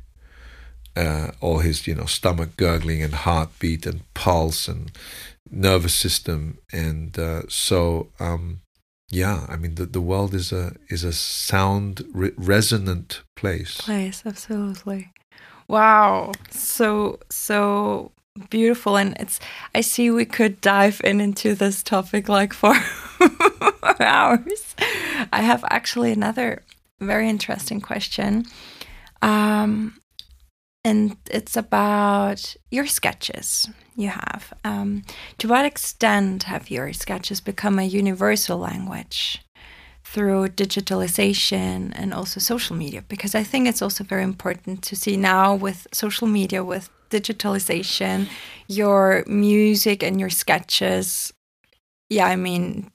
uh, 0.94 1.30
all 1.40 1.60
his, 1.60 1.86
you 1.86 1.94
know, 1.94 2.04
stomach 2.04 2.56
gurgling 2.56 3.02
and 3.02 3.14
heartbeat 3.14 3.86
and 3.86 4.02
pulse 4.12 4.68
and 4.68 4.92
nervous 5.50 5.94
system. 5.94 6.58
And 6.72 7.18
uh, 7.18 7.42
so, 7.48 8.08
um, 8.20 8.60
yeah, 9.10 9.46
I 9.48 9.56
mean, 9.56 9.76
the, 9.76 9.86
the 9.86 10.00
world 10.00 10.34
is 10.34 10.52
a 10.52 10.74
is 10.88 11.02
a 11.04 11.12
sound 11.12 12.04
re- 12.12 12.32
resonant 12.36 13.22
place. 13.36 13.80
place 13.80 14.22
absolutely 14.26 15.12
wow 15.68 16.32
so 16.50 17.18
so 17.30 18.12
beautiful 18.50 18.96
and 18.96 19.16
it's 19.18 19.40
i 19.74 19.80
see 19.80 20.10
we 20.10 20.24
could 20.24 20.60
dive 20.60 21.00
in 21.04 21.20
into 21.20 21.54
this 21.54 21.82
topic 21.82 22.28
like 22.28 22.52
for 22.52 22.74
hours. 24.00 24.74
I 25.32 25.42
have 25.42 25.64
actually 25.68 26.12
another 26.12 26.62
very 27.00 27.28
interesting 27.28 27.80
question. 27.80 28.46
Um 29.22 30.00
and 30.84 31.16
it's 31.28 31.56
about 31.56 32.54
your 32.70 32.86
sketches 32.86 33.68
you 33.96 34.08
have. 34.08 34.52
Um, 34.64 35.02
to 35.38 35.48
what 35.48 35.64
extent 35.64 36.44
have 36.44 36.70
your 36.70 36.92
sketches 36.92 37.40
become 37.40 37.80
a 37.80 37.82
universal 37.82 38.56
language 38.56 39.44
through 40.04 40.50
digitalization 40.50 41.90
and 41.96 42.14
also 42.14 42.38
social 42.38 42.76
media? 42.76 43.02
Because 43.08 43.34
i 43.34 43.42
think 43.42 43.66
it's 43.66 43.82
also 43.82 44.04
very 44.04 44.22
important 44.22 44.82
to 44.82 44.94
see 44.94 45.16
now 45.16 45.54
with 45.54 45.88
social 45.92 46.28
media 46.28 46.62
with 46.62 46.88
digitalization 47.10 48.28
your 48.68 49.24
music 49.26 50.02
and 50.02 50.18
your 50.18 50.30
sketches. 50.30 51.32
Yeah 52.08 52.26
i 52.26 52.36
mean 52.36 52.90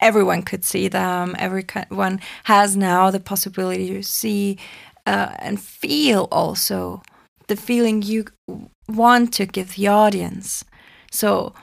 everyone 0.00 0.42
could 0.42 0.64
see 0.64 0.88
them. 0.88 1.36
Everyone 1.38 2.20
has 2.44 2.76
now 2.76 3.10
the 3.10 3.20
possibility 3.20 3.88
to 3.90 4.02
see 4.02 4.58
uh, 5.06 5.34
and 5.38 5.60
feel 5.60 6.28
also 6.30 7.02
the 7.46 7.56
feeling 7.56 8.02
you 8.02 8.26
want 8.88 9.32
to 9.34 9.46
give 9.46 9.74
the 9.74 9.88
audience. 9.88 10.64
So 11.10 11.54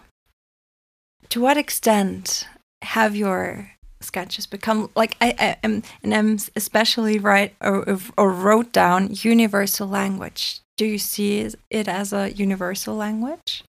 to 1.30 1.42
what 1.42 1.58
extent 1.58 2.48
have 2.84 3.16
your 3.16 3.72
sketches 4.00 4.46
become 4.46 4.90
like 4.96 5.18
I, 5.20 5.58
am 5.64 5.82
and 6.04 6.14
I'm 6.14 6.38
especially 6.56 7.18
right 7.18 7.56
or, 7.62 7.98
or 8.18 8.32
wrote 8.32 8.72
down 8.72 9.10
universal 9.12 9.88
language. 9.88 10.62
Do 10.78 10.86
you 10.86 11.00
see 11.00 11.50
it 11.72 11.88
as 11.88 12.14
a 12.14 12.32
universal 12.32 12.96
language? 12.96 13.64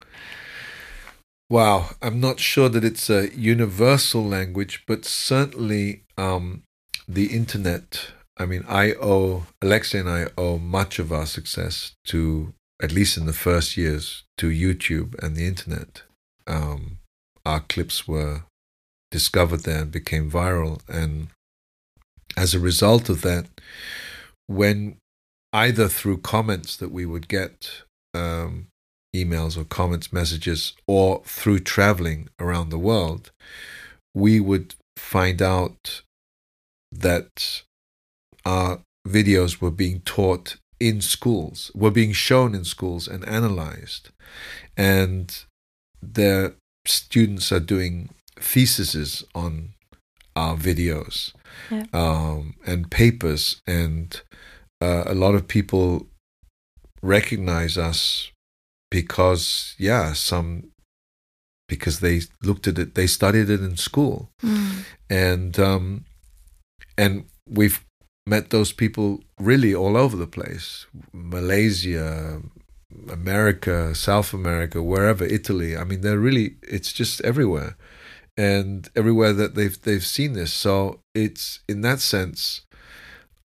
Wow, 1.50 1.92
I'm 2.02 2.20
not 2.20 2.40
sure 2.40 2.70
that 2.70 2.84
it's 2.84 3.10
a 3.10 3.30
universal 3.36 4.24
language, 4.26 4.84
but 4.88 5.06
certainly 5.06 6.04
um, 6.18 6.64
the 7.08 7.28
internet. 7.28 8.08
I 8.38 8.48
mean, 8.48 8.66
I 8.68 8.94
owe 8.94 9.46
Alexei 9.62 10.00
and 10.00 10.10
I 10.10 10.28
owe 10.38 10.58
much 10.58 10.98
of 10.98 11.12
our 11.12 11.28
success 11.28 11.94
to, 12.06 12.54
at 12.82 12.92
least 12.92 13.18
in 13.18 13.28
the 13.28 13.34
first 13.34 13.78
years, 13.78 14.24
to 14.40 14.50
YouTube 14.50 15.14
and 15.24 15.36
the 15.36 15.48
internet. 15.48 16.02
Um, 16.48 16.98
our 17.46 17.60
clips 17.60 18.08
were 18.08 18.44
discovered 19.12 19.62
there 19.62 19.84
and 19.84 19.92
became 19.92 20.32
viral. 20.32 20.82
And 20.90 21.28
as 22.36 22.56
a 22.56 22.60
result 22.60 23.08
of 23.08 23.22
that, 23.22 23.46
when 24.48 24.98
either 25.64 25.88
through 25.88 26.18
comments 26.18 26.76
that 26.78 26.92
we 26.92 27.06
would 27.06 27.28
get, 27.28 27.84
um, 28.14 28.68
emails 29.16 29.58
or 29.58 29.64
comments, 29.64 30.12
messages, 30.12 30.74
or 30.88 31.22
through 31.26 31.60
traveling 31.60 32.28
around 32.40 32.70
the 32.70 32.78
world, 32.90 33.32
we 34.14 34.40
would 34.40 34.76
find 34.98 35.42
out 35.42 36.02
that 36.92 37.64
our 38.46 38.82
videos 39.08 39.62
were 39.62 39.72
being 39.72 40.02
taught 40.02 40.58
in 40.80 41.00
schools, 41.02 41.72
were 41.74 41.92
being 41.92 42.12
shown 42.14 42.54
in 42.54 42.66
schools 42.66 43.08
and 43.08 43.26
analyzed. 43.28 44.10
And 44.76 45.34
the 46.02 46.56
students 46.86 47.52
are 47.52 47.62
doing 47.62 48.10
theses 48.38 49.24
on 49.34 49.74
our 50.36 50.58
videos 50.58 51.32
Yeah. 51.72 51.86
um, 51.94 52.56
and 52.66 52.92
papers, 52.92 53.62
and 53.66 54.22
uh, 54.82 55.04
a 55.06 55.14
lot 55.16 55.36
of 55.36 55.48
people 55.48 56.08
recognize 57.02 57.78
us 57.78 58.32
because, 58.92 59.76
yeah, 59.78 60.14
some 60.14 60.72
because 61.68 62.00
they 62.00 62.22
looked 62.44 62.68
at 62.68 62.78
it, 62.78 62.96
they 62.96 63.08
studied 63.08 63.50
it 63.50 63.62
in 63.62 63.76
school, 63.78 64.30
Mm. 64.44 64.86
and 65.10 65.60
um, 65.60 66.06
and 66.98 67.26
we've 67.50 67.84
met 68.28 68.50
those 68.50 68.72
people 68.72 69.24
really 69.40 69.74
all 69.74 69.98
over 69.98 70.16
the 70.18 70.28
place, 70.28 70.86
Malaysia. 71.14 72.42
America, 73.12 73.94
South 73.94 74.34
America, 74.34 74.82
wherever, 74.82 75.26
Italy. 75.26 75.76
I 75.76 75.84
mean, 75.84 76.00
they're 76.02 76.20
really, 76.20 76.56
it's 76.64 76.94
just 76.94 77.20
everywhere 77.22 77.76
and 78.38 78.88
everywhere 78.96 79.34
that 79.34 79.56
they've 79.56 79.80
they've 79.82 80.06
seen 80.06 80.34
this. 80.34 80.54
So 80.54 81.02
it's 81.14 81.60
in 81.68 81.82
that 81.82 82.00
sense, 82.00 82.62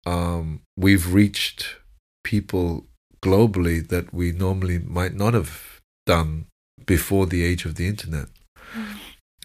um, 0.07 0.61
we've 0.77 1.13
reached 1.13 1.75
people 2.23 2.85
globally 3.21 3.85
that 3.85 4.13
we 4.13 4.31
normally 4.31 4.79
might 4.79 5.13
not 5.13 5.33
have 5.33 5.81
done 6.05 6.45
before 6.85 7.25
the 7.25 7.43
age 7.43 7.65
of 7.65 7.75
the 7.75 7.87
internet. 7.87 8.27
Mm. 8.73 8.97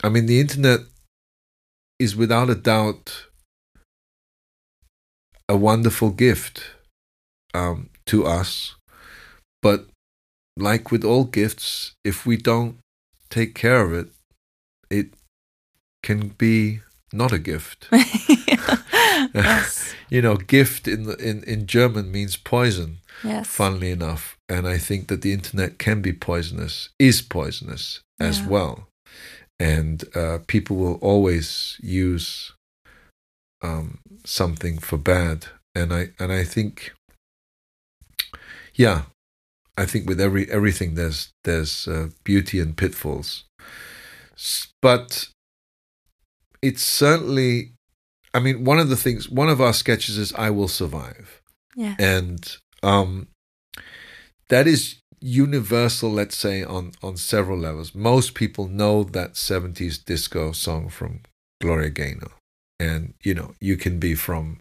I 0.05 0.09
mean, 0.09 0.27
the 0.27 0.41
internet 0.41 0.81
is 1.99 2.15
without 2.15 2.49
a 2.49 2.55
doubt 2.55 3.27
a 5.49 5.57
wonderful 5.57 6.11
gift 6.11 6.63
um, 7.53 7.91
to 8.07 8.25
us, 8.25 8.77
but 9.63 9.87
like 10.57 10.93
with 10.93 11.05
all 11.05 11.25
gifts, 11.25 11.93
if 12.05 12.25
we 12.25 12.37
don't 12.37 12.79
take 13.31 13.55
care 13.55 13.83
of 13.85 13.93
it, 13.93 14.09
it 14.91 15.09
can 16.05 16.29
be 16.39 16.81
not 17.13 17.33
a 17.33 17.39
gift. 17.39 17.89
yes. 19.35 19.95
you 20.11 20.23
know, 20.23 20.37
gift 20.37 20.87
in 20.89 21.05
the, 21.05 21.16
in 21.16 21.43
in 21.45 21.66
German 21.66 22.11
means 22.11 22.37
poison. 22.37 22.99
Yes. 23.25 23.47
Funnily 23.47 23.91
enough, 23.91 24.37
and 24.49 24.66
I 24.66 24.79
think 24.79 25.07
that 25.09 25.23
the 25.23 25.33
internet 25.33 25.79
can 25.79 26.03
be 26.03 26.12
poisonous, 26.12 26.89
is 26.99 27.23
poisonous 27.23 28.01
as 28.18 28.41
Yeah. 28.41 28.49
well, 28.49 28.89
and 29.61 30.05
uh, 30.16 30.39
people 30.49 30.77
will 30.77 30.97
always 30.97 31.77
use 31.83 32.53
um, 33.62 33.99
something 34.25 34.79
for 34.79 34.97
bad 34.99 35.47
and 35.75 35.93
I 35.93 36.11
and 36.18 36.33
I 36.33 36.45
think, 36.45 36.93
yeah, 38.75 39.03
I 39.77 39.87
think 39.87 40.09
with 40.09 40.20
every 40.20 40.51
everything 40.51 40.95
there's 40.95 41.31
there's 41.45 41.87
uh, 41.89 42.09
beauty 42.25 42.61
and 42.61 42.77
pitfalls, 42.77 43.45
but 44.81 45.29
it's 46.61 46.83
certainly. 46.83 47.73
I 48.35 48.41
mean, 48.41 48.64
one 48.64 48.78
of 48.78 48.89
the 48.89 48.97
things, 48.97 49.28
one 49.28 49.49
of 49.49 49.61
our 49.61 49.72
sketches 49.72 50.16
is 50.18 50.33
"I 50.35 50.51
Will 50.51 50.68
Survive," 50.68 51.43
Yeah. 51.76 51.97
and 51.99 52.57
um, 52.83 53.28
that 54.49 54.66
is 54.66 54.97
universal. 55.20 56.11
Let's 56.11 56.37
say 56.37 56.62
on 56.64 56.93
on 57.03 57.16
several 57.16 57.59
levels. 57.59 57.95
Most 57.95 58.35
people 58.35 58.68
know 58.68 59.05
that 59.05 59.35
'70s 59.35 60.03
disco 60.05 60.53
song 60.53 60.89
from 60.89 61.20
Gloria 61.61 61.91
Gaynor, 61.91 62.33
and 62.80 63.14
you 63.22 63.35
know 63.35 63.55
you 63.61 63.76
can 63.76 63.99
be 63.99 64.14
from 64.14 64.59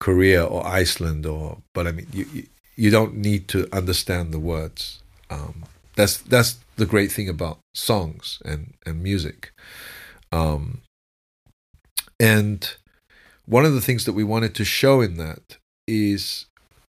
Korea 0.00 0.44
or 0.44 0.66
Iceland 0.66 1.24
or, 1.26 1.58
but 1.72 1.86
I 1.86 1.92
mean 1.92 2.06
you 2.12 2.46
you, 2.76 2.90
don't 2.90 3.14
need 3.14 3.48
to 3.48 3.68
understand 3.72 4.32
the 4.32 4.38
words. 4.40 5.02
Um, 5.30 5.64
that's 5.96 6.18
that's 6.18 6.58
the 6.76 6.86
great 6.86 7.12
thing 7.12 7.28
about 7.28 7.58
songs 7.74 8.42
and 8.44 8.74
and 8.84 9.02
music. 9.02 9.52
Um, 10.32 10.82
and 12.20 12.76
one 13.46 13.64
of 13.64 13.74
the 13.74 13.80
things 13.80 14.04
that 14.04 14.12
we 14.12 14.24
wanted 14.24 14.54
to 14.54 14.64
show 14.64 15.00
in 15.00 15.16
that 15.16 15.58
is 15.86 16.46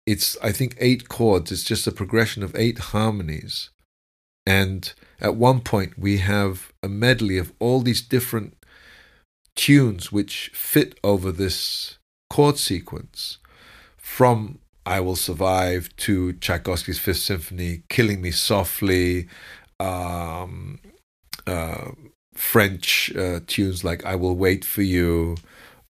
it's 0.05 0.37
I 0.43 0.51
think 0.51 0.75
eight 0.79 1.09
chords. 1.09 1.51
It's 1.51 1.63
just 1.63 1.87
a 1.87 1.91
progression 1.91 2.43
of 2.43 2.55
eight 2.55 2.77
harmonies, 2.77 3.71
and 4.45 4.93
at 5.19 5.35
one 5.35 5.61
point 5.61 5.97
we 5.97 6.17
have 6.17 6.71
a 6.83 6.89
medley 6.89 7.37
of 7.37 7.53
all 7.59 7.81
these 7.81 8.01
different 8.01 8.55
tunes 9.55 10.11
which 10.11 10.51
fit 10.53 10.99
over 11.03 11.31
this 11.31 11.97
chord 12.29 12.57
sequence, 12.57 13.39
from 13.97 14.59
"I 14.85 14.99
Will 14.99 15.15
Survive" 15.15 15.89
to 15.97 16.33
Tchaikovsky's 16.33 16.99
Fifth 16.99 17.19
Symphony, 17.21 17.83
"Killing 17.89 18.21
Me 18.21 18.31
Softly." 18.31 19.27
Um, 19.79 20.79
uh, 21.47 21.91
French 22.33 23.13
uh, 23.15 23.39
tunes 23.47 23.83
like 23.83 24.05
"I 24.05 24.15
Will 24.15 24.35
Wait 24.35 24.63
for 24.63 24.83
You," 24.83 25.37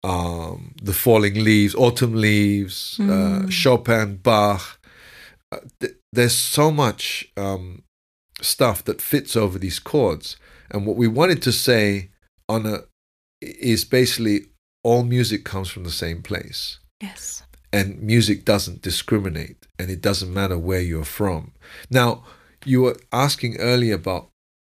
um, 0.04 0.74
"The 0.82 0.92
Falling 0.92 1.42
Leaves," 1.44 1.74
"Autumn 1.74 2.14
Leaves," 2.14 2.98
uh, 3.00 3.04
Mm. 3.44 3.50
Chopin, 3.50 4.16
Bach. 4.22 4.78
Uh, 5.52 5.58
th- 5.80 5.94
there's 6.12 6.34
so 6.36 6.70
much 6.70 7.26
um, 7.36 7.82
stuff 8.40 8.84
that 8.84 9.00
fits 9.02 9.36
over 9.36 9.58
these 9.58 9.78
chords, 9.80 10.36
and 10.70 10.86
what 10.86 10.96
we 10.96 11.08
wanted 11.08 11.40
to 11.42 11.52
say 11.52 12.10
on 12.48 12.66
a 12.66 12.78
is 13.40 13.84
basically 13.84 14.46
all 14.82 15.02
music 15.04 15.44
comes 15.44 15.68
from 15.68 15.84
the 15.84 15.90
same 16.04 16.22
place 16.22 16.78
Yes. 17.02 17.42
and 17.72 18.00
music 18.02 18.44
doesn't 18.44 18.80
discriminate 18.82 19.66
and 19.78 19.90
it 19.90 20.00
doesn't 20.00 20.32
matter 20.32 20.58
where 20.58 20.80
you're 20.80 21.04
from. 21.20 21.52
Now, 21.90 22.24
you 22.64 22.82
were 22.82 22.96
asking 23.12 23.56
earlier 23.58 23.94
about 23.94 24.28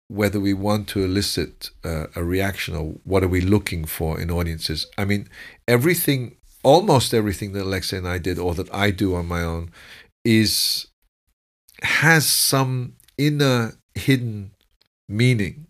whether 0.08 0.40
we 0.40 0.54
want 0.54 0.88
to 0.90 1.04
elicit 1.04 1.72
uh, 1.84 2.08
a 2.16 2.24
reaction 2.24 2.76
or 2.76 2.96
what 3.04 3.24
are 3.24 3.28
we 3.28 3.42
looking 3.42 3.86
for 3.86 4.20
in 4.20 4.30
audiences. 4.30 4.86
I 4.98 5.06
mean, 5.06 5.28
everything, 5.68 6.38
almost 6.64 7.14
everything 7.14 7.54
that 7.54 7.64
Alexei 7.64 7.98
and 7.98 8.08
I 8.08 8.20
did 8.20 8.38
or 8.38 8.54
that 8.56 8.72
I 8.74 8.92
do 8.92 9.16
on 9.16 9.26
my 9.28 9.42
own 9.42 9.72
is 10.24 10.88
has 11.82 12.26
some 12.28 12.94
inner 13.18 13.74
hidden 13.96 14.52
meaning. 15.10 15.68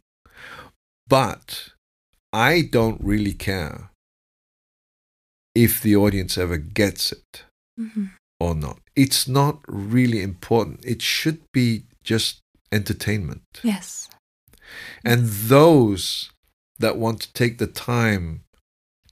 But 1.07 1.69
I 2.33 2.61
don't 2.61 2.99
really 3.01 3.33
care 3.33 3.89
if 5.53 5.81
the 5.81 5.95
audience 5.95 6.37
ever 6.37 6.57
gets 6.57 7.11
it 7.11 7.43
Mhm. 7.79 8.11
or 8.39 8.53
not. 8.55 8.79
It's 8.95 9.27
not 9.27 9.61
really 9.67 10.21
important. 10.21 10.83
It 10.83 11.01
should 11.01 11.41
be 11.53 11.85
just 12.03 12.41
entertainment. 12.71 13.43
Yes. 13.63 14.09
And 15.03 15.27
those 15.27 16.31
that 16.79 16.97
want 16.97 17.21
to 17.21 17.33
take 17.33 17.57
the 17.57 17.67
time 17.67 18.41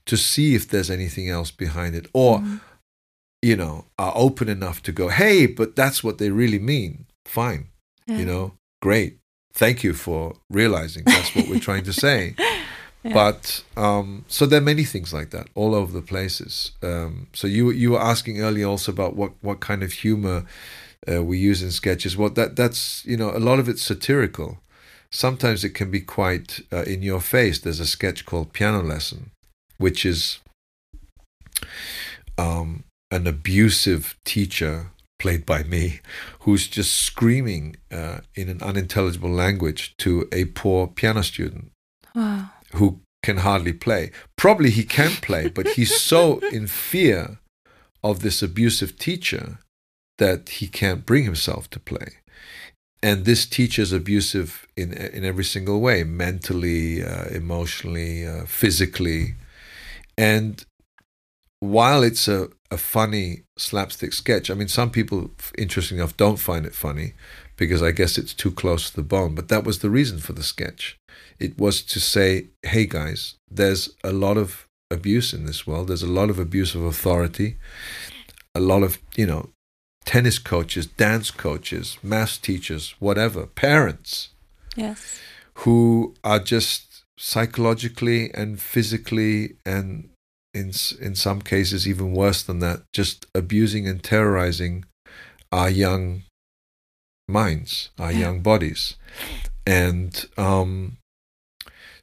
to 0.06 0.16
see 0.16 0.54
if 0.54 0.68
there's 0.68 0.90
anything 0.90 1.28
else 1.30 1.50
behind 1.50 1.94
it 1.94 2.06
or, 2.12 2.40
Mhm. 2.40 2.60
you 3.42 3.56
know, 3.56 3.86
are 3.98 4.12
open 4.14 4.48
enough 4.48 4.82
to 4.82 4.92
go, 4.92 5.08
hey, 5.08 5.46
but 5.46 5.74
that's 5.76 6.04
what 6.04 6.18
they 6.18 6.30
really 6.30 6.58
mean. 6.58 7.06
Fine. 7.24 7.68
Yeah. 8.06 8.18
You 8.18 8.26
know, 8.26 8.54
great. 8.82 9.18
Thank 9.54 9.82
you 9.84 9.94
for 9.94 10.34
realizing 10.50 11.04
that's 11.04 11.34
what 11.34 11.48
we're 11.48 11.60
trying 11.60 11.84
to 11.84 11.92
say. 11.92 12.34
Yeah. 13.06 13.12
But 13.12 13.62
um, 13.76 14.24
so 14.28 14.46
there 14.46 14.60
are 14.62 14.64
many 14.64 14.82
things 14.84 15.12
like 15.12 15.28
that 15.28 15.48
all 15.54 15.74
over 15.74 15.92
the 15.92 16.00
places. 16.00 16.70
Um, 16.82 17.26
so 17.34 17.46
you 17.46 17.70
you 17.70 17.90
were 17.90 18.00
asking 18.00 18.40
earlier 18.40 18.66
also 18.66 18.92
about 18.92 19.14
what 19.14 19.32
what 19.42 19.60
kind 19.60 19.82
of 19.82 19.92
humor 19.92 20.46
uh, 21.06 21.22
we 21.22 21.36
use 21.36 21.62
in 21.62 21.70
sketches. 21.70 22.16
Well, 22.16 22.30
that 22.30 22.56
that's 22.56 23.04
you 23.04 23.18
know 23.18 23.30
a 23.36 23.38
lot 23.48 23.58
of 23.58 23.68
it's 23.68 23.82
satirical. 23.82 24.58
Sometimes 25.14 25.62
it 25.62 25.70
can 25.74 25.92
be 25.92 26.00
quite 26.00 26.60
uh, 26.72 26.82
in 26.82 27.00
your 27.02 27.20
face. 27.20 27.60
There's 27.60 27.78
a 27.78 27.86
sketch 27.86 28.26
called 28.26 28.52
Piano 28.52 28.82
Lesson, 28.82 29.30
which 29.78 30.04
is 30.04 30.40
um, 32.36 32.82
an 33.12 33.28
abusive 33.28 34.16
teacher 34.24 34.90
played 35.20 35.46
by 35.46 35.62
me, 35.62 36.00
who's 36.40 36.66
just 36.66 36.96
screaming 36.96 37.76
uh, 37.92 38.18
in 38.34 38.48
an 38.48 38.60
unintelligible 38.60 39.30
language 39.30 39.94
to 39.98 40.28
a 40.32 40.46
poor 40.46 40.88
piano 40.88 41.22
student 41.22 41.70
Wow. 42.12 42.50
who 42.72 42.98
can 43.22 43.36
hardly 43.38 43.72
play. 43.72 44.10
Probably 44.36 44.70
he 44.70 44.82
can 44.82 45.12
play, 45.22 45.48
but 45.48 45.68
he's 45.68 46.00
so 46.00 46.40
in 46.50 46.66
fear 46.66 47.38
of 48.02 48.20
this 48.20 48.42
abusive 48.42 48.98
teacher 48.98 49.58
that 50.18 50.48
he 50.48 50.66
can't 50.66 51.06
bring 51.06 51.22
himself 51.22 51.70
to 51.70 51.78
play. 51.78 52.18
And 53.04 53.24
this 53.24 53.46
teacher's 53.46 53.92
abusive 53.92 54.48
in 54.76 54.88
in 55.16 55.24
every 55.24 55.44
single 55.44 55.78
way, 55.86 56.04
mentally, 56.04 57.04
uh, 57.04 57.26
emotionally, 57.40 58.26
uh, 58.26 58.46
physically. 58.46 59.34
And 60.16 60.64
while 61.60 62.02
it's 62.02 62.28
a, 62.28 62.48
a 62.70 62.76
funny 62.76 63.28
slapstick 63.58 64.12
sketch, 64.12 64.50
I 64.50 64.54
mean, 64.54 64.68
some 64.68 64.90
people, 64.90 65.30
interesting 65.58 65.98
enough, 65.98 66.16
don't 66.16 66.38
find 66.38 66.66
it 66.66 66.74
funny 66.74 67.08
because 67.56 67.82
I 67.82 67.92
guess 67.92 68.18
it's 68.18 68.34
too 68.34 68.50
close 68.50 68.90
to 68.90 68.96
the 68.96 69.08
bone. 69.16 69.34
But 69.34 69.48
that 69.48 69.64
was 69.64 69.78
the 69.78 69.90
reason 69.90 70.18
for 70.18 70.32
the 70.32 70.42
sketch. 70.42 70.98
It 71.38 71.58
was 71.58 71.82
to 71.82 72.00
say, 72.00 72.28
hey 72.62 72.86
guys, 72.86 73.34
there's 73.50 73.90
a 74.02 74.12
lot 74.12 74.36
of 74.36 74.66
abuse 74.90 75.32
in 75.36 75.46
this 75.46 75.66
world. 75.66 75.88
There's 75.88 76.02
a 76.02 76.18
lot 76.20 76.30
of 76.30 76.38
abuse 76.38 76.74
of 76.74 76.84
authority. 76.84 77.56
A 78.54 78.60
lot 78.60 78.82
of, 78.82 78.98
you 79.16 79.26
know, 79.26 79.50
tennis 80.04 80.38
coaches, 80.38 80.86
dance 80.86 81.30
coaches, 81.30 81.98
math 82.02 82.40
teachers, 82.42 82.94
whatever, 82.98 83.46
parents 83.46 84.28
Yes. 84.76 85.20
who 85.58 86.14
are 86.24 86.38
just 86.40 87.02
psychologically 87.18 88.32
and 88.34 88.60
physically 88.60 89.56
and 89.64 90.08
in 90.52 90.72
in 91.00 91.14
some 91.14 91.40
cases 91.40 91.86
even 91.88 92.12
worse 92.12 92.42
than 92.42 92.58
that 92.58 92.82
just 92.92 93.26
abusing 93.34 93.86
and 93.88 94.02
terrorizing 94.02 94.84
our 95.52 95.70
young 95.70 96.22
minds 97.28 97.90
our 97.98 98.12
Yeah. 98.12 98.18
young 98.18 98.40
bodies 98.40 98.96
and 99.66 100.26
um 100.36 100.96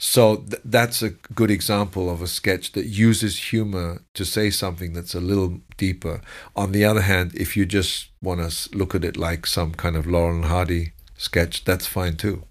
so 0.03 0.37
th- 0.37 0.63
that's 0.65 1.03
a 1.03 1.11
good 1.35 1.51
example 1.51 2.09
of 2.09 2.23
a 2.23 2.27
sketch 2.27 2.71
that 2.71 2.85
uses 2.85 3.51
humor 3.51 4.01
to 4.15 4.25
say 4.25 4.49
something 4.49 4.93
that's 4.93 5.13
a 5.13 5.19
little 5.19 5.59
deeper. 5.77 6.21
On 6.55 6.71
the 6.71 6.83
other 6.83 7.01
hand, 7.01 7.33
if 7.35 7.55
you 7.55 7.67
just 7.67 8.09
want 8.19 8.41
to 8.41 8.75
look 8.75 8.95
at 8.95 9.05
it 9.05 9.15
like 9.15 9.45
some 9.45 9.75
kind 9.75 9.95
of 9.95 10.07
Laurel 10.07 10.41
Hardy 10.41 10.93
sketch, 11.17 11.65
that's 11.65 11.85
fine 11.85 12.15
too. 12.15 12.45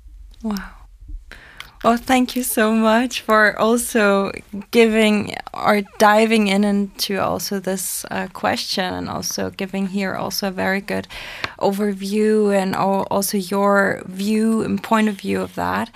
Wow. 0.45 0.75
Well, 1.83 1.97
thank 1.97 2.37
you 2.37 2.45
so 2.45 2.73
much 2.73 3.23
for 3.23 3.59
also 3.59 4.31
giving 4.71 5.35
or 5.53 5.83
diving 5.99 6.47
in 6.47 6.63
into 6.63 7.19
also 7.21 7.59
this 7.59 8.05
uh, 8.13 8.29
question 8.33 8.95
and 8.95 9.09
also 9.09 9.51
giving 9.51 9.89
here 9.89 10.15
also 10.15 10.49
a 10.49 10.53
very 10.53 10.81
good 10.81 11.09
overview 11.59 12.55
and 12.55 12.77
also 12.77 13.39
your 13.39 14.03
view 14.07 14.63
and 14.63 14.81
point 14.81 15.09
of 15.09 15.17
view 15.17 15.41
of 15.41 15.57
that. 15.57 15.91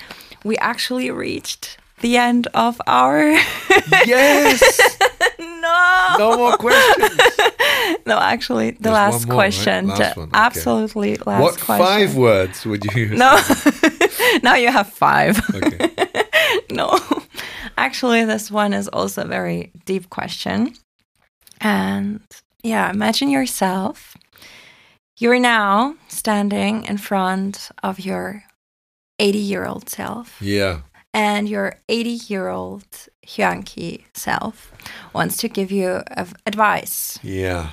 We 0.44 0.56
actually 0.58 1.10
reached 1.10 1.78
the 2.00 2.16
end 2.16 2.46
of 2.54 2.80
our. 2.86 3.36
Yes! 4.06 4.62
no! 5.38 6.16
no 6.18 6.36
more 6.36 6.56
questions. 6.56 7.20
No, 8.06 8.18
actually, 8.18 8.72
the 8.72 8.82
There's 8.82 8.94
last 8.94 9.26
more, 9.26 9.36
right? 9.36 9.36
question. 9.36 9.86
Last 9.88 10.16
one, 10.16 10.28
okay. 10.28 10.36
Absolutely 10.38 11.16
last 11.16 11.42
what 11.42 11.60
question. 11.60 11.86
five 11.86 12.16
words 12.16 12.66
would 12.66 12.84
you 12.84 13.06
use? 13.06 13.18
No, 13.18 13.38
now 14.42 14.54
you 14.56 14.70
have 14.70 14.88
five. 14.92 15.40
Okay. 15.54 15.90
no, 16.70 16.98
actually, 17.78 18.24
this 18.26 18.50
one 18.50 18.72
is 18.74 18.88
also 18.88 19.22
a 19.22 19.26
very 19.26 19.72
deep 19.86 20.10
question. 20.10 20.74
And 21.60 22.20
yeah, 22.62 22.90
imagine 22.90 23.30
yourself. 23.30 24.16
You're 25.18 25.40
now 25.40 25.94
standing 26.08 26.84
in 26.84 26.98
front 26.98 27.70
of 27.82 28.00
your 28.00 28.44
80 29.18 29.38
year 29.38 29.66
old 29.66 29.88
self, 29.88 30.40
Yeah. 30.40 30.80
and 31.12 31.48
your 31.48 31.76
80 31.88 32.10
year 32.28 32.48
old 32.48 32.84
Hyung-ki 33.26 34.04
self 34.14 34.72
wants 35.12 35.36
to 35.38 35.48
give 35.48 35.70
you 35.70 36.02
advice, 36.46 37.18
Yeah. 37.22 37.72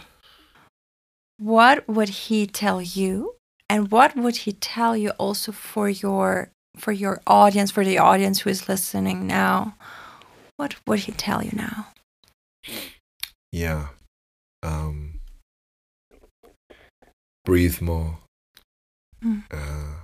what 1.37 1.87
would 1.87 2.09
he 2.09 2.45
tell 2.47 2.81
you, 2.81 3.35
and 3.69 3.91
what 3.91 4.15
would 4.15 4.37
he 4.37 4.53
tell 4.53 4.95
you 4.95 5.09
also 5.17 5.51
for 5.51 5.89
your 5.89 6.51
for 6.77 6.93
your 6.93 7.19
audience, 7.27 7.69
for 7.69 7.83
the 7.83 7.97
audience 7.97 8.39
who 8.41 8.49
is 8.49 8.69
listening 8.69 9.27
now? 9.27 9.75
What 10.55 10.75
would 10.87 10.99
he 10.99 11.11
tell 11.11 11.43
you 11.43 11.51
now? 11.53 11.87
Yeah. 13.51 13.89
Um, 14.63 15.19
breathe 17.43 17.81
more. 17.81 18.19
Mm. 19.23 19.43
Uh, 19.51 20.03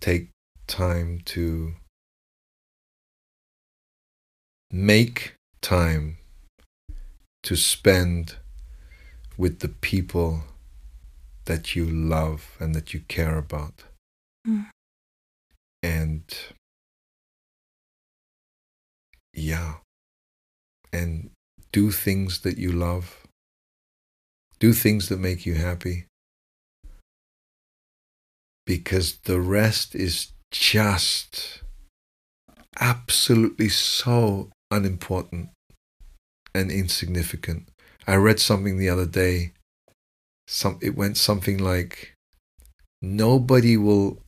take 0.00 0.30
time 0.66 1.20
to 1.26 1.74
make 4.70 5.34
time 5.60 6.18
to 7.42 7.56
spend 7.56 8.36
with 9.36 9.60
the 9.60 9.68
people 9.68 10.42
that 11.44 11.76
you 11.76 11.86
love 11.86 12.56
and 12.58 12.74
that 12.74 12.92
you 12.92 13.00
care 13.08 13.38
about. 13.38 13.84
Mm. 14.46 14.66
And 15.82 16.24
yeah, 19.32 19.74
and 20.92 21.30
do 21.72 21.90
things 21.90 22.40
that 22.40 22.58
you 22.58 22.72
love. 22.72 23.26
Do 24.58 24.72
things 24.72 25.08
that 25.08 25.18
make 25.18 25.44
you 25.46 25.54
happy. 25.54 26.06
Because 28.64 29.18
the 29.24 29.40
rest 29.40 29.94
is 29.94 30.32
just 30.50 31.62
absolutely 32.80 33.68
so 33.68 34.50
unimportant 34.70 35.50
and 36.54 36.70
insignificant. 36.70 37.68
I 38.06 38.16
read 38.16 38.40
something 38.40 38.78
the 38.78 38.88
other 38.88 39.06
day. 39.06 39.52
Some 40.48 40.78
it 40.80 40.96
went 40.96 41.16
something 41.16 41.58
like 41.58 42.14
nobody 43.02 43.76
will 43.76 44.18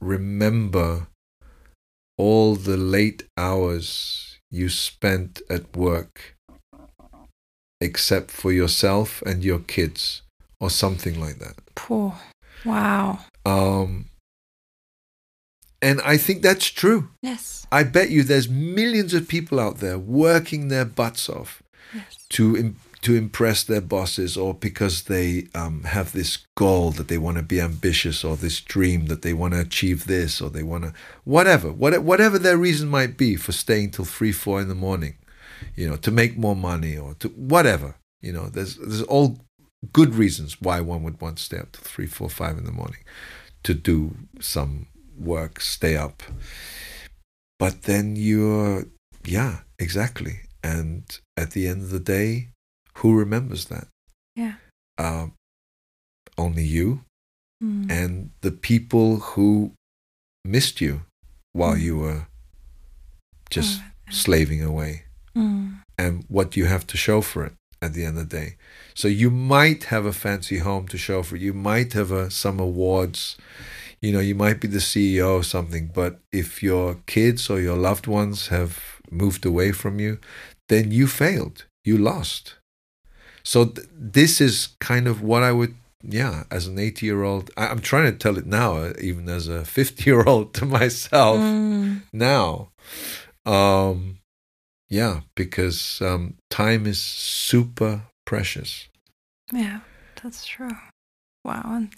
remember 0.00 1.08
all 2.16 2.56
the 2.56 2.76
late 2.76 3.24
hours 3.36 4.38
you 4.50 4.68
spent 4.68 5.40
at 5.48 5.76
work 5.76 6.34
except 7.80 8.30
for 8.30 8.50
yourself 8.50 9.22
and 9.22 9.44
your 9.44 9.60
kids 9.60 10.22
or 10.60 10.70
something 10.70 11.20
like 11.20 11.38
that. 11.38 11.56
Poor. 11.76 12.14
Wow. 12.64 13.20
Um 13.46 14.06
and 15.80 16.00
I 16.02 16.16
think 16.16 16.42
that's 16.42 16.66
true. 16.66 17.08
Yes. 17.22 17.66
I 17.70 17.84
bet 17.84 18.10
you 18.10 18.22
there's 18.22 18.48
millions 18.48 19.14
of 19.14 19.28
people 19.28 19.60
out 19.60 19.78
there 19.78 19.98
working 19.98 20.68
their 20.68 20.84
butts 20.84 21.28
off 21.28 21.62
Yes. 21.94 22.16
to 22.30 22.56
im- 22.56 22.76
to 23.00 23.14
impress 23.14 23.62
their 23.62 23.80
bosses 23.80 24.36
or 24.36 24.52
because 24.52 25.04
they 25.04 25.46
um, 25.54 25.84
have 25.84 26.12
this 26.12 26.38
goal 26.56 26.90
that 26.90 27.06
they 27.08 27.16
want 27.16 27.36
to 27.36 27.42
be 27.44 27.60
ambitious 27.60 28.24
or 28.24 28.36
this 28.36 28.60
dream 28.60 29.06
that 29.06 29.22
they 29.22 29.32
want 29.32 29.54
to 29.54 29.60
achieve 29.60 30.06
this 30.06 30.40
or 30.40 30.50
they 30.50 30.64
want 30.64 30.82
to 30.84 30.92
whatever 31.24 31.70
what, 31.72 31.96
whatever 32.02 32.38
their 32.38 32.56
reason 32.58 32.88
might 32.88 33.16
be 33.16 33.36
for 33.36 33.52
staying 33.52 33.90
till 33.92 34.04
three 34.04 34.32
four 34.32 34.60
in 34.60 34.68
the 34.68 34.74
morning 34.74 35.14
you 35.76 35.88
know 35.88 35.96
to 35.96 36.10
make 36.10 36.36
more 36.36 36.56
money 36.56 36.96
or 36.98 37.14
to 37.14 37.28
whatever 37.28 37.94
you 38.20 38.32
know 38.32 38.48
there's 38.48 38.76
there's 38.76 39.02
all 39.02 39.38
good 39.92 40.14
reasons 40.16 40.60
why 40.60 40.80
one 40.80 41.04
would 41.04 41.20
want 41.20 41.36
to 41.38 41.42
stay 41.44 41.58
up 41.58 41.70
till 41.72 41.84
three 41.84 42.06
four 42.06 42.28
five 42.28 42.58
in 42.58 42.64
the 42.64 42.72
morning 42.72 43.04
to 43.62 43.72
do 43.74 44.16
some 44.40 44.88
work 45.18 45.60
stay 45.60 45.96
up 45.96 46.22
but 47.58 47.82
then 47.82 48.16
you're 48.16 48.86
yeah 49.24 49.58
exactly 49.78 50.40
and 50.62 51.20
at 51.36 51.50
the 51.52 51.66
end 51.66 51.82
of 51.82 51.90
the 51.90 52.00
day 52.00 52.48
who 52.98 53.16
remembers 53.18 53.66
that 53.66 53.88
Yeah. 54.36 54.54
um, 54.98 55.32
only 56.36 56.64
you 56.64 57.00
Mm. 57.62 57.90
and 57.90 58.30
the 58.42 58.52
people 58.52 59.16
who 59.34 59.72
missed 60.44 60.80
you 60.80 61.02
while 61.52 61.74
Mm. 61.74 61.80
you 61.82 61.96
were 61.98 62.26
just 63.50 63.80
Oh, 63.80 64.12
slaving 64.12 64.62
away 64.62 65.04
mm. 65.34 65.80
and 65.98 66.24
what 66.28 66.56
you 66.56 66.66
have 66.66 66.86
to 66.86 66.96
show 66.96 67.20
for 67.20 67.44
it 67.44 67.54
at 67.82 67.94
the 67.94 68.04
end 68.04 68.16
of 68.18 68.28
the 68.28 68.36
day. 68.40 68.56
So 68.94 69.08
you 69.08 69.30
might 69.30 69.84
have 69.84 70.04
a 70.06 70.12
fancy 70.12 70.58
home 70.58 70.86
to 70.88 70.98
show 70.98 71.22
for 71.24 71.36
it. 71.36 71.42
You 71.42 71.52
might 71.52 71.92
have 71.94 72.10
a, 72.12 72.30
some 72.30 72.60
awards. 72.60 73.36
You 74.00 74.12
know, 74.12 74.20
you 74.20 74.34
might 74.34 74.60
be 74.60 74.68
the 74.68 74.78
CEO 74.80 75.34
or 75.34 75.42
something, 75.42 75.90
but 75.92 76.20
if 76.32 76.62
your 76.62 76.96
kids 77.06 77.50
or 77.50 77.60
your 77.60 77.76
loved 77.76 78.06
ones 78.06 78.48
have 78.48 78.78
moved 79.10 79.44
away 79.44 79.72
from 79.72 79.98
you, 79.98 80.18
then 80.68 80.90
you 80.92 81.06
failed. 81.06 81.64
You 81.84 81.98
lost. 81.98 82.54
So 83.42 83.64
th- 83.64 83.88
this 83.92 84.40
is 84.40 84.68
kind 84.80 85.06
of 85.08 85.22
what 85.22 85.42
I 85.42 85.52
would, 85.52 85.74
yeah, 86.02 86.44
as 86.50 86.66
an 86.66 86.78
80 86.78 87.06
year 87.06 87.22
old, 87.24 87.50
I- 87.56 87.68
I'm 87.68 87.80
trying 87.80 88.12
to 88.12 88.16
tell 88.18 88.36
it 88.38 88.46
now, 88.46 88.76
uh, 88.76 88.92
even 89.00 89.28
as 89.28 89.48
a 89.48 89.64
50 89.78 90.04
year 90.04 90.22
old 90.24 90.54
to 90.54 90.66
myself 90.66 91.38
Mm. 91.40 92.02
now. 92.12 92.70
Um, 93.46 94.18
yeah, 94.90 95.20
because 95.34 96.00
um, 96.02 96.34
time 96.50 96.86
is 96.86 97.00
super 97.02 98.02
precious. 98.26 98.88
Yeah, 99.52 99.80
that's 100.22 100.44
true. 100.46 100.76
Wow. 101.44 101.62
And 101.64 101.94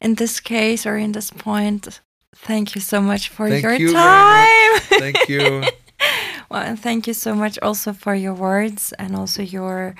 in 0.00 0.14
this 0.14 0.40
case 0.40 0.86
or 0.86 0.96
in 0.96 1.12
this 1.12 1.30
point, 1.30 2.00
thank 2.34 2.74
you 2.74 2.80
so 2.80 3.00
much 3.00 3.28
for 3.28 3.48
Thank 3.48 3.62
your 3.62 3.74
you 3.74 3.92
time. 3.92 4.80
Thank 4.80 5.28
you. 5.28 5.64
well, 6.50 6.62
and 6.62 6.78
thank 6.78 7.06
you 7.06 7.14
so 7.14 7.34
much 7.34 7.58
also 7.60 7.92
for 7.92 8.14
your 8.14 8.34
words 8.34 8.92
and 8.98 9.16
also 9.16 9.42
your, 9.42 9.94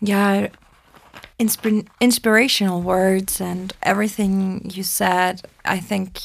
yeah, 0.00 0.48
insp- 1.38 1.86
inspirational 2.00 2.82
words 2.82 3.40
and 3.40 3.72
everything 3.82 4.70
you 4.70 4.82
said. 4.82 5.42
I 5.64 5.78
think 5.80 6.20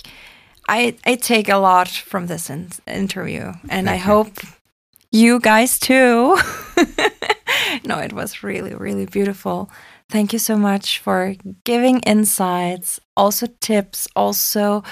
I 0.68 0.96
I 1.06 1.16
take 1.16 1.50
a 1.50 1.58
lot 1.58 1.88
from 1.88 2.28
this 2.28 2.50
in- 2.50 2.72
interview, 2.86 3.54
and 3.70 3.90
I 3.90 3.96
you. 3.96 4.02
hope 4.02 4.40
you 5.12 5.40
guys 5.40 5.80
too. 5.80 6.38
no, 7.86 8.00
it 8.00 8.14
was 8.14 8.44
really 8.44 8.76
really 8.76 9.06
beautiful. 9.06 9.70
Thank 10.10 10.34
you 10.34 10.40
so 10.40 10.58
much 10.58 11.00
for 11.00 11.36
giving 11.64 12.00
insights, 12.00 13.00
also 13.16 13.48
tips, 13.62 14.08
also. 14.16 14.84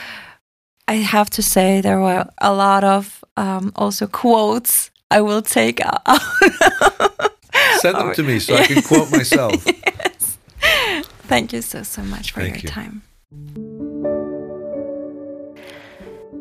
I 0.87 0.95
have 0.95 1.29
to 1.31 1.41
say 1.41 1.81
there 1.81 1.99
were 1.99 2.25
a 2.39 2.53
lot 2.53 2.83
of 2.83 3.23
um, 3.35 3.71
also 3.75 4.07
quotes 4.07 4.91
I 5.09 5.21
will 5.21 5.41
take 5.41 5.81
out. 5.81 6.01
Send 7.79 7.97
them 7.97 8.13
to 8.13 8.23
me 8.23 8.39
so 8.39 8.55
I 8.55 8.65
can 8.65 8.81
quote 8.81 9.11
myself. 9.11 9.65
yes. 9.65 10.37
Thank 11.27 11.51
you 11.51 11.61
so, 11.61 11.83
so 11.83 12.03
much 12.03 12.31
for 12.31 12.41
Thank 12.41 12.63
your 12.63 12.63
you. 12.63 12.69
time. 12.69 13.01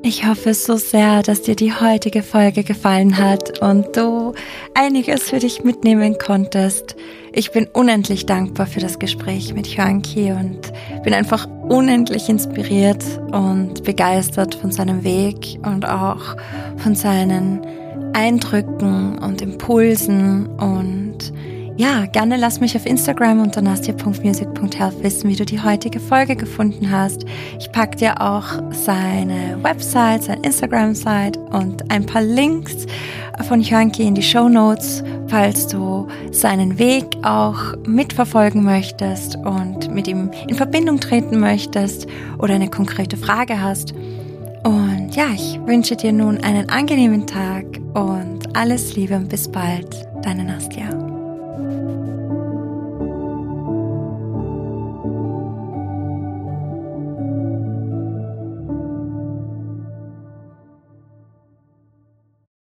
Ich 0.03 0.25
hoffe 0.25 0.55
so 0.55 0.77
sehr, 0.77 1.23
dass 1.23 1.43
dir 1.43 1.57
die 1.57 1.73
heutige 1.73 2.23
Folge 2.23 2.63
gefallen 2.63 3.19
hat 3.19 3.61
und 3.61 3.97
du 3.97 4.35
einiges 4.75 5.31
für 5.31 5.41
dich 5.41 5.65
mitnehmen 5.65 6.17
konntest. 6.19 6.95
Ich 7.39 7.51
bin 7.51 7.67
unendlich 7.75 8.25
dankbar 8.25 8.67
für 8.67 8.81
das 8.81 8.99
Gespräch 8.99 9.53
mit 9.53 9.67
Hyunki 9.67 10.33
und 10.33 10.73
bin 11.05 11.13
einfach 11.13 11.47
unendlich 11.69 12.31
inspiriert 12.31 13.05
und 13.31 13.85
begeistert 13.85 14.55
von 14.55 14.73
seinem 14.73 15.05
Weg 15.05 15.59
und 15.63 15.85
auch 15.87 16.35
von 16.79 16.95
seinen 16.95 17.61
Eindrücken 18.15 19.19
und 19.19 19.43
Impulsen 19.43 20.47
und 20.47 21.31
ja, 21.77 22.07
gerne 22.07 22.37
lass 22.37 22.61
mich 22.61 22.75
auf 22.75 22.87
Instagram 22.87 23.41
unter 23.41 23.61
nastia.music.health 23.61 25.03
wissen, 25.03 25.29
wie 25.29 25.37
du 25.37 25.45
die 25.45 25.61
heutige 25.61 26.01
Folge 26.01 26.35
gefunden 26.35 26.91
hast. 26.91 27.27
Ich 27.59 27.71
pack 27.71 27.97
dir 27.97 28.21
auch 28.21 28.63
seine 28.73 29.63
Website, 29.63 30.25
sein 30.25 30.43
Instagram-Site 30.43 31.39
und 31.39 31.91
ein 31.91 32.07
paar 32.07 32.23
Links 32.23 32.87
von 33.47 33.63
Hyunki 33.63 34.05
in 34.05 34.15
die 34.15 34.23
Show 34.23 34.49
Notes, 34.49 35.05
falls 35.29 35.67
du 35.67 36.09
seinen 36.33 36.79
Weg 36.79 37.05
auch 37.23 37.77
mitverfolgen 37.87 38.65
möchtest 38.65 39.37
und 39.37 39.93
mit 39.93 40.09
ihm 40.09 40.31
in 40.49 40.55
Verbindung 40.55 40.99
treten 40.99 41.39
möchtest 41.39 42.07
oder 42.39 42.55
eine 42.55 42.71
konkrete 42.71 43.19
Frage 43.19 43.61
hast. 43.61 43.93
Und 44.65 45.15
ja, 45.15 45.27
ich 45.35 45.61
wünsche 45.67 45.95
dir 45.95 46.13
nun 46.13 46.39
einen 46.39 46.71
angenehmen 46.71 47.27
Tag 47.27 47.67
und 47.93 48.57
alles 48.57 48.97
Liebe 48.97 49.15
und 49.15 49.29
bis 49.29 49.47
bald, 49.47 50.07
deine 50.23 50.45
Nastia. 50.45 51.06